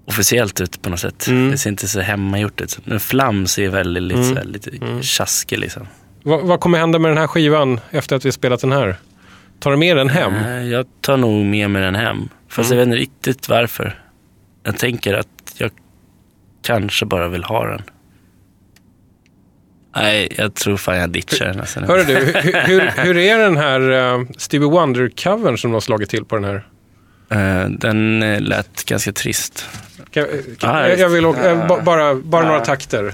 officiellt 0.04 0.60
ut 0.60 0.82
på 0.82 0.90
något 0.90 1.00
sätt. 1.00 1.26
Mm. 1.26 1.50
Det 1.50 1.58
ser 1.58 1.70
inte 1.70 1.88
så 1.88 2.00
hemmagjort 2.00 2.60
ut. 2.60 2.78
Men 2.84 3.00
Flam 3.00 3.46
ser 3.46 3.68
väldigt 3.68 4.02
lite, 4.02 4.20
Mm. 4.20 4.28
så 4.28 4.34
här, 4.34 4.44
lite 4.44 4.70
tjaskig 5.02 5.58
liksom. 5.58 5.86
Vad, 6.22 6.40
vad 6.40 6.60
kommer 6.60 6.78
hända 6.78 6.98
med 6.98 7.10
den 7.10 7.18
här 7.18 7.26
skivan 7.26 7.80
efter 7.90 8.16
att 8.16 8.24
vi 8.24 8.32
spelat 8.32 8.60
den 8.60 8.72
här? 8.72 8.96
Tar 9.60 9.70
du 9.70 9.76
med 9.76 9.96
den 9.96 10.08
hem? 10.08 10.34
Eh, 10.34 10.68
Jag 10.68 10.86
tar 11.00 11.16
nog 11.16 11.44
med 11.46 11.70
mig 11.70 11.82
den 11.82 11.94
hem. 11.94 12.28
Fast 12.48 12.70
jag 12.70 12.76
vet 12.76 12.86
inte 12.86 12.98
riktigt 12.98 13.48
varför. 13.48 14.02
Jag 14.64 14.78
tänker 14.78 15.14
att 15.14 15.26
jag 15.56 15.70
kanske 16.62 17.06
bara 17.06 17.28
vill 17.28 17.44
ha 17.44 17.66
den. 17.66 17.82
Nej, 19.96 20.32
jag 20.38 20.54
tror 20.54 20.76
fan 20.76 20.96
jag 20.98 21.10
ditchar 21.10 21.46
den. 21.46 21.60
Alltså. 21.60 21.80
Hörru 21.80 22.04
du, 22.04 22.14
hur, 22.14 22.60
hur, 22.66 22.80
hur 23.04 23.16
är 23.16 23.38
den 23.38 23.56
här 23.56 23.80
uh, 23.90 24.24
Stevie 24.36 24.68
Wonder-covern 24.68 25.56
som 25.56 25.70
de 25.70 25.74
har 25.74 25.80
slagit 25.80 26.10
till 26.10 26.24
på 26.24 26.36
den 26.36 26.44
här? 26.44 26.66
Eh, 27.30 27.68
Den 27.70 28.22
eh, 28.22 28.40
lät 28.40 28.84
ganska 28.84 29.12
trist. 29.12 29.68
Kan, 30.10 30.24
kan, 30.58 30.70
Ja, 30.70 30.88
jag, 30.88 30.98
jag 30.98 31.08
vill 31.08 31.24
eh, 31.24 31.66
ba- 31.68 31.80
bara, 31.82 32.14
bara 32.14 32.46
några 32.46 32.60
takter. 32.60 33.12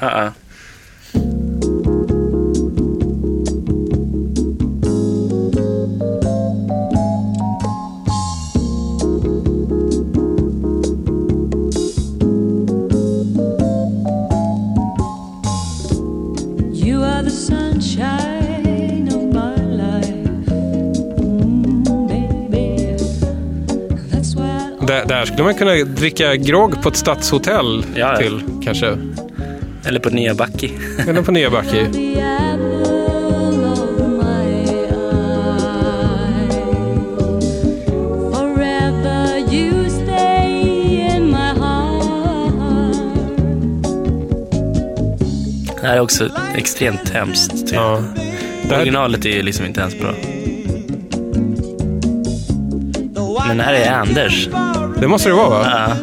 Där, 24.96 25.06
där 25.06 25.24
skulle 25.24 25.42
man 25.42 25.54
kunna 25.54 25.74
dricka 25.74 26.36
grogg 26.36 26.82
på 26.82 26.88
ett 26.88 26.96
stadshotell 26.96 27.84
Ja, 27.94 28.12
ja. 28.12 28.16
till, 28.16 28.40
kanske. 28.64 28.98
Eller 29.84 30.00
på 30.00 30.10
Nya 30.10 30.34
Backi. 30.34 30.72
Eller 31.08 31.22
på 31.22 31.32
Nya 31.32 31.50
Backi. 31.50 31.86
Det 45.80 45.86
här 45.86 45.96
är 45.96 46.00
också 46.00 46.30
extremt 46.56 47.08
hemskt. 47.08 47.50
Typ. 47.66 47.72
Ja. 47.74 48.02
Det 48.62 48.74
här, 48.74 48.80
Originalet 48.80 49.24
är 49.24 49.30
ju 49.30 49.42
liksom 49.42 49.66
inte 49.66 49.80
ens 49.80 49.98
bra. 49.98 50.14
Men 53.48 53.56
det 53.56 53.62
här 53.62 53.74
är 53.74 53.92
Anders. 53.92 54.48
Det 55.00 55.08
måste 55.08 55.28
det 55.28 55.34
vara 55.34 55.48
va? 55.48 55.66
Ja. 55.70 55.96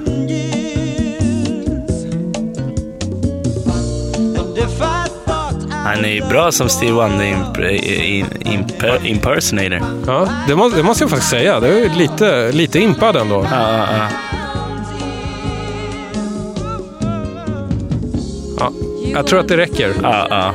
Han 5.71 6.06
är 6.06 6.10
ju 6.10 6.21
bra 6.25 6.51
som 6.51 6.69
Steve 6.69 6.91
Wonder 6.91 7.25
imp- 7.25 8.38
imp- 8.39 9.06
impersonator. 9.06 9.82
Ja, 10.08 10.27
det, 10.47 10.56
må, 10.56 10.69
det 10.69 10.84
måste 10.84 11.03
jag 11.03 11.10
faktiskt 11.12 11.32
säga. 11.32 11.60
Det 11.60 11.67
är 11.67 11.89
lite, 11.97 12.51
lite 12.51 12.79
impad 12.79 13.15
ändå. 13.15 13.45
Ja, 13.51 13.71
ja, 13.77 13.86
ja. 13.97 14.08
Ja, 18.60 18.71
jag 19.13 19.27
tror 19.27 19.39
att 19.39 19.47
det 19.47 19.58
räcker. 19.58 19.93
ja, 20.03 20.27
ja. 20.29 20.53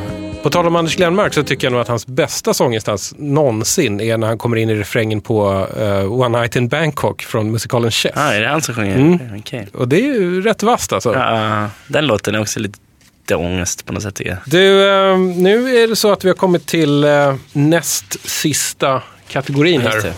På 0.48 0.52
tal 0.52 0.66
om 0.66 0.76
Anders 0.76 0.96
Glenmark 0.96 1.34
så 1.34 1.42
tycker 1.42 1.66
jag 1.66 1.72
nog 1.72 1.80
att 1.80 1.88
hans 1.88 2.06
bästa 2.06 2.54
sånginsats 2.54 3.14
någonsin 3.18 4.00
är 4.00 4.18
när 4.18 4.26
han 4.26 4.38
kommer 4.38 4.56
in 4.56 4.70
i 4.70 4.74
refrängen 4.74 5.20
på 5.20 5.66
eh, 5.78 6.12
One 6.12 6.40
Night 6.40 6.56
in 6.56 6.68
Bangkok 6.68 7.22
från 7.22 7.50
musikalen 7.50 7.90
Chess. 7.90 8.12
Ah, 8.16 8.32
är 8.32 8.40
det 8.40 8.48
han 8.48 8.62
som 8.62 8.74
sjunger? 8.74 8.96
Mm. 8.96 9.18
Okej. 9.38 9.68
Och 9.74 9.88
det 9.88 9.96
är 9.96 10.04
ju 10.04 10.42
rätt 10.42 10.62
vasst 10.62 10.92
alltså. 10.92 11.14
Ja, 11.14 11.60
ja. 11.60 11.68
den 11.86 12.06
låten 12.06 12.34
är 12.34 12.40
också 12.40 12.60
lite 12.60 13.34
ångest 13.34 13.86
på 13.86 13.92
något 13.92 14.02
sätt 14.02 14.14
tycker 14.14 14.30
jag. 14.30 14.38
Du, 14.46 14.88
eh, 14.88 15.18
nu 15.18 15.76
är 15.76 15.88
det 15.88 15.96
så 15.96 16.12
att 16.12 16.24
vi 16.24 16.28
har 16.28 16.36
kommit 16.36 16.66
till 16.66 17.04
eh, 17.04 17.34
näst 17.52 18.28
sista 18.28 19.02
kategorin 19.28 19.80
här. 19.80 20.12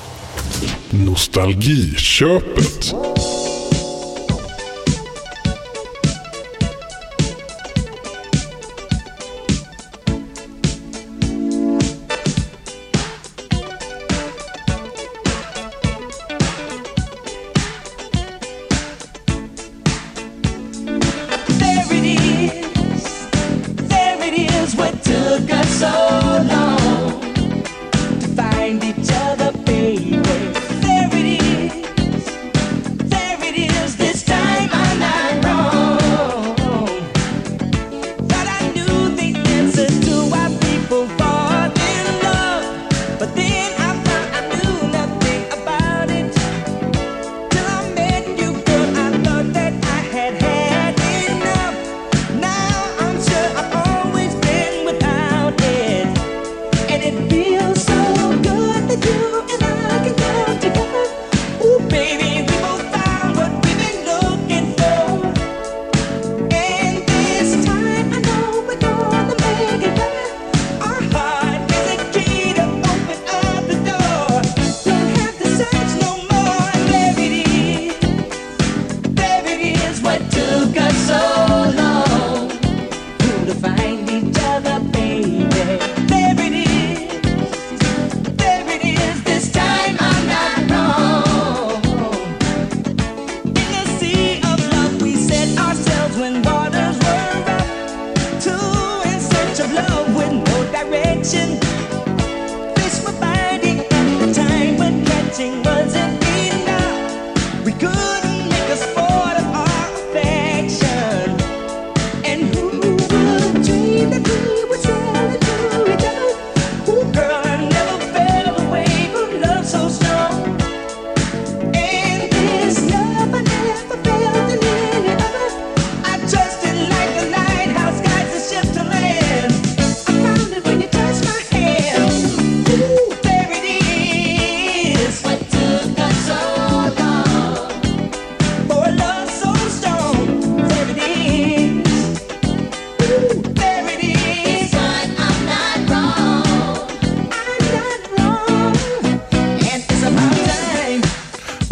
Nostalgiköpet. 0.90 2.94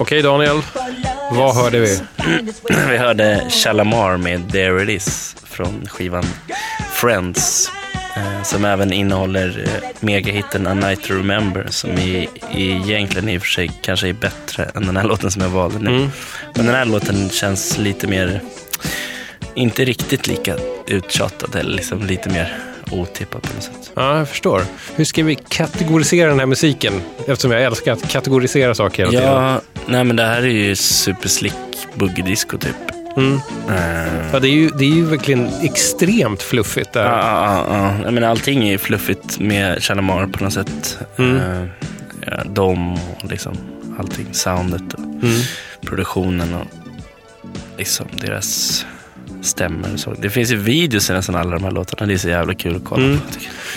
Okej 0.09 0.23
Daniel, 0.23 0.63
vad 1.31 1.55
hörde 1.55 1.79
vi? 1.81 1.99
Vi 2.89 2.97
hörde 2.97 3.47
Shalamar 3.51 4.17
med 4.17 4.53
There 4.53 4.83
It 4.83 4.89
Is 4.89 5.37
från 5.45 5.87
skivan 5.89 6.25
Friends. 6.93 7.71
eh, 8.17 8.43
Som 8.43 8.65
även 8.65 8.93
innehåller 8.93 9.65
eh, 9.67 9.89
megahitten 10.01 10.67
A 10.67 10.75
Night 10.75 11.03
to 11.05 11.15
Remember 11.15 11.67
som 11.71 11.91
i, 11.91 12.29
i 12.55 12.71
egentligen 12.71 13.29
i 13.29 13.39
och 13.39 13.43
för 13.43 13.49
sig 13.49 13.71
kanske 13.83 14.09
är 14.09 14.13
bättre 14.13 14.65
än 14.75 14.87
den 14.87 14.97
här 14.97 15.05
låten 15.09 15.31
som 15.31 15.43
jag 15.43 15.49
valde 15.49 15.79
nu. 15.79 15.97
Mm. 15.97 16.09
Men 16.55 16.67
den 16.67 16.75
här 16.75 16.85
låten 16.85 17.31
känns 17.31 17.79
lite 17.79 18.07
mer, 18.07 18.41
inte 19.55 19.85
riktigt 19.85 20.27
lika 20.27 20.55
uttjatad 20.87 21.57
eller 21.57 21.71
liksom 21.77 22.07
lite 22.07 22.29
mer 22.31 22.59
otippad 22.91 23.43
på 23.43 23.49
något 23.55 23.63
sätt. 23.65 23.91
Ja, 23.95 24.19
jag 24.19 24.29
förstår. 24.29 24.63
Hur 24.97 25.05
ska 25.05 25.25
vi 25.25 25.35
kategorisera 25.49 26.29
den 26.29 26.39
här 26.39 26.47
musiken? 26.47 27.03
Eftersom 27.27 27.51
jag 27.51 27.63
älskar 27.63 27.93
att 27.93 28.09
kategorisera 28.09 28.75
saker 28.75 29.07
hela 29.07 29.11
tiden. 29.21 29.35
Ja, 29.35 29.61
nej 29.89 30.05
men 30.05 30.17
det 30.17 30.25
här 30.25 30.43
är 30.43 30.47
ju 30.47 30.77
superslick 30.77 31.55
boogie-disco 31.95 32.59
typ. 32.59 32.77
Mm. 33.17 33.35
Eh, 33.71 34.31
Ja, 34.33 34.39
det, 34.41 34.49
är 34.49 34.53
ju, 34.53 34.69
det 34.69 34.85
är 34.85 34.89
ju 34.95 35.05
verkligen 35.05 35.49
extremt 35.63 36.43
fluffigt 36.43 36.93
där. 36.93 37.05
Ja, 37.05 37.19
ja, 37.21 37.67
ja. 37.77 37.95
Jag 38.05 38.15
menar, 38.15 38.29
allting 38.29 38.65
är 38.69 38.73
ju 38.73 38.79
fluffigt 38.79 39.39
med 39.41 39.83
Shalamar 39.83 40.27
på 40.27 40.45
något 40.45 40.53
sätt. 40.53 40.99
Mm. 41.19 41.37
Eh, 41.37 41.67
ja, 42.27 42.37
de 42.47 42.93
och 42.95 43.31
liksom 43.31 43.57
allting. 43.99 44.27
Soundet 44.33 44.95
och 44.95 45.01
Mm. 45.01 45.41
produktionen 45.87 46.55
och 46.55 46.67
liksom 47.79 48.07
deras 48.21 48.87
stämmer 49.43 49.97
så. 49.97 50.15
Det 50.19 50.31
finns 50.31 50.53
ju 50.53 50.57
videos 50.57 51.11
i 51.11 51.13
nästan 51.13 51.35
alla 51.35 51.51
de 51.51 51.65
här 51.65 51.71
låtarna. 51.71 52.07
Det 52.07 52.13
är 52.15 52.19
så 52.19 52.29
jävla 52.29 52.55
kul 52.55 52.77
att 52.77 52.85
kolla 52.85 53.05
Mm. 53.05 53.19
på. 53.19 53.25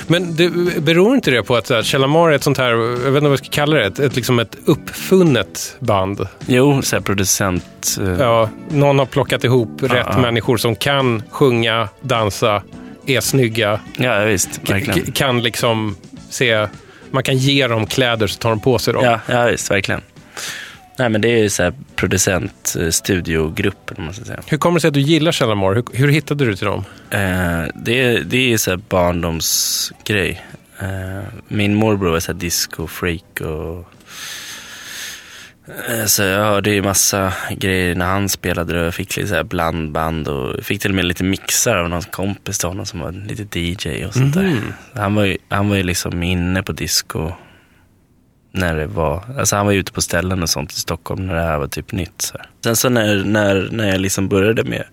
Men 0.08 0.36
det, 0.36 0.50
beror 0.82 1.16
inte 1.16 1.32
det 1.32 1.44
på 1.44 1.56
att 1.56 1.68
Shalamar 1.86 2.30
är 2.32 2.36
ett 2.36 2.44
sånt 2.44 2.58
här, 2.58 2.70
jag 2.72 2.78
vet 2.98 3.08
inte 3.08 3.22
vad 3.22 3.32
jag 3.32 3.38
ska 3.40 3.48
kalla 3.50 3.76
det, 3.78 3.86
ett, 3.86 4.00
ett, 4.00 4.16
liksom 4.16 4.40
ett 4.40 4.58
uppfunnet 4.66 5.76
band? 5.80 6.28
Jo, 6.48 6.82
så 6.82 7.02
producent. 7.02 7.98
eh, 8.02 8.10
Ja, 8.20 8.50
någon 8.70 9.00
har 9.00 9.06
plockat 9.06 9.44
ihop 9.44 9.84
rätt 9.84 10.06
ja. 10.12 10.18
människor 10.20 10.58
som 10.58 10.76
kan 10.76 11.24
sjunga, 11.30 11.90
dansa, 12.02 12.64
är 13.06 13.22
snygga, 13.22 13.80
ja 13.98 14.20
visst. 14.20 14.70
Verkligen. 14.70 15.12
kan 15.12 15.42
liksom 15.42 15.96
se, 16.30 16.68
man 17.12 17.24
kan 17.24 17.38
ge 17.38 17.68
dem 17.68 17.86
kläder 17.86 18.28
så 18.28 18.38
tar 18.40 18.50
de 18.50 18.60
på 18.60 18.80
sig 18.80 18.94
dem. 18.94 19.06
Ja, 19.06 19.20
ja, 19.28 19.46
visst. 19.46 19.72
Verkligen. 19.72 20.02
Nej, 21.02 21.10
men 21.10 21.22
det 21.22 21.28
är 21.30 21.38
ju 21.38 21.50
så 21.50 21.64
här 21.64 21.74
producent, 21.96 22.76
studiogruppen 22.92 24.06
man 24.06 24.14
ska 24.14 24.26
säga. 24.26 24.40
Hur 24.48 24.58
kommer 24.58 24.76
det 24.76 24.82
sig 24.82 24.88
att 24.88 24.94
du 24.94 25.00
gillar 25.02 25.32
Shalamar? 25.32 25.74
Hur, 25.76 25.84
hur 25.94 26.08
hittade 26.08 26.46
du 26.46 26.56
till 26.56 26.66
dem? 26.68 26.84
Eh, 27.10 27.64
det, 27.76 28.02
är- 28.02 28.24
det 28.24 28.54
är 28.54 28.58
så 28.58 28.70
här 28.72 28.78
barndomsgrej. 28.90 30.46
Eh, 30.80 31.24
min 31.48 31.76
morbror 31.76 32.12
var 32.12 32.20
så 32.20 32.32
här 32.32 32.40
disco-freak 32.40 33.42
och 33.42 33.86
eh, 35.90 36.06
så 36.06 36.24
jag 36.24 36.46
hörde 36.46 36.70
ju 36.72 36.82
massa 36.82 37.34
grejer 37.52 37.96
när 37.96 38.06
han 38.06 38.30
spelade 38.30 38.80
och 38.80 38.86
jag 38.86 38.94
fick 38.94 39.18
lite 39.18 39.30
så 39.30 39.44
blandband 39.44 40.28
och 40.28 40.64
fick 40.66 40.82
till 40.82 40.92
och 40.92 40.96
med 40.96 41.06
lite 41.06 41.24
mixar 41.24 41.76
av 41.78 41.90
någon 41.90 42.02
kompis 42.02 42.58
till 42.58 42.68
honom 42.68 42.86
som 42.86 43.00
var 43.00 43.12
lite 43.12 43.60
DJ 43.60 44.06
och 44.06 44.14
sånt 44.14 44.34
där. 44.34 44.62
Han 44.94 45.16
var, 45.16 45.24
ju, 45.26 45.38
han 45.50 45.70
var 45.70 45.76
ju 45.76 45.84
liksom 45.84 46.24
inne 46.24 46.64
på 46.64 46.72
disco 46.72 47.32
när 48.54 48.76
det 48.76 48.88
var, 48.88 49.24
alltså 49.40 49.56
han 49.56 49.66
var 49.66 49.74
ute 49.74 49.92
på 49.92 50.02
ställen 50.02 50.44
och 50.44 50.50
sånt 50.50 50.72
i 50.72 50.76
Stockholm 50.76 51.28
när 51.28 51.36
det 51.36 51.42
här 51.42 51.58
var 51.58 51.68
typ 51.68 51.92
nytt. 51.92 52.22
Så 52.22 52.38
här. 52.38 52.50
Sen 52.64 52.76
så 52.76 52.90
när, 52.90 53.24
när, 53.24 53.70
när 53.72 53.88
jag 53.90 54.02
liksom 54.02 54.28
började 54.28 54.64
med 54.64 54.84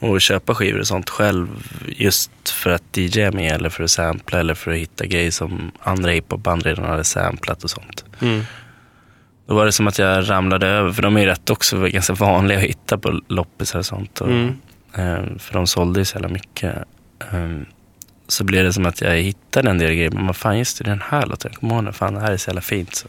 att 0.00 0.22
köpa 0.22 0.54
skivor 0.54 0.80
och 0.80 0.86
sånt 0.86 1.10
själv, 1.10 1.48
just 1.86 2.30
för 2.50 2.70
att 2.70 2.96
DJa 2.96 3.30
med 3.32 3.52
eller 3.52 3.68
för 3.70 3.84
att 3.84 3.90
sampla 3.90 4.40
eller 4.40 4.54
för 4.54 4.70
att 4.70 4.76
hitta 4.76 5.06
grejer 5.06 5.30
som 5.30 5.72
andra 5.82 6.10
hiphopband 6.10 6.62
redan 6.62 6.84
hade 6.84 7.04
samplat 7.04 7.64
och 7.64 7.70
sånt. 7.70 8.04
Mm. 8.20 8.42
Då 9.48 9.54
var 9.54 9.66
det 9.66 9.72
som 9.72 9.88
att 9.88 9.98
jag 9.98 10.30
ramlade 10.30 10.66
över, 10.66 10.92
för 10.92 11.02
de 11.02 11.16
är 11.16 11.20
ju 11.20 11.26
rätt 11.26 11.50
också 11.50 11.76
ganska 11.86 12.12
vanliga 12.14 12.58
att 12.58 12.64
hitta 12.64 12.98
på 12.98 13.20
loppisar 13.28 13.78
och 13.78 13.86
sånt. 13.86 14.20
Och, 14.20 14.28
Mm. 14.28 14.48
eh, 14.94 15.38
för 15.38 15.52
de 15.52 15.66
sålde 15.66 16.00
ju 16.00 16.04
så 16.04 16.16
jävla 16.16 16.28
mycket. 16.28 16.74
Så 18.32 18.44
blev 18.44 18.64
det 18.64 18.72
som 18.72 18.86
att 18.86 19.00
jag 19.00 19.16
hittade 19.16 19.70
en 19.70 19.78
del 19.78 19.94
grejer. 19.94 20.10
Men 20.10 20.26
vad 20.26 20.36
fan, 20.36 20.58
just 20.58 20.78
det, 20.78 20.84
den 20.84 21.02
här 21.08 21.26
låten, 21.26 21.50
jag 21.52 21.60
kommer 21.60 21.74
ihåg 21.74 21.84
den. 21.84 21.92
Fan, 21.92 22.14
det 22.14 22.20
här 22.20 22.32
är 22.32 22.36
så 22.36 22.48
jävla 22.50 22.60
fint. 22.60 22.94
Så. 22.94 23.08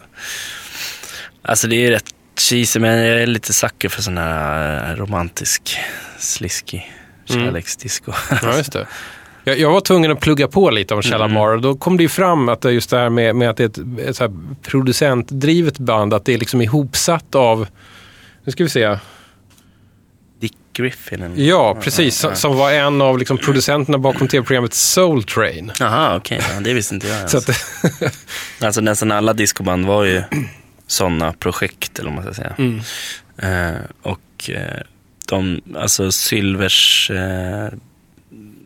Alltså 1.41 1.67
det 1.67 1.75
är 1.75 1.91
rätt 1.91 2.05
cheesy, 2.49 2.79
men 2.79 2.97
jag 2.99 3.21
är 3.21 3.27
lite 3.27 3.53
sucker 3.53 3.89
för 3.89 4.01
sån 4.01 4.17
här 4.17 4.91
eh, 4.91 4.95
romantisk, 4.95 5.77
sliskig 6.19 6.91
Mm. 7.29 7.45
kärleksdisco. 7.45 8.11
Ja, 8.41 8.57
just 8.57 8.73
det. 8.73 8.87
Jag, 9.43 9.59
jag 9.59 9.71
var 9.71 9.81
tvungen 9.81 10.11
att 10.11 10.19
plugga 10.19 10.47
på 10.47 10.69
lite 10.69 10.93
om 10.93 11.01
Shalamar 11.01 11.47
och 11.47 11.61
då 11.61 11.75
kom 11.75 11.97
det 11.97 12.03
ju 12.03 12.09
fram 12.09 12.49
att 12.49 12.61
det 12.61 12.71
just 12.71 12.89
det 12.89 12.97
här 12.97 13.09
med, 13.09 13.35
med 13.35 13.49
att 13.49 13.57
det 13.57 13.63
är 13.63 13.67
ett, 13.99 14.09
ett 14.09 14.15
så 14.15 14.23
här 14.23 14.33
producentdrivet 14.61 15.77
band, 15.79 16.13
att 16.13 16.25
det 16.25 16.33
är 16.33 16.37
liksom 16.37 16.61
ihopsatt 16.61 17.35
av, 17.35 17.67
nu 18.43 18.51
ska 18.51 18.63
vi 18.63 18.69
se, 18.69 18.97
Griffin. 20.73 21.33
ja 21.35 21.77
precis, 21.81 22.25
som, 22.33 22.55
var 22.57 22.71
en 22.71 23.01
av 23.01 23.17
liksom 23.19 23.37
producenterna 23.37 23.97
bakom 23.97 24.27
tv-programmet 24.27 24.73
Soul 24.73 25.23
Train. 25.23 25.71
Jaha, 25.79 26.15
okej. 26.15 26.41
Ja, 26.53 26.59
det 26.59 26.73
visste 26.73 26.95
inte 26.95 27.07
jag 27.07 27.29
Så 27.29 27.37
ens. 27.37 27.49
att, 27.93 28.15
Alltså 28.61 28.81
nästan 28.81 29.11
alla 29.11 29.33
discoband 29.33 29.85
var 29.85 30.03
ju 30.03 30.23
sådana 30.87 31.33
projekt, 31.33 31.99
eller 31.99 32.09
vad 32.11 32.15
man 32.23 32.33
ska 32.33 32.43
säga. 32.43 32.55
mm. 32.57 32.81
Eh, 33.37 33.81
och 34.01 34.49
eh, 34.49 34.81
de, 35.27 35.61
alltså 35.75 36.11
Sylvers 36.11 37.11
eh, 37.11 37.69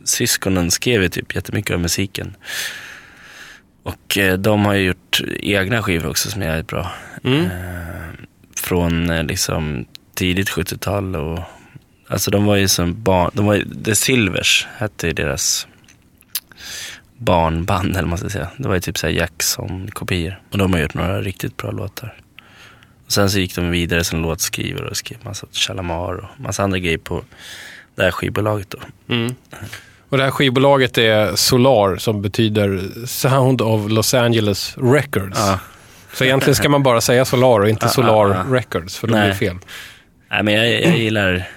syskonen 0.05 0.71
skrev 0.71 1.01
ju 1.01 1.09
typ 1.09 1.35
jättemycket 1.35 1.73
av 1.73 1.79
musiken. 1.79 2.35
Och 3.83 4.17
de 4.39 4.65
har 4.65 4.73
ju 4.73 4.85
gjort 4.87 5.21
egna 5.39 5.83
skivor 5.83 6.09
också 6.09 6.31
som 6.31 6.41
är 6.41 6.45
jävligt 6.45 6.67
bra. 6.67 6.91
Mm. 7.23 7.47
Från 8.55 9.07
liksom 9.27 9.85
tidigt 10.15 10.49
70-tal 10.49 11.15
och 11.15 11.39
alltså 12.07 12.31
de 12.31 12.45
var 12.45 12.55
ju 12.55 12.67
som 12.67 13.03
barn, 13.03 13.31
de 13.33 13.45
var 13.45 13.53
ju, 13.53 13.65
The 13.83 13.95
Silvers 13.95 14.67
hette 14.77 15.07
ju 15.07 15.13
deras 15.13 15.67
barnband 17.17 17.89
eller 17.89 18.01
vad 18.01 18.09
man 18.09 18.17
ska 18.17 18.29
säga. 18.29 18.47
Det 18.57 18.67
var 18.67 18.75
ju 18.75 18.81
typ 18.81 18.97
såhär 18.97 19.13
Jackson-kopior. 19.13 20.41
Och 20.51 20.57
de 20.57 20.73
har 20.73 20.79
gjort 20.79 20.93
några 20.93 21.21
riktigt 21.21 21.57
bra 21.57 21.71
låtar. 21.71 22.13
Och 23.05 23.11
sen 23.11 23.29
så 23.29 23.39
gick 23.39 23.55
de 23.55 23.71
vidare 23.71 24.03
som 24.03 24.21
låtskrivare 24.21 24.87
och 24.89 24.97
skrev 24.97 25.17
massa 25.23 25.47
Shalamar 25.51 26.13
och 26.13 26.39
massa 26.39 26.63
andra 26.63 26.79
grejer 26.79 26.97
på 26.97 27.23
det 27.95 28.03
här 28.03 28.11
skivbolaget 28.11 28.69
då. 28.69 28.79
Mm. 29.13 29.35
Och 30.09 30.17
det 30.17 30.23
här 30.23 30.31
skivbolaget 30.31 30.97
är 30.97 31.35
Solar 31.35 31.97
som 31.97 32.21
betyder 32.21 32.81
Sound 33.05 33.61
of 33.61 33.91
Los 33.91 34.13
Angeles 34.13 34.77
Records. 34.77 35.39
Ja. 35.39 35.59
Så 36.13 36.23
egentligen 36.23 36.55
ska 36.55 36.69
man 36.69 36.83
bara 36.83 37.01
säga 37.01 37.25
Solar 37.25 37.59
och 37.59 37.69
inte 37.69 37.85
Ja, 37.85 37.89
Solar 37.89 38.29
ja. 38.29 38.55
Records, 38.57 38.97
för 38.97 39.07
då 39.07 39.13
blir 39.13 39.27
det 39.27 39.35
fel. 39.35 39.57
Nej 40.29 40.43
men 40.43 40.53
jag, 40.53 40.81
jag 40.81 40.97
gillar 40.97 41.47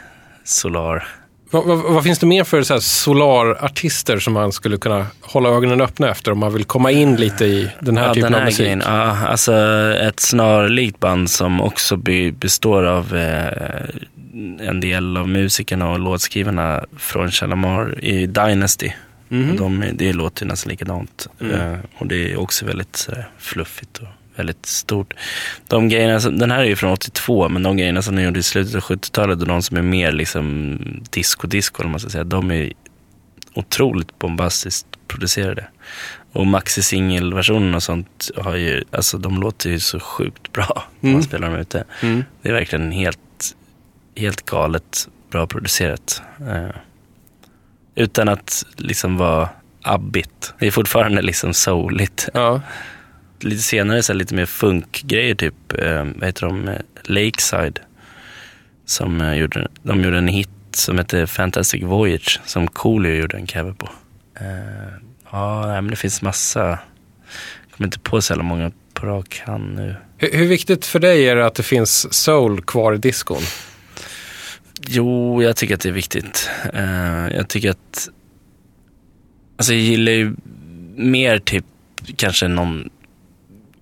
Solar. 0.50 1.08
Vad, 1.50 1.64
vad, 1.64 1.78
vad 1.78 2.04
finns 2.04 2.18
det 2.18 2.26
mer 2.26 2.44
för 2.44 2.62
så 2.62 2.74
här 2.74 2.80
Solar-artister 2.80 4.18
som 4.18 4.32
man 4.32 4.52
skulle 4.52 4.76
kunna 4.76 5.06
hålla 5.20 5.48
ögonen 5.48 5.80
öppna 5.80 6.10
efter 6.10 6.32
om 6.32 6.38
man 6.38 6.52
vill 6.52 6.64
komma 6.64 6.90
in 6.90 7.16
lite 7.16 7.44
i 7.44 7.70
den 7.80 7.96
här 7.96 8.06
ja, 8.06 8.14
typen 8.14 8.32
den 8.32 8.34
av 8.34 8.40
här 8.40 8.46
musik? 8.46 8.60
grejen. 8.60 8.82
Ja, 8.86 9.26
alltså 9.26 9.52
ett 10.02 10.20
snarlikt 10.20 11.00
band 11.00 11.30
som 11.30 11.60
också 11.60 11.96
be, 11.96 12.32
består 12.32 12.84
av 12.84 13.16
eh, 13.16 14.68
en 14.68 14.80
del 14.80 15.16
av 15.16 15.28
musikerna 15.28 15.90
och 15.90 15.98
låtskrivarna 15.98 16.84
från 16.96 17.30
Shalamar 17.30 18.04
i 18.04 18.26
Dynasty. 18.26 18.92
Och 19.28 19.56
de, 19.56 19.84
det 19.92 20.12
låter 20.12 20.46
nästan 20.46 20.70
likadant. 20.70 21.26
Mm. 21.40 21.72
Eh, 21.72 21.78
och 21.98 22.06
det 22.06 22.32
är 22.32 22.40
också 22.40 22.66
väldigt 22.66 22.96
sådär, 22.96 23.28
fluffigt 23.38 23.98
och 23.98 24.08
väldigt 24.36 24.66
stort. 24.66 25.14
De 25.68 25.88
grejerna, 25.88 26.20
som, 26.20 26.38
den 26.38 26.50
här 26.50 26.58
är 26.58 26.64
ju 26.64 26.76
från 26.76 26.92
82, 26.92 27.48
men 27.48 27.62
de 27.62 27.76
grejerna 27.76 28.02
som 28.02 28.16
de 28.16 28.22
gjorde 28.22 28.38
i 28.40 28.42
slutet 28.42 28.74
av 28.74 28.80
70-talet 28.80 29.40
och 29.40 29.46
de 29.48 29.62
som 29.62 29.76
är 29.76 29.82
mer 29.82 30.12
liksom 30.12 30.78
disco-disco, 31.10 31.88
man 31.88 32.00
ska 32.00 32.10
säga, 32.10 32.24
de 32.24 32.50
är 32.50 32.72
otroligt 33.54 34.18
bombastiskt 34.18 34.86
producerade. 35.08 35.66
Och 36.32 36.46
maxi-singelversionen 36.46 37.74
och 37.74 37.82
sånt 37.82 38.30
har 38.36 38.56
ju, 38.56 38.84
alltså 38.90 39.18
de 39.18 39.40
låter 39.40 39.70
ju 39.70 39.78
så 39.80 40.00
sjukt 40.00 40.52
bra 40.52 40.84
när 41.00 41.10
man 41.10 41.14
Mm. 41.14 41.22
spelar 41.22 41.50
dem 41.50 41.58
ute. 41.60 41.84
Mm. 42.02 42.24
Det 42.42 42.48
är 42.48 42.52
verkligen 42.52 42.92
helt, 42.92 43.18
helt 44.16 44.42
galet 44.46 45.08
bra 45.30 45.46
producerat. 45.46 46.22
Eh, 46.40 46.68
utan 47.94 48.28
att 48.28 48.64
liksom 48.76 49.16
vara 49.16 49.48
abbigt. 49.82 50.54
Det 50.58 50.66
är 50.66 50.70
fortfarande 50.70 51.22
liksom 51.22 51.54
souligt. 51.54 52.28
Ja. 52.34 52.60
Lite 53.40 53.62
senare 53.62 54.02
så 54.02 54.12
lite 54.12 54.34
mer 54.34 54.46
funkgrejer, 54.46 55.34
typ, 55.34 55.72
eh, 55.78 56.04
vad 56.04 56.24
heter 56.24 56.46
de, 56.46 56.70
Lakeside. 57.04 57.78
Som 58.84 59.20
eh, 59.20 59.34
gjorde, 59.34 59.68
de 59.82 60.04
gjorde 60.04 60.18
en 60.18 60.28
hit 60.28 60.48
som 60.72 60.98
heter 60.98 61.26
Fantastic 61.26 61.82
Voyage, 61.82 62.40
som 62.44 62.68
Coolio 62.68 63.14
gjorde 63.14 63.36
en 63.36 63.46
cover 63.46 63.72
på. 63.72 63.88
Eh, 64.40 64.92
ja, 65.30 65.66
nej, 65.66 65.82
men 65.82 65.90
det 65.90 65.96
finns 65.96 66.22
massa. 66.22 66.60
Jag 66.60 67.76
kommer 67.76 67.86
inte 67.86 67.98
på 67.98 68.22
så 68.22 68.32
jävla 68.32 68.44
många 68.44 68.72
på 68.94 69.06
rak 69.06 69.42
hand 69.46 69.74
nu. 69.74 69.96
Hur, 70.16 70.32
hur 70.32 70.46
viktigt 70.46 70.86
för 70.86 70.98
dig 70.98 71.28
är 71.28 71.36
det 71.36 71.46
att 71.46 71.54
det 71.54 71.62
finns 71.62 72.14
soul 72.14 72.62
kvar 72.62 72.94
i 72.94 72.98
diskon? 72.98 73.42
Jo, 74.88 75.42
jag 75.42 75.56
tycker 75.56 75.74
att 75.74 75.80
det 75.80 75.88
är 75.88 75.92
viktigt. 75.92 76.50
Eh, 76.74 77.36
jag 77.36 77.48
tycker 77.48 77.70
att... 77.70 78.08
Alltså 79.56 79.72
jag 79.72 79.82
gillar 79.82 80.12
ju 80.12 80.34
mer 80.96 81.38
typ 81.38 81.64
kanske 82.16 82.48
någon 82.48 82.90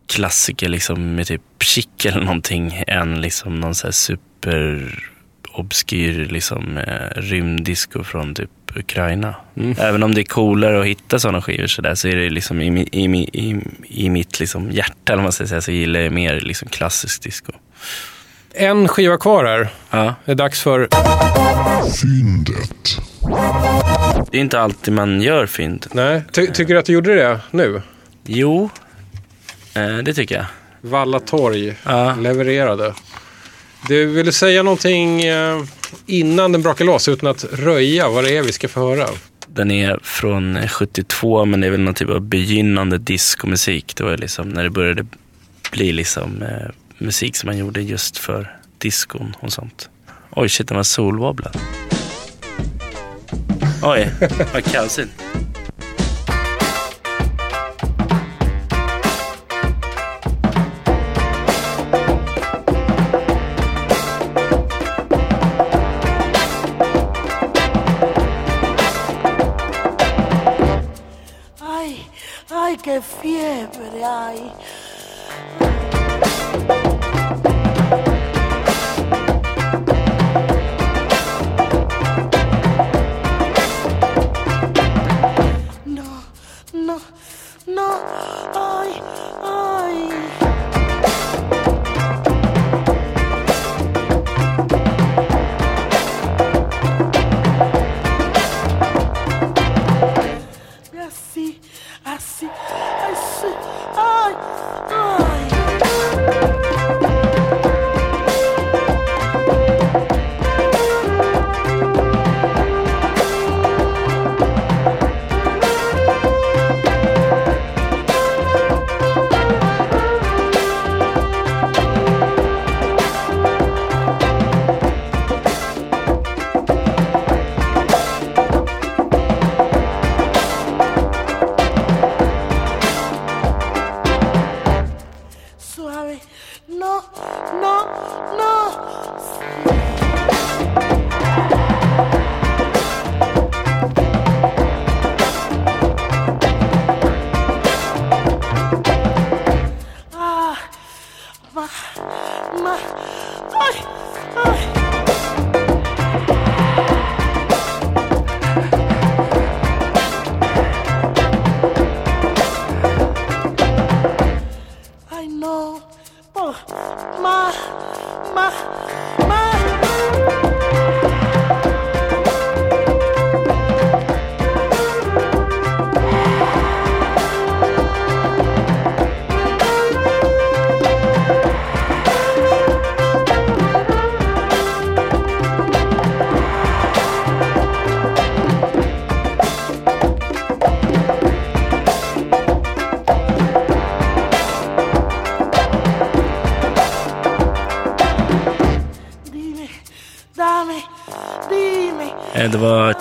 klassiker 0.09 0.68
liksom 0.68 1.14
med 1.14 1.26
typ 1.26 1.42
chic 1.61 1.88
eller 2.04 2.20
någonting 2.20 2.84
än 2.86 3.20
liksom 3.20 3.61
någon 3.61 3.74
så 3.74 3.86
här 3.86 3.92
super 3.92 4.98
obskyr 5.52 6.26
liksom 6.30 6.78
eh, 6.78 7.20
rymddisco 7.20 8.04
från 8.04 8.34
typ 8.34 8.50
Ukraina. 8.76 9.34
Mm. 9.56 9.76
Även 9.78 10.02
om 10.02 10.14
det 10.14 10.20
är 10.20 10.24
coolare 10.24 10.80
att 10.80 10.86
hitta 10.86 11.18
sådana 11.18 11.42
skivor 11.42 11.66
så 11.66 11.82
där 11.82 11.94
så 11.94 12.09
är 12.09 12.16
det 12.16 12.30
liksom 12.30 12.61
i, 12.61 12.88
i, 12.92 13.04
i, 13.32 13.61
i 13.88 14.11
mitt 14.11 14.40
liksom 14.40 14.70
hjärta 14.70 15.12
eller 15.12 15.22
man 15.22 15.32
ska 15.32 15.46
säga 15.46 15.61
så 15.61 15.72
gillar 15.72 16.00
jag 16.00 16.12
mer 16.12 16.40
liksom 16.40 16.68
klassisk 16.68 17.22
disco. 17.22 17.52
En 18.54 18.88
skiva 18.88 19.18
kvar 19.18 19.44
här. 19.44 19.68
Ja. 19.90 20.14
Det 20.24 20.30
är 20.30 20.34
dags 20.34 20.61
för... 20.61 20.88
Fyndet. 22.02 22.98
Det 24.30 24.38
är 24.38 24.40
inte 24.40 24.61
alltid 24.61 24.94
man 24.94 25.22
gör 25.22 25.46
fynd. 25.46 25.86
Nej, 25.92 26.22
ty, 26.32 26.46
tycker 26.46 26.74
du 26.74 26.80
att 26.80 26.86
du 26.86 26.92
gjorde 26.92 27.14
det 27.14 27.40
nu? 27.50 27.82
Jo, 28.24 28.70
det 29.87 30.14
tycker 30.14 30.35
jag. 30.35 30.45
Valla 30.81 31.20
torg 31.20 31.74
Ja. 31.85 32.14
levererade. 32.14 32.95
Du 33.89 34.07
ville 34.07 34.33
säga 34.33 34.62
någonting 34.62 35.22
eh, 35.24 35.62
innan 36.07 36.53
den 36.53 36.62
brakar 36.62 36.85
loss 36.85 37.09
utan 37.09 37.31
att 37.31 37.45
röja 37.53 38.09
vad 38.09 38.24
det 38.24 38.37
är 38.37 38.43
vi 38.43 38.53
ska 38.53 38.68
få 38.68 38.81
höra. 38.81 39.07
Den 39.47 39.70
är 39.70 39.99
från 40.03 40.68
72 40.68 41.45
men 41.45 41.61
det 41.61 41.66
är 41.66 41.70
väl 41.70 41.81
någon 41.81 41.95
typ 41.95 42.09
av 42.09 42.20
begynnande 42.20 42.99
diskomusik. 42.99 43.97
Det 43.97 44.05
var 44.05 44.16
liksom 44.16 44.49
när 44.49 44.64
det 44.64 44.70
började 44.70 45.07
bli 45.72 45.93
liksom 45.93 46.43
eh, 46.43 46.68
musik 46.99 47.37
som 47.37 47.47
man 47.47 47.59
gjorde 47.59 47.83
just 47.83 48.18
för 48.18 48.57
diskon 48.79 49.37
och 49.41 49.53
sånt. 49.53 49.89
Oj 50.31 50.49
shit, 50.49 50.68
den 50.68 50.76
var 50.76 50.85
solvobblad. 50.85 51.57
Oj, 53.83 54.11
vad 54.53 54.64
kaosigt. 54.64 55.11
que 72.89 72.93
é 72.93 73.01
fiebre 73.03 74.03
hay. 74.03 74.51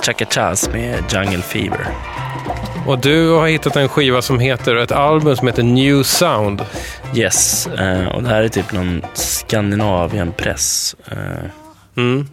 Chaka 0.08 0.26
Chas 0.26 0.70
med 0.70 1.04
Jungle 1.14 1.42
Fever. 1.42 1.88
Och 2.86 3.00
du 3.00 3.30
har 3.30 3.48
hittat 3.48 3.76
en 3.76 3.90
skiva 3.90 4.22
som 4.22 4.40
heter, 4.40 4.76
ett 4.76 4.92
album 4.92 5.36
som 5.36 5.48
heter 5.48 5.64
New 5.64 6.04
Sound. 6.04 6.66
Yes, 7.16 7.68
eh, 7.68 8.08
och 8.08 8.24
det 8.24 8.30
här 8.30 8.44
är 8.44 8.48
typ 8.48 8.72
någon 8.72 9.02
Skandinavien-press. 9.14 10.96
Eh, 11.12 11.50
Mm. 11.98 12.28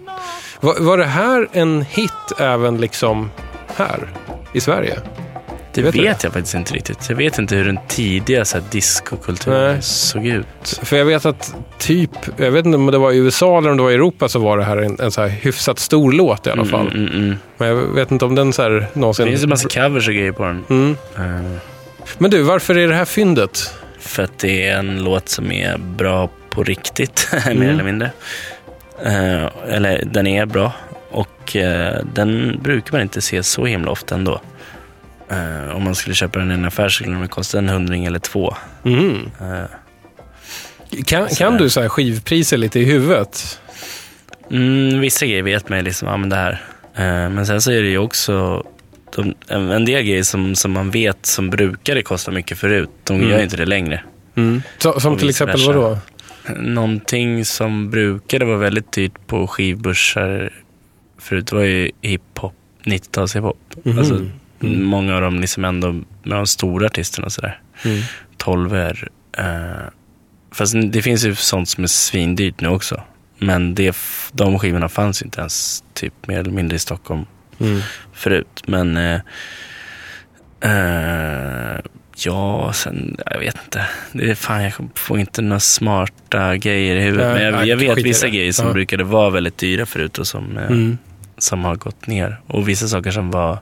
Var, 0.61 0.81
var 0.81 0.99
det 0.99 1.05
här 1.05 1.49
en 1.53 1.83
hit 1.83 2.11
även 2.39 2.77
liksom 2.77 3.31
här 3.77 4.09
i 4.53 4.61
Sverige? 4.61 4.99
Det 5.75 5.83
Vet 5.83 5.95
vet, 5.95 6.25
jag 6.25 6.33
faktiskt 6.33 6.55
inte 6.55 6.75
riktigt. 6.75 7.07
Jag 7.09 7.17
vet 7.17 7.39
inte 7.39 7.57
hur 7.57 7.65
den 7.65 7.79
tidiga 7.89 8.45
så 8.45 8.59
här, 8.59 8.65
discokulturen 8.71 9.83
såg 9.83 10.27
ut. 10.27 10.81
För 10.83 10.97
jag 10.97 11.05
vet 11.05 11.27
att 11.27 11.55
typ, 11.79 12.11
jag 12.37 12.51
vet 12.51 12.67
inte 12.67 12.77
om 12.77 12.87
det 12.87 12.99
var 12.99 13.13
i 13.13 13.17
USA 13.17 13.59
eller 13.59 13.71
om 13.71 13.77
det 13.77 13.83
var 13.83 13.91
i 13.91 13.95
Europa 13.95 14.29
så 14.29 14.39
var 14.39 14.59
det 14.59 14.65
här 14.65 14.77
en, 14.77 15.01
en 15.01 15.11
så 15.11 15.21
här 15.21 15.29
hyfsat 15.29 15.79
stor 15.79 16.13
låt 16.13 16.47
i 16.47 16.51
alla 16.51 16.65
fall. 16.65 16.89
Mm, 16.89 17.07
mm, 17.09 17.25
mm. 17.25 17.37
Men 17.59 17.69
jag 17.69 17.77
vet 17.77 18.11
inte 18.11 18.25
om 18.25 18.35
den 18.35 18.53
så 18.53 18.63
här 18.63 18.87
någonsin... 18.93 19.25
Det 19.25 19.31
finns 19.31 19.43
en 19.43 19.49
massa 19.49 19.69
covers 19.69 20.09
och 20.09 20.15
grejer 20.15 20.33
på 20.33 20.45
den. 20.45 20.65
Mm. 20.71 20.97
Eh, 21.17 21.59
Men 22.19 22.31
du, 22.31 22.43
varför 22.43 22.79
är 22.79 22.89
det 22.89 22.95
här 22.95 23.05
fyndet? 23.05 23.75
För 23.99 24.23
att 24.23 24.39
det 24.39 24.67
är 24.67 24.79
en 24.79 25.05
låt 25.05 25.29
som 25.29 25.53
är 25.53 25.79
bra 25.79 26.31
på 26.51 26.63
riktigt, 26.65 27.29
mer 27.33 27.51
Mm. 27.51 27.69
eller 27.69 27.85
mindre. 27.85 28.11
Eh, 29.05 29.45
eller 29.69 30.03
den 30.07 30.27
är 30.27 30.47
bra 30.47 30.73
och 31.11 31.57
eh, 31.57 31.99
den 32.15 32.59
brukar 32.63 32.93
man 32.93 33.01
inte 33.01 33.21
se 33.21 33.43
så 33.43 33.65
himla 33.67 33.91
ofta 33.91 34.15
ändå. 34.15 34.41
Eh, 35.35 35.77
om 35.77 35.83
man 35.85 35.95
skulle 35.95 36.15
köpa 36.15 36.39
den 36.39 36.51
i 36.51 36.55
en 36.55 36.65
affär 36.65 36.89
så 36.89 36.95
skulle 36.95 37.17
den 37.17 37.29
kosta 37.29 37.59
en 37.59 37.69
hundring 37.69 38.05
eller 38.05 38.19
två. 38.19 38.55
Mm. 38.85 39.17
Eh, 39.41 39.65
Kan, 41.07 41.29
kan 41.29 41.57
du 41.57 41.71
så 41.71 41.81
här 41.81 41.89
skivpriser 41.89 42.57
lite 42.57 42.81
i 42.81 42.85
huvudet? 42.85 43.61
mm, 44.51 45.01
vissa 45.01 45.27
grejer 45.27 45.43
vet 45.43 45.69
man 45.69 45.85
liksom, 45.85 46.09
ja 46.09 46.17
men 46.17 46.29
det 46.29 46.37
här. 46.37 46.53
Eh, 46.97 47.31
men 47.31 47.47
sen 47.47 47.61
så 47.63 47.71
är 47.71 47.83
det 47.83 47.89
ju 47.89 47.99
också 47.99 48.65
de, 49.17 49.35
en 49.49 49.85
del 49.85 50.03
grejer 50.03 50.23
som, 50.23 50.55
som 50.55 50.73
man 50.73 50.91
vet 50.91 51.27
som 51.27 51.51
brukade 51.51 52.03
kosta 52.03 52.31
mycket 52.31 52.59
förut, 52.59 52.91
de 53.05 53.17
Mm. 53.17 53.31
gör 53.31 53.43
inte 53.43 53.57
det 53.57 53.67
längre. 53.67 54.03
Så, 54.79 55.01
som 55.01 55.17
till 55.17 55.29
exempel 55.29 55.57
versa. 55.61 55.73
vadå? 55.73 55.99
Någonting 56.59 57.45
som 57.45 57.91
brukade 57.91 58.45
vara 58.45 58.57
väldigt 58.57 58.93
dyrt 58.93 59.27
på 59.27 59.47
skivbörsar 59.47 60.53
förut 61.19 61.53
var 61.53 61.63
ju 61.63 61.91
hiphop, 62.01 62.55
90-tals 62.85 63.37
hiphop. 63.37 63.59
Mhm. 63.83 63.99
Alltså, 63.99 64.21
Mm. 64.67 64.85
Många 64.85 65.15
av 65.15 65.21
dem 65.21 65.41
liksom 65.41 65.65
ändå 65.65 65.93
med 65.93 66.05
de 66.39 66.47
stora 66.47 66.87
artisterna 66.87 67.25
och 67.27 67.33
sådär. 67.33 67.61
Mm. 67.85 68.03
Tolver. 68.37 69.09
Eh, 69.39 69.89
fast 70.53 70.75
det 70.93 71.03
finns 71.03 71.25
ju 71.25 71.35
sånt 71.35 71.69
som 71.69 71.85
är 71.85 71.89
svindyrt 71.89 72.61
nu 72.61 72.69
också. 72.69 73.03
Men 73.39 73.75
det, 73.75 73.97
de 74.33 74.59
skivorna 74.59 74.89
fanns 74.89 75.23
inte 75.23 75.41
ens 75.41 75.85
typ 75.95 76.27
mer 76.27 76.39
eller 76.39 76.51
mindre 76.51 76.77
i 76.77 76.79
Stockholm 76.79 77.27
Mm. 77.61 77.81
förut. 78.13 78.63
Men 78.67 78.97
eh, 78.97 79.21
eh, 80.61 81.81
ja, 82.17 82.73
sen, 82.75 83.17
jag 83.31 83.39
vet 83.39 83.57
inte. 83.65 83.87
Det 84.13 84.31
är 84.31 84.35
fan, 84.35 84.63
jag 84.63 84.73
får 84.95 85.19
inte 85.19 85.43
några 85.43 85.61
smarta 85.61 86.57
grejer 86.57 86.97
i 86.97 87.01
huvudet. 87.01 87.33
Men 87.35 87.43
jag, 87.43 87.67
jag 87.67 87.77
vet 87.77 87.99
vissa 88.05 88.29
grejer 88.29 88.53
som 88.53 88.67
Ja. 88.67 88.73
brukade 88.73 89.05
vara 89.05 89.31
väldigt 89.31 89.59
dyra 89.59 89.87
förut 89.87 90.19
och 90.19 90.27
som, 90.27 90.59
eh, 90.59 90.67
Mm. 90.67 90.99
som 91.39 91.65
har 91.65 91.75
gått 91.77 92.07
ner. 92.07 92.41
Och 92.47 92.69
vissa 92.69 92.89
saker 92.89 93.11
som 93.11 93.31
var 93.31 93.59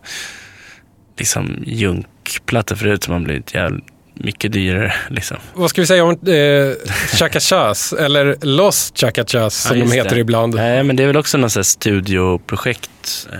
liksom 1.19 1.63
junkplattor 1.67 2.77
förut 2.77 3.05
som 3.05 3.13
har 3.15 3.21
blivit 3.21 3.55
jävligt 3.55 3.85
mycket 4.15 4.53
dyrare. 4.53 4.93
Liksom. 5.11 5.37
Vad 5.55 5.71
ska 5.71 5.81
vi 5.81 5.87
säga 5.87 6.05
om 6.05 6.11
eh, 6.11 6.73
Chaka 7.19 7.41
Chas, 7.41 7.93
eller 7.93 8.37
Los 8.41 8.93
Chaka 8.97 9.25
Chas 9.25 9.55
som 9.63 9.79
Ja, 9.79 9.85
de 9.85 9.93
heter 9.93 10.15
det. 10.15 10.21
ibland. 10.21 10.55
Nej, 10.55 10.83
men 10.83 10.97
det 10.97 11.03
är 11.03 11.07
väl 11.07 11.17
också 11.17 11.39
något 11.39 11.67
studioprojekt. 11.67 13.29
Eh, 13.33 13.39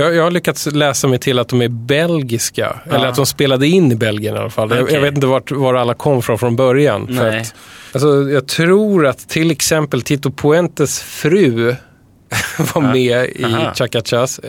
Jag, 0.00 0.14
jag 0.14 0.22
har 0.22 0.30
lyckats 0.30 0.66
läsa 0.66 1.08
mig 1.08 1.18
till 1.18 1.38
att 1.38 1.48
de 1.48 1.62
är 1.62 1.68
belgiska. 1.68 2.76
Eller 2.90 3.06
att 3.06 3.16
de 3.16 3.26
spelade 3.26 3.66
in 3.66 3.92
i 3.92 3.94
Belgien 3.94 4.34
i 4.36 4.38
alla 4.38 4.50
fall. 4.50 4.70
Jag, 4.70 4.82
Okej. 4.82 4.94
jag 4.94 5.02
vet 5.02 5.14
inte 5.14 5.26
vart, 5.26 5.50
var 5.50 5.74
alla 5.74 5.94
kom 5.94 6.22
från 6.22 6.38
från 6.38 6.56
början. 6.56 7.06
För 7.06 7.30
Nej. 7.30 7.40
att, 7.40 7.54
alltså, 7.92 8.30
jag 8.30 8.48
tror 8.48 9.06
att 9.06 9.28
till 9.28 9.50
exempel 9.50 10.02
Tito 10.02 10.30
Puentes 10.32 11.00
fru 11.02 11.74
var 12.74 12.80
med 12.80 13.24
i. 13.26 13.46
Chaka 13.74 14.02
Chas. 14.04 14.40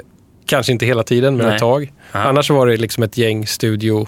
Kanske 0.51 0.71
inte 0.71 0.85
hela 0.85 1.03
tiden, 1.03 1.37
men 1.37 1.45
Nej. 1.45 1.55
ett 1.55 1.59
tag. 1.59 1.91
Ja. 2.11 2.19
Annars 2.19 2.49
var 2.49 2.67
det 2.67 2.77
liksom 2.77 3.03
ett 3.03 3.17
gäng 3.17 3.47
studio. 3.47 4.07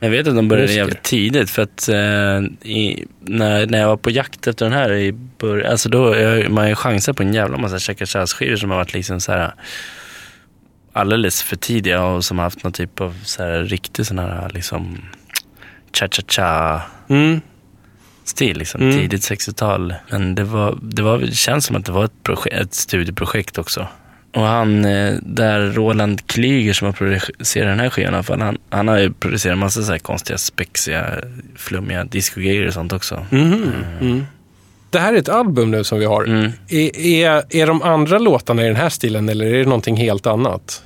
Jag 0.00 0.10
vet 0.10 0.28
att 0.28 0.36
de 0.36 0.48
började 0.48 0.62
Musiker. 0.66 0.78
jävligt 0.80 1.02
tidigt 1.02 1.50
för 1.50 1.62
att 1.62 1.88
eh, 1.88 2.68
i, 2.70 3.04
när, 3.20 3.66
när 3.66 3.78
jag 3.78 3.88
var 3.88 3.96
på 3.96 4.10
jakt 4.10 4.46
efter 4.46 4.64
den 4.66 4.72
här 4.74 4.92
i 4.92 5.12
början, 5.12 5.70
alltså 5.70 5.88
då, 5.88 6.16
jag, 6.16 6.50
man 6.50 6.62
har 6.62 6.68
ju 6.68 6.74
chansat 6.74 7.16
på 7.16 7.22
en 7.22 7.34
jävla 7.34 7.58
massa 7.58 7.78
Chaka 7.78 8.06
Chas-skivor 8.06 8.56
som 8.56 8.70
har 8.70 8.76
varit 8.76 8.92
liksom 8.94 9.20
så 9.20 9.32
här 9.32 9.52
alldeles 10.92 11.42
för 11.42 11.56
tidiga 11.56 12.04
och 12.04 12.24
som 12.24 12.38
har 12.38 12.44
haft 12.44 12.64
någon 12.64 12.72
typ 12.72 13.00
av 13.00 13.14
så 13.24 13.42
här 13.42 13.58
riktig 13.64 14.06
sån 14.06 14.18
här 14.18 14.50
liksom 14.54 14.98
cha-cha-cha 15.92 16.82
Mm. 17.08 17.40
stil, 18.24 18.58
liksom, 18.58 18.80
Mm. 18.80 18.98
tidigt 18.98 19.22
60-tal. 19.30 19.94
Men 20.10 20.34
det, 20.34 20.44
var, 20.44 20.78
det, 20.82 21.02
var, 21.02 21.18
det 21.18 21.32
känns 21.34 21.64
som 21.66 21.76
att 21.76 21.84
det 21.84 21.92
var 21.92 22.04
ett, 22.04 22.22
projekt, 22.22 22.56
ett 22.56 22.74
studieprojekt 22.74 23.58
också. 23.58 23.86
Och 24.34 24.42
han, 24.42 24.84
eh, 24.84 25.14
där 25.22 25.60
Roland 25.60 26.26
Klyger 26.26 26.72
som 26.72 26.86
har 26.86 26.92
producerat 26.92 27.68
den 27.68 27.80
här 27.80 27.90
skivan 27.90 28.12
i 28.12 28.16
alla 28.16 28.22
fall, 28.22 28.40
han, 28.40 28.58
han 28.70 28.88
har 28.88 28.98
ju 28.98 29.12
producerat 29.12 29.58
massa 29.58 29.82
så 29.82 29.92
här 29.92 29.98
konstiga, 29.98 30.38
spexiga, 30.38 31.06
flummiga 31.56 32.04
discogrejer 32.04 32.66
och 32.66 32.72
sånt 32.72 32.92
också. 32.92 33.26
Mhm. 33.30 33.72
Mm. 34.00 34.26
Det 34.90 34.98
här 34.98 35.12
är 35.12 35.18
ett 35.18 35.28
album 35.28 35.70
nu 35.70 35.84
som 35.84 35.98
vi 35.98 36.04
har. 36.04 36.24
Mm. 36.24 36.52
Är, 36.68 36.98
är, 36.98 37.42
är 37.50 37.66
de 37.66 37.82
andra 37.82 38.18
låtarna 38.18 38.62
i 38.62 38.66
den 38.66 38.76
här 38.76 38.88
stilen 38.88 39.28
eller 39.28 39.46
är 39.46 39.58
det 39.58 39.64
någonting 39.64 39.96
helt 39.96 40.26
annat? 40.26 40.82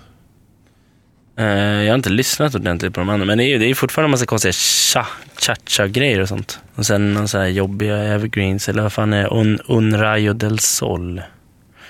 Eh, 1.39 1.47
jag 1.83 1.91
har 1.91 1.95
inte 1.95 2.11
lyssnat 2.11 2.55
ordentligt 2.55 2.95
på 2.95 3.01
de 3.01 3.09
andra, 3.09 3.27
men 3.27 3.39
det 3.39 3.45
är 3.45 3.49
ju 3.49 3.59
det 3.59 3.71
är 3.71 3.75
fortfarande 3.75 4.07
en 4.07 4.11
massa 4.11 4.27
konstiga 4.27 4.53
cha, 4.53 5.07
cha-cha-grejer 5.39 6.21
och 6.21 6.29
sånt. 6.29 6.61
Och 6.75 6.87
sen 6.87 7.15
någon 7.15 7.29
så 7.29 7.39
här 7.39 7.47
jobbiga 7.47 7.97
evergreens, 7.97 8.69
eller 8.69 8.83
vad 8.83 8.93
fan 8.93 9.13
är? 9.13 9.33
Un, 9.33 9.59
Un 9.69 9.99
Rayo 9.99 10.33
del 10.33 10.59
Sol. 10.59 11.23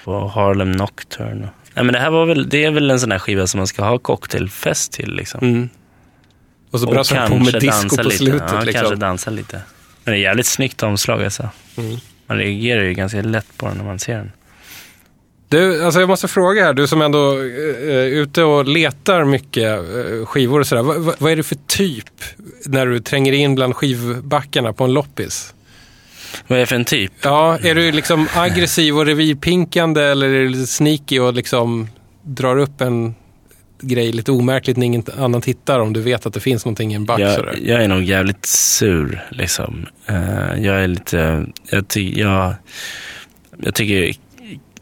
Och 0.04 0.30
Harlem 0.30 0.72
Nocturne. 0.72 1.48
Nej 1.74 1.84
men 1.84 1.92
det 1.92 1.98
här 1.98 2.10
var 2.10 2.26
väl, 2.26 2.48
det 2.48 2.64
är 2.64 2.70
väl 2.70 2.90
en 2.90 3.00
sån 3.00 3.12
här 3.12 3.18
skiva 3.18 3.46
som 3.46 3.58
man 3.58 3.66
ska 3.66 3.84
ha 3.84 3.98
cocktailfest 3.98 4.92
till 4.92 5.14
liksom. 5.14 5.40
Mm. 5.42 5.68
Och 6.70 6.80
så 6.80 6.86
brassar 6.86 7.16
de 7.16 7.28
på 7.28 7.44
med 7.44 7.60
disco 7.60 7.96
på 7.96 8.02
lite. 8.02 8.16
slutet. 8.16 8.42
Ja, 8.52 8.60
liksom. 8.60 8.80
kanske 8.80 8.96
dansa 8.96 9.30
lite. 9.30 9.60
Men 10.04 10.12
det 10.14 10.20
är 10.20 10.22
jävligt 10.22 10.46
snyggt 10.46 10.82
omslag 10.82 11.24
alltså. 11.24 11.48
Mm. 11.76 11.96
Man 12.26 12.38
reagerar 12.38 12.82
ju 12.82 12.94
ganska 12.94 13.22
lätt 13.22 13.56
på 13.56 13.66
den 13.66 13.76
när 13.76 13.84
man 13.84 13.98
ser 13.98 14.16
den. 14.16 14.32
Du, 15.48 15.84
alltså 15.84 16.00
jag 16.00 16.08
måste 16.08 16.28
fråga 16.28 16.64
här, 16.64 16.72
du 16.72 16.86
som 16.86 17.02
ändå 17.02 17.32
eh, 17.32 17.44
är 17.94 18.06
ute 18.06 18.42
och 18.42 18.68
letar 18.68 19.24
mycket 19.24 19.78
eh, 19.78 20.26
skivor 20.26 20.60
och 20.60 20.66
sådär. 20.66 20.82
Vad, 20.82 20.96
vad, 20.96 21.14
vad 21.18 21.32
är 21.32 21.36
det 21.36 21.42
för 21.42 21.56
typ 21.66 22.04
när 22.66 22.86
du 22.86 23.00
tränger 23.00 23.32
in 23.32 23.54
bland 23.54 23.76
skivbackarna 23.76 24.72
på 24.72 24.84
en 24.84 24.92
loppis? 24.92 25.51
Vad 26.46 26.56
är 26.56 26.60
det 26.60 26.66
för 26.66 26.76
en 26.76 26.84
typ? 26.84 27.12
Ja, 27.22 27.58
är 27.58 27.74
du 27.74 27.92
liksom 27.92 28.28
aggressiv 28.36 28.98
och 28.98 29.06
revirpinkande 29.06 30.02
eller 30.02 30.26
är 30.28 30.40
du 30.42 30.48
lite 30.48 30.66
sneaky 30.66 31.18
och 31.18 31.34
liksom 31.34 31.88
drar 32.22 32.56
upp 32.56 32.80
en 32.80 33.14
grej 33.80 34.12
lite 34.12 34.32
omärkligt 34.32 34.76
när 34.76 34.86
ingen 34.86 35.04
annan 35.18 35.40
tittar 35.40 35.78
om 35.80 35.92
du 35.92 36.00
vet 36.00 36.26
att 36.26 36.34
det 36.34 36.40
finns 36.40 36.64
någonting 36.64 36.92
i 36.92 36.94
en 36.94 37.04
back 37.04 37.20
Jag, 37.20 37.34
sådär? 37.36 37.58
jag 37.62 37.82
är 37.84 37.88
nog 37.88 38.02
jävligt 38.02 38.46
sur 38.46 39.24
liksom. 39.30 39.86
Eh, 40.06 40.62
jag 40.64 40.82
är 40.84 40.86
lite, 40.88 41.46
jag, 41.70 41.88
ty, 41.88 42.12
jag, 42.20 42.54
jag 43.58 43.74
tycker, 43.74 44.12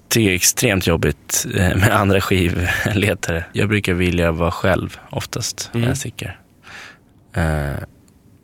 tycker 0.09 0.29
det 0.29 0.33
är 0.33 0.35
extremt 0.37 0.87
jobbigt 0.87 1.47
eh, 1.55 1.77
med 1.77 1.91
andra 1.97 2.21
skivletare. 2.21 3.45
Jag 3.53 3.69
brukar 3.69 3.95
vilja 3.95 4.33
vara 4.33 4.51
själv 4.51 4.99
oftast 5.11 5.71
när 5.73 5.79
Mm. 5.81 5.89
jag 5.89 5.99
sticker. 5.99 6.39
Eh, 7.37 7.83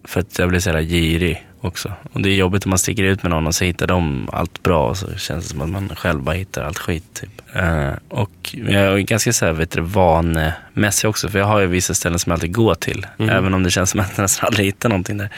för 0.04 0.20
att 0.20 0.38
jag 0.38 0.48
blir 0.48 0.60
så 0.60 0.68
jävla 0.68 0.82
girig 0.82 1.46
också. 1.66 1.92
Och 2.12 2.20
det 2.20 2.28
är 2.28 2.34
jobbigt 2.34 2.64
om 2.64 2.70
man 2.70 2.78
sticker 2.78 3.02
ut 3.02 3.22
med 3.22 3.30
någon 3.30 3.46
och 3.46 3.54
så 3.54 3.64
hittar 3.64 3.86
de 3.86 4.28
allt 4.32 4.62
bra 4.62 4.88
och 4.88 4.96
så 4.96 5.16
känns 5.16 5.44
det 5.44 5.50
som 5.50 5.60
att 5.60 5.68
man 5.68 5.88
själv 5.96 6.22
bara 6.22 6.36
hittar 6.36 6.64
allt 6.64 6.78
skit. 6.78 7.04
Typ. 7.20 7.56
Eh, 7.56 7.92
och 8.08 8.54
jag 8.68 8.74
är 8.74 8.98
ganska 8.98 9.32
så 9.32 9.46
här, 9.46 9.52
vet 9.52 9.70
du, 9.70 9.80
vanemässig 9.80 11.10
också, 11.10 11.28
för 11.28 11.38
jag 11.38 11.46
har 11.46 11.60
ju 11.60 11.66
vissa 11.66 11.94
ställen 11.94 12.18
som 12.18 12.30
jag 12.30 12.36
alltid 12.36 12.54
går 12.54 12.74
till. 12.74 13.06
Mm. 13.18 13.36
Även 13.36 13.54
om 13.54 13.62
det 13.62 13.70
känns 13.70 13.90
som 13.90 14.00
att 14.00 14.12
jag 14.16 14.22
nästan 14.22 14.46
aldrig 14.46 14.66
hittar 14.66 14.88
någonting 14.88 15.18
där. 15.18 15.30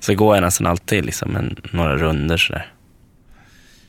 Så 0.00 0.14
går 0.14 0.36
jag 0.36 0.42
nästan 0.42 0.66
alltid 0.66 1.04
liksom 1.04 1.36
en, 1.36 1.56
några 1.72 1.96
runder 1.96 2.36
sådär. 2.36 2.72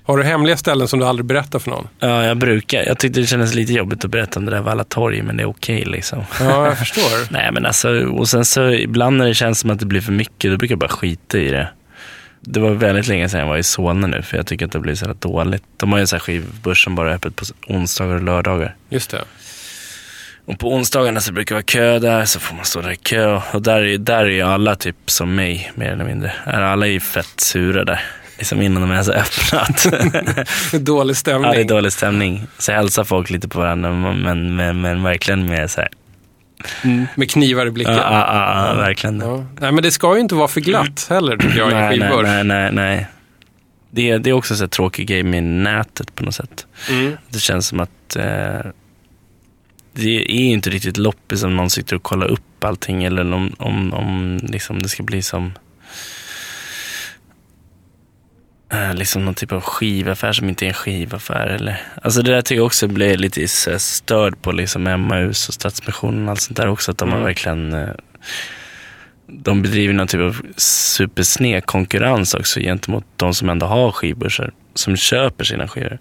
Har 0.07 0.17
du 0.17 0.23
hemliga 0.23 0.57
ställen 0.57 0.87
som 0.87 0.99
du 0.99 1.05
aldrig 1.05 1.25
berättar 1.25 1.59
för 1.59 1.69
någon? 1.69 1.87
Ja, 1.99 2.23
jag 2.23 2.37
brukar. 2.37 2.83
Jag 2.83 2.99
tyckte 2.99 3.19
det 3.19 3.27
kändes 3.27 3.53
lite 3.53 3.73
jobbigt 3.73 4.05
att 4.05 4.11
berätta 4.11 4.39
om 4.39 4.45
det 4.45 4.51
där 4.51 4.61
Valla 4.61 4.83
torg, 4.83 5.21
men 5.21 5.37
det 5.37 5.43
är 5.43 5.49
okej 5.49 5.85
liksom. 5.85 6.23
Ja, 6.39 6.65
jag 6.65 6.77
förstår. 6.77 7.31
Nej 7.33 7.51
men 7.51 7.65
alltså, 7.65 7.89
och 7.89 8.29
sen 8.29 8.45
så 8.45 8.69
ibland 8.69 9.17
när 9.17 9.27
det 9.27 9.33
känns 9.33 9.59
som 9.59 9.69
att 9.69 9.79
det 9.79 9.85
blir 9.85 10.01
för 10.01 10.11
mycket, 10.11 10.51
då 10.51 10.57
brukar 10.57 10.73
jag 10.73 10.79
bara 10.79 10.89
skita 10.89 11.37
i 11.37 11.51
det. 11.51 11.69
Det 12.49 12.59
var 12.59 12.69
väldigt 12.69 13.07
länge 13.07 13.29
sedan 13.29 13.39
jag 13.39 13.47
var 13.47 13.57
i 13.57 13.63
Solna 13.63 14.07
nu, 14.07 14.21
för 14.21 14.37
jag 14.37 14.45
tycker 14.45 14.65
att 14.65 14.71
det 14.71 14.79
blir 14.79 14.95
så 14.95 15.05
här 15.05 15.13
dåligt. 15.13 15.63
De 15.77 15.91
har 15.91 15.99
ju 15.99 16.01
en 16.01 16.07
sån 16.07 16.17
här 16.17 16.21
skivbörs 16.21 16.83
som 16.83 16.95
bara 16.95 17.11
är 17.11 17.15
öppet 17.15 17.35
på 17.35 17.45
onsdagar 17.67 18.15
och 18.15 18.23
lördagar. 18.23 18.75
Just 18.89 19.09
det. 19.11 19.23
Och 20.45 20.59
på 20.59 20.73
onsdagarna 20.73 21.19
så 21.19 21.33
brukar 21.33 21.55
det 21.55 21.57
vara 21.57 21.63
kö 21.63 21.99
där, 21.99 22.25
så 22.25 22.39
får 22.39 22.55
man 22.55 22.65
stå 22.65 22.81
där 22.81 22.91
i 22.91 22.95
kö. 22.95 23.41
Och 23.53 23.61
där 23.61 23.81
är, 23.81 23.97
där 23.97 24.25
är 24.25 24.29
ju 24.29 24.41
alla 24.41 24.75
typ 24.75 24.95
som 25.05 25.35
mig, 25.35 25.71
mer 25.75 25.91
eller 25.91 26.05
mindre. 26.05 26.33
Är 26.45 26.61
alla 26.61 26.87
är 26.87 26.99
fett 26.99 27.39
sura 27.39 27.83
där. 27.83 28.01
liksom 28.37 28.61
innan 28.61 28.81
de 28.81 28.91
ens 28.91 29.07
har 29.07 29.15
öppnat. 29.15 29.87
Dålig 30.85 31.11
ja, 31.11 31.15
stämning. 31.15 31.51
det 31.51 31.59
är 31.59 31.63
dålig 31.63 31.93
stämning. 31.93 32.47
Så 32.57 32.71
hälsar 32.71 33.03
folk 33.03 33.29
lite 33.29 33.47
på 33.47 33.59
varandra, 33.59 33.93
men, 33.93 34.55
men, 34.55 34.81
men 34.81 35.03
verkligen 35.03 35.45
med 35.45 35.71
så 35.71 35.81
här. 35.81 35.89
Med 37.15 37.31
knivar 37.31 37.65
i 37.65 37.71
blicken. 37.71 37.93
ja, 37.93 38.01
ja, 38.33 38.67
ja, 38.67 38.73
verkligen. 38.75 39.19
Ja. 39.19 39.45
Nej, 39.59 39.71
men 39.71 39.83
det 39.83 39.91
ska 39.91 40.15
ju 40.15 40.19
inte 40.21 40.35
vara 40.35 40.47
för 40.47 40.61
glatt 40.61 41.07
heller, 41.09 41.37
tycker 41.37 41.57
jag, 41.57 41.69
i 41.69 41.73
en 41.73 41.77
nej, 41.79 41.99
nej, 41.99 42.09
skivbörs. 42.09 42.23
nej, 42.27 42.43
nej, 42.43 42.71
nej. 42.71 43.07
Det, 43.91 44.09
är- 44.09 44.19
det 44.19 44.29
är 44.29 44.33
också 44.33 44.55
så 44.55 44.63
här 44.63 44.67
tråkig 44.69 45.07
grej 45.07 45.23
med 45.23 45.43
nätet 45.43 46.15
på 46.15 46.23
något 46.23 46.35
sätt. 46.35 46.67
Mm. 46.89 47.17
Det 47.29 47.39
känns 47.39 47.67
som 47.67 47.79
att 47.79 48.15
eh, 48.15 48.59
det 49.93 50.09
är 50.31 50.51
inte 50.51 50.69
riktigt 50.69 50.97
loppis 50.97 51.43
om 51.43 51.55
någon 51.55 51.69
sitter 51.69 51.95
och 51.95 52.03
kollar 52.03 52.27
upp 52.27 52.63
allting 52.63 53.03
eller 53.03 53.33
om, 53.33 53.55
om, 53.59 53.93
om 53.93 54.39
liksom 54.43 54.81
det 54.81 54.89
ska 54.89 55.03
bli 55.03 55.21
som 55.21 55.45
eh, 55.45 55.51
liksom 58.93 59.25
någon 59.25 59.33
typ 59.35 59.51
av 59.51 59.61
skivaffär 59.61 60.33
som 60.33 60.49
inte 60.49 60.65
är 60.65 60.67
en 60.67 60.73
skivaffär. 60.73 61.47
Eller, 61.47 61.81
alltså 62.01 62.21
det 62.21 62.31
där 62.31 62.41
tycker 62.41 62.55
jag 62.59 62.65
också 62.65 62.87
blir 62.87 63.17
lite 63.17 63.47
störd 63.79 64.41
på 64.41 64.51
liksom 64.51 64.87
Emmaus 64.87 65.47
och 65.47 65.53
Stadsmissionen 65.53 66.25
och 66.25 66.31
allt 66.31 66.41
sånt 66.41 66.57
där 66.57 66.67
också. 66.67 66.91
Att 66.91 66.97
de 66.97 67.09
har 67.09 67.17
Mm. 67.17 67.25
verkligen 67.27 67.73
eh, 67.73 67.89
de 69.27 69.61
bedriver 69.61 69.93
någon 69.93 70.07
typ 70.07 70.21
av 70.21 70.41
supersned 70.57 71.65
konkurrens 71.65 72.33
också 72.33 72.59
gentemot 72.59 73.05
de 73.15 73.33
som 73.33 73.49
ändå 73.49 73.65
har 73.65 73.91
skivbörsar, 73.91 74.51
som 74.73 74.95
köper 74.95 75.45
sina 75.45 75.67
skivor. 75.67 75.97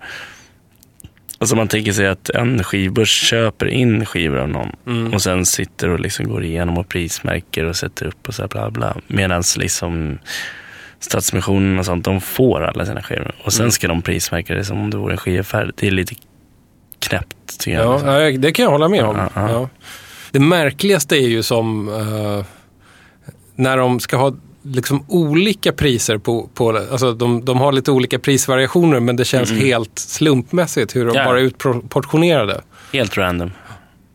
Alltså 1.39 1.57
man 1.57 1.69
tänker 1.69 1.93
sig 1.93 2.07
att 2.07 2.31
en 2.31 2.64
skivbörs 2.64 3.11
köper 3.11 3.67
in 3.67 4.07
skivor 4.07 4.39
av 4.39 4.49
någon 4.49 4.77
Mm. 4.87 5.14
och 5.14 5.23
sen 5.23 5.47
sitter 5.47 5.89
och 5.89 6.01
liksom 6.01 6.29
går 6.29 6.45
igenom 6.45 6.79
och 6.79 6.89
prismärker 6.89 7.64
och 7.64 7.77
sätter 7.77 8.07
upp 8.07 8.29
och 8.29 8.35
så 8.35 8.43
här 8.43 8.49
bla 8.49 8.71
bla. 8.71 8.97
Medan 9.07 9.43
liksom 9.59 10.19
Stadsmissionen 11.01 11.79
och 11.79 11.85
sånt, 11.85 12.05
de 12.05 12.21
får 12.21 12.63
alla 12.65 12.87
sina 12.87 13.03
skivor. 13.03 13.35
Och 13.45 13.53
sen 13.53 13.61
Mm. 13.63 13.71
ska 13.71 13.89
de 13.89 14.03
prismärka 14.03 14.55
det 14.55 14.65
som 14.65 14.81
om 14.81 14.91
det 14.91 14.97
vore 14.97 15.13
en 15.13 15.19
skivaffär. 15.19 15.73
Det 15.77 15.87
är 15.87 15.91
lite 15.91 16.15
knäppt 16.99 17.59
tycker 17.61 17.79
jag. 17.79 18.01
Ja, 18.05 18.21
ja, 18.21 18.39
det 18.39 18.53
kan 18.53 18.63
jag 18.63 18.71
hålla 18.71 18.89
med 18.89 19.05
om. 19.05 19.17
Ja, 19.17 19.29
ja. 19.35 19.51
Ja. 19.51 19.69
Det 20.31 20.41
märkligaste 20.41 21.17
är 21.17 21.29
ju 21.29 21.43
som 21.43 21.89
eh, 21.89 22.45
när 23.55 23.77
de 23.77 24.01
ska 24.01 24.17
ha 24.17 24.35
liksom 24.63 25.05
olika 25.09 25.73
priser 25.73 26.19
på, 26.19 26.49
på 26.55 26.69
alltså 26.91 27.13
de, 27.13 27.45
de 27.45 27.59
har 27.59 27.73
lite 27.73 27.91
olika 27.91 28.19
prisvariationer 28.19 29.01
men 29.01 29.17
det 29.17 29.25
känns 29.25 29.53
helt 29.53 29.99
slumpmässigt 29.99 30.97
hur 30.97 31.07
de 31.07 31.13
bara 31.13 31.41
är 31.41 31.45
utportionerade. 31.45 32.61
Helt 32.93 33.17
random. 33.19 33.51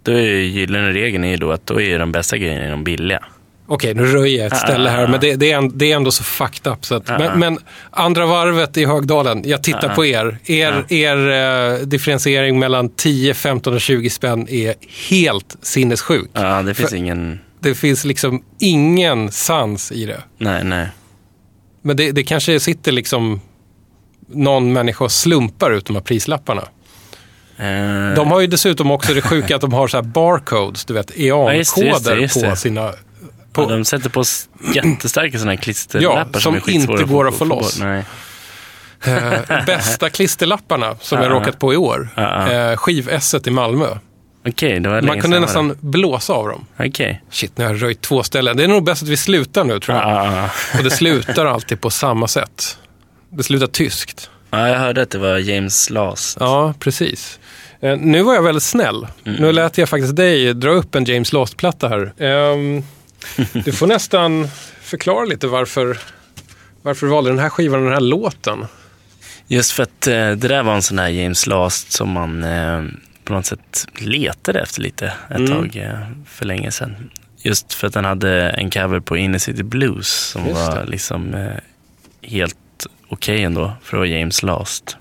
Då 0.03 0.11
är 0.11 0.21
ju 0.21 0.43
gyllene 0.43 0.91
regeln 0.91 1.23
är 1.23 1.29
ju 1.31 1.37
då 1.37 1.51
att 1.51 1.65
då 1.65 1.81
är 1.81 1.99
de 1.99 2.11
bästa 2.11 2.37
grejerna 2.37 2.71
de 2.71 2.83
billiga. 2.83 3.23
Okej, 3.73 3.93
nu 3.93 4.05
röjer 4.05 4.43
jag 4.43 4.51
ett 4.53 4.57
ställe 4.59 4.89
här, 4.89 5.07
men 5.07 5.19
det, 5.19 5.35
det, 5.35 5.51
är, 5.51 5.57
en- 5.57 5.77
det 5.77 5.91
är 5.91 5.95
ändå 5.95 6.11
så 6.11 6.23
fucked 6.23 6.71
up. 6.73 6.85
Så 6.85 6.95
att, 6.95 7.07
men, 7.07 7.39
men 7.39 7.57
andra 7.91 8.25
varvet 8.25 8.77
i 8.77 8.85
Högdalen, 8.85 9.43
jag 9.45 9.63
tittar 9.63 9.95
på 9.95 10.05
er. 10.05 10.37
Er, 10.45 10.85
er 10.93 11.29
eh, 11.73 11.79
differentiering 11.79 12.59
mellan 12.59 12.89
10, 12.89 13.33
15 13.33 13.73
och 13.73 13.81
20 13.81 14.09
spänn 14.09 14.47
är 14.49 14.73
helt 15.09 15.57
sinnessjuk. 15.61 16.29
Ja, 16.33 16.61
det 16.61 16.73
finns 16.73 16.89
För- 16.89 16.95
ingen... 16.97 17.39
Det 17.59 17.75
finns 17.75 18.03
liksom 18.05 18.43
ingen 18.59 19.31
sans 19.31 19.91
i 19.91 20.05
det. 20.05 20.21
Nej, 20.37 20.63
nej. 20.63 20.87
Men 21.81 21.97
det, 21.97 22.11
det 22.11 22.23
kanske 22.23 22.59
sitter 22.59 22.91
liksom 22.91 23.41
någon 24.27 24.73
människa 24.73 25.03
och 25.05 25.11
slumpar 25.11 25.71
ut 25.71 25.85
de 25.85 25.95
här 25.95 26.03
prislapparna. 26.03 26.61
Eh, 27.57 28.15
De 28.15 28.31
har 28.31 28.39
ju 28.41 28.47
dessutom 28.47 28.91
också 28.91 29.13
det 29.13 29.21
sjuka 29.21 29.55
att 29.55 29.61
de 29.61 29.73
har 29.73 29.87
så 29.87 29.97
här 29.97 30.03
barcodes, 30.03 30.85
du 30.85 30.93
vet, 30.93 31.17
Ja, 31.17 31.51
EAN-koder 31.53 32.15
just 32.17 32.41
på 32.41 32.45
det. 32.49 32.55
sina... 32.55 32.91
På, 33.53 33.61
ja, 33.61 33.67
de 33.67 33.85
sätter 33.85 34.09
på 34.09 34.23
jättestarka 34.75 35.37
sådana 35.37 35.51
här 35.51 35.57
klisterlappar 35.61 36.29
Ja, 36.33 36.39
som 36.39 36.61
skitsvåra 36.61 37.01
inte 37.01 37.13
går 37.13 37.27
att 37.27 37.35
få 37.37 37.45
loss. 37.45 37.79
bort. 37.79 37.87
Nej. 37.87 38.03
eh, 39.05 39.65
bästa 39.65 40.09
klisterlapparna 40.09 40.95
som 41.01 41.17
jag 41.17 41.25
Ja. 41.25 41.29
råkat 41.35 41.59
på 41.59 41.73
i 41.73 41.77
år. 41.77 42.09
Ja, 42.15 42.51
ja. 42.51 42.71
Eh, 42.71 42.77
Skiv-esset 42.77 43.47
i 43.47 43.51
Malmö. 43.51 43.87
Var 44.43 45.01
Man 45.01 45.21
kunde 45.21 45.39
nästan 45.39 45.75
blåsa 45.79 46.33
av 46.33 46.47
dem. 46.47 46.65
Okej. 46.79 47.21
Shit, 47.29 47.57
nu 47.57 47.63
har 47.65 47.71
jag 47.73 47.83
röjt 47.83 48.01
två 48.01 48.23
ställen. 48.23 48.57
Det 48.57 48.63
är 48.63 48.67
nog 48.67 48.83
bäst 48.83 49.03
att 49.03 49.09
vi 49.09 49.17
slutar 49.17 49.63
nu 49.63 49.79
tror 49.79 49.97
jag. 49.97 50.07
Ja, 50.09 50.25
ja, 50.25 50.35
ja. 50.73 50.77
Och 50.77 50.83
det 50.83 50.91
slutar 50.91 51.45
alltid 51.45 51.81
på 51.81 51.89
samma 51.89 52.27
sätt. 52.27 52.77
Det 53.29 53.43
slutar 53.43 53.67
tyskt. 53.67 54.29
ja, 54.51 54.67
jag 54.69 54.79
hörde 54.79 55.01
att 55.01 55.09
det 55.09 55.17
var 55.17 55.37
James 55.37 55.89
Last. 55.89 56.37
Ja, 56.39 56.73
precis. 56.79 57.39
Eh, 57.81 57.97
nu 57.97 58.21
var 58.23 58.33
jag 58.33 58.43
väldigt 58.43 58.63
snäll. 58.63 59.07
Mm. 59.25 59.41
Nu 59.41 59.51
lät 59.51 59.77
jag 59.77 59.89
faktiskt 59.89 60.15
dig 60.15 60.53
dra 60.53 60.69
upp 60.71 60.95
en 60.95 61.03
James 61.05 61.33
Last-platta 61.33 61.87
här. 61.89 62.13
Ehm, 62.19 62.83
du 63.65 63.71
får 63.71 63.87
nästan 63.87 64.47
förklara 64.81 65.25
lite 65.25 65.47
varför, 65.47 65.97
varför 66.81 67.05
du 67.07 67.11
valde 67.11 67.29
den 67.29 67.39
här 67.39 67.49
skivan 67.49 67.79
och 67.79 67.85
den 67.85 67.93
här 67.93 68.01
låten. 68.01 68.65
Just 69.47 69.71
för 69.71 69.83
att 69.83 70.07
eh, 70.07 70.13
det 70.13 70.35
där 70.47 70.63
var 70.63 70.75
en 70.75 70.81
sån 70.81 70.99
här 70.99 71.07
James 71.09 71.47
Last 71.47 71.91
som 71.91 72.09
man 72.09 72.43
eh, 72.43 72.83
på 73.23 73.33
något 73.33 73.45
sätt 73.45 73.87
letade 73.95 74.59
efter 74.61 74.81
lite 74.81 75.05
ett 75.29 75.35
Mm. 75.37 75.47
tag 75.51 75.75
eh, 75.75 75.99
för 76.27 76.45
länge 76.45 76.71
sedan. 76.71 77.09
Just 77.43 77.73
för 77.73 77.87
att 77.87 77.93
den 77.93 78.05
hade 78.05 78.49
en 78.49 78.69
cover 78.69 78.99
på 78.99 79.17
Inner 79.17 79.39
City 79.39 79.63
Blues 79.63 80.07
som 80.07 80.45
Just 80.47 80.55
var 80.67 80.75
det. 80.75 80.85
liksom 80.91 81.33
eh, 81.33 81.51
helt 82.21 82.57
okej 83.09 83.43
ändå 83.43 83.73
för 83.83 83.97
att 83.97 83.99
vara 83.99 84.07
James 84.09 84.43
Last. 84.43 84.97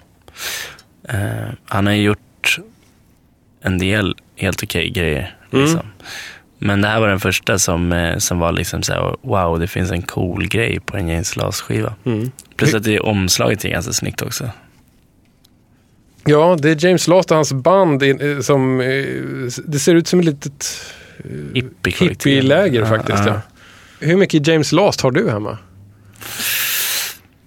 Han 1.66 1.86
har 1.86 1.92
gjort 1.94 2.58
en 3.62 3.78
del 3.78 4.16
helt 4.36 4.62
okej 4.62 4.90
grejer. 4.90 5.36
Mm. 5.52 5.78
Men 6.62 6.80
det 6.82 6.88
här 6.88 7.00
var 7.00 7.08
den 7.08 7.20
första 7.20 7.58
som, 7.58 7.92
eh, 7.92 8.18
som 8.18 8.38
var 8.38 8.52
liksom 8.52 8.82
så 8.82 8.92
här, 8.92 9.16
wow, 9.22 9.60
det 9.60 9.66
finns 9.66 9.90
en 9.90 10.02
cool 10.02 10.48
grej 10.48 10.80
på 10.86 10.96
en 10.96 11.08
James 11.08 11.36
Last-skiva. 11.36 11.94
Mm. 12.04 12.30
Plus 12.56 12.74
att 12.74 12.82
det 12.84 13.00
omslaget 13.00 13.64
är 13.64 13.68
ganska 13.68 13.92
snyggt 13.92 14.22
också. 14.22 14.50
Ja, 16.24 16.56
det 16.62 16.70
är 16.70 16.84
James 16.86 17.08
Last 17.08 17.30
och 17.30 17.36
hans 17.36 17.52
band 17.52 18.02
eh, 18.02 18.40
som... 18.40 18.80
eh, 18.80 18.86
Det 19.64 19.78
ser 19.78 19.94
ut 19.94 20.08
som 20.08 20.20
ett 20.20 20.24
litet 20.26 20.80
hippieläger 22.00 22.84
faktiskt. 22.84 23.22
Ja. 23.26 23.40
Hur 24.00 24.16
mycket 24.16 24.46
James 24.46 24.72
Last 24.72 25.00
har 25.00 25.10
du 25.10 25.30
hemma? 25.30 25.58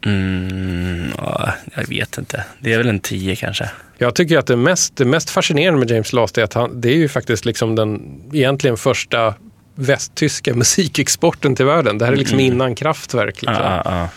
Mm, 0.05 1.11
ja, 1.17 1.53
jag 1.75 1.87
vet 1.87 2.17
inte. 2.17 2.43
Det 2.59 2.73
är 2.73 2.77
väl 2.77 2.89
en 2.89 2.99
10 2.99 3.35
kanske. 3.35 3.69
Jag 3.97 4.15
tycker 4.15 4.37
att 4.37 4.47
det 4.47 4.55
mest, 4.55 4.95
det 4.95 5.05
mest 5.05 5.29
fascinerande 5.29 5.79
med 5.79 5.91
James 5.91 6.13
Last 6.13 6.37
är 6.37 6.43
att 6.43 6.53
han, 6.53 6.81
det 6.81 6.89
är 6.89 6.97
ju 6.97 7.09
faktiskt 7.09 7.45
liksom 7.45 7.75
den 7.75 8.21
egentligen 8.33 8.77
första 8.77 9.33
västtyska 9.75 10.53
musikexporten 10.55 11.55
till 11.55 11.65
världen. 11.65 11.97
Det 11.97 12.05
här 12.05 12.13
är 12.13 12.17
liksom 12.17 12.39
innan 12.39 12.75
Kraftwerk. 12.75 13.41
Liksom. 13.41 13.63
Ja, 13.63 13.81
ja, 13.85 13.91
ja. 13.91 14.09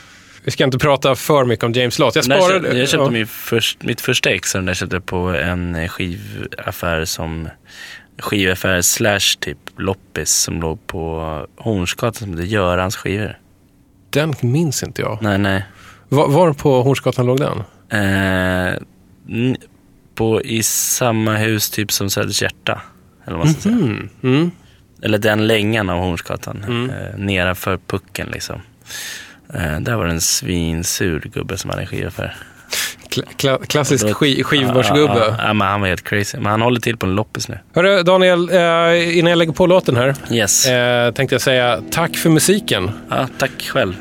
Vi 0.45 0.53
ska 0.53 0.65
inte 0.65 0.79
prata 0.79 1.15
för 1.15 1.45
mycket 1.45 1.65
om 1.65 1.73
James 1.73 1.99
Last. 1.99 2.17
Jag 2.17 2.25
sparade... 2.25 2.49
köpte, 2.49 2.79
jag 2.79 2.89
köpte 2.89 3.05
ja. 3.05 3.11
min 3.11 3.27
först, 3.27 3.83
mitt 3.83 4.01
första 4.01 4.31
ex 4.31 4.53
den 4.53 4.67
där 4.67 4.75
köpte 4.75 4.97
jag 4.97 5.07
på 5.07 5.17
en 5.17 5.89
skivaffär 5.89 7.05
som 7.05 7.49
skivaffär 8.19 8.83
slash 8.83 9.39
typ 9.41 9.59
loppis 9.77 10.31
som 10.31 10.61
låg 10.61 10.87
på 10.87 11.47
Hornsgatan 11.57 12.15
som 12.15 12.31
hette 12.31 12.47
Görans 12.47 12.97
skivor. 12.97 13.39
Den 14.11 14.35
minns 14.41 14.83
inte 14.83 15.03
jag. 15.03 15.19
Nej, 15.23 15.39
nej. 15.39 15.65
Var, 16.09 16.29
var 16.29 16.53
på 16.53 16.83
Hornsgatan 16.83 17.27
låg 17.27 17.39
den? 17.41 17.59
Eh, 17.91 18.75
på, 20.15 20.43
I 20.43 20.63
samma 20.63 21.37
hus 21.37 21.71
typ 21.71 21.93
som 21.93 22.11
Söders 22.11 22.43
hjärta. 22.43 22.83
Eller 23.27 23.37
vad 23.37 23.47
man 23.47 23.55
ska 23.55 23.63
säga. 23.63 23.75
Mm. 23.75 24.09
Mm. 24.23 24.51
Eller 25.03 25.19
den 25.19 25.47
längan 25.47 25.91
av 25.91 25.99
Hornsgatan. 25.99 26.65
Mm. 26.69 26.91
Eh, 26.91 27.19
nedanför 27.19 27.79
pucken 27.87 28.29
liksom. 28.33 28.61
Eh, 29.55 29.81
där 29.81 29.97
var 29.97 30.05
det 30.05 30.11
en 30.13 30.21
svinsur 30.21 31.31
gubbe 31.35 31.59
som 31.59 31.71
hade 31.71 31.83
en 31.83 31.89
skivaffär. 31.89 32.37
Kla, 33.09 33.23
kla, 33.37 33.59
klassisk 33.69 34.05
då- 34.07 34.13
sk- 34.13 34.35
Ja, 34.39 34.45
skivbörsgubbe. 34.45 35.35
ja, 35.39 35.53
men 35.53 35.69
han 35.69 35.81
var 35.81 35.89
helt 35.89 36.05
crazy. 36.05 36.39
Men 36.39 36.47
han 36.51 36.63
håller 36.63 36.81
till 36.81 36.97
på 36.97 37.07
en 37.07 37.15
loppis 37.15 37.49
nu. 37.49 37.59
Hörru, 37.75 38.03
Daniel, 38.03 38.49
eh, 38.51 39.19
innan 39.19 39.31
jag 39.31 39.37
lägger 39.39 39.53
på 39.53 39.67
låten 39.67 39.97
här 39.97 40.15
Yes. 40.31 40.67
eh, 40.67 41.13
tänkte 41.13 41.35
jag 41.35 41.43
säga 41.43 41.83
tack 41.91 42.17
för 42.17 42.31
musiken. 42.31 42.91
Ja, 43.11 43.29
tack 43.39 43.63
själv. 43.63 43.95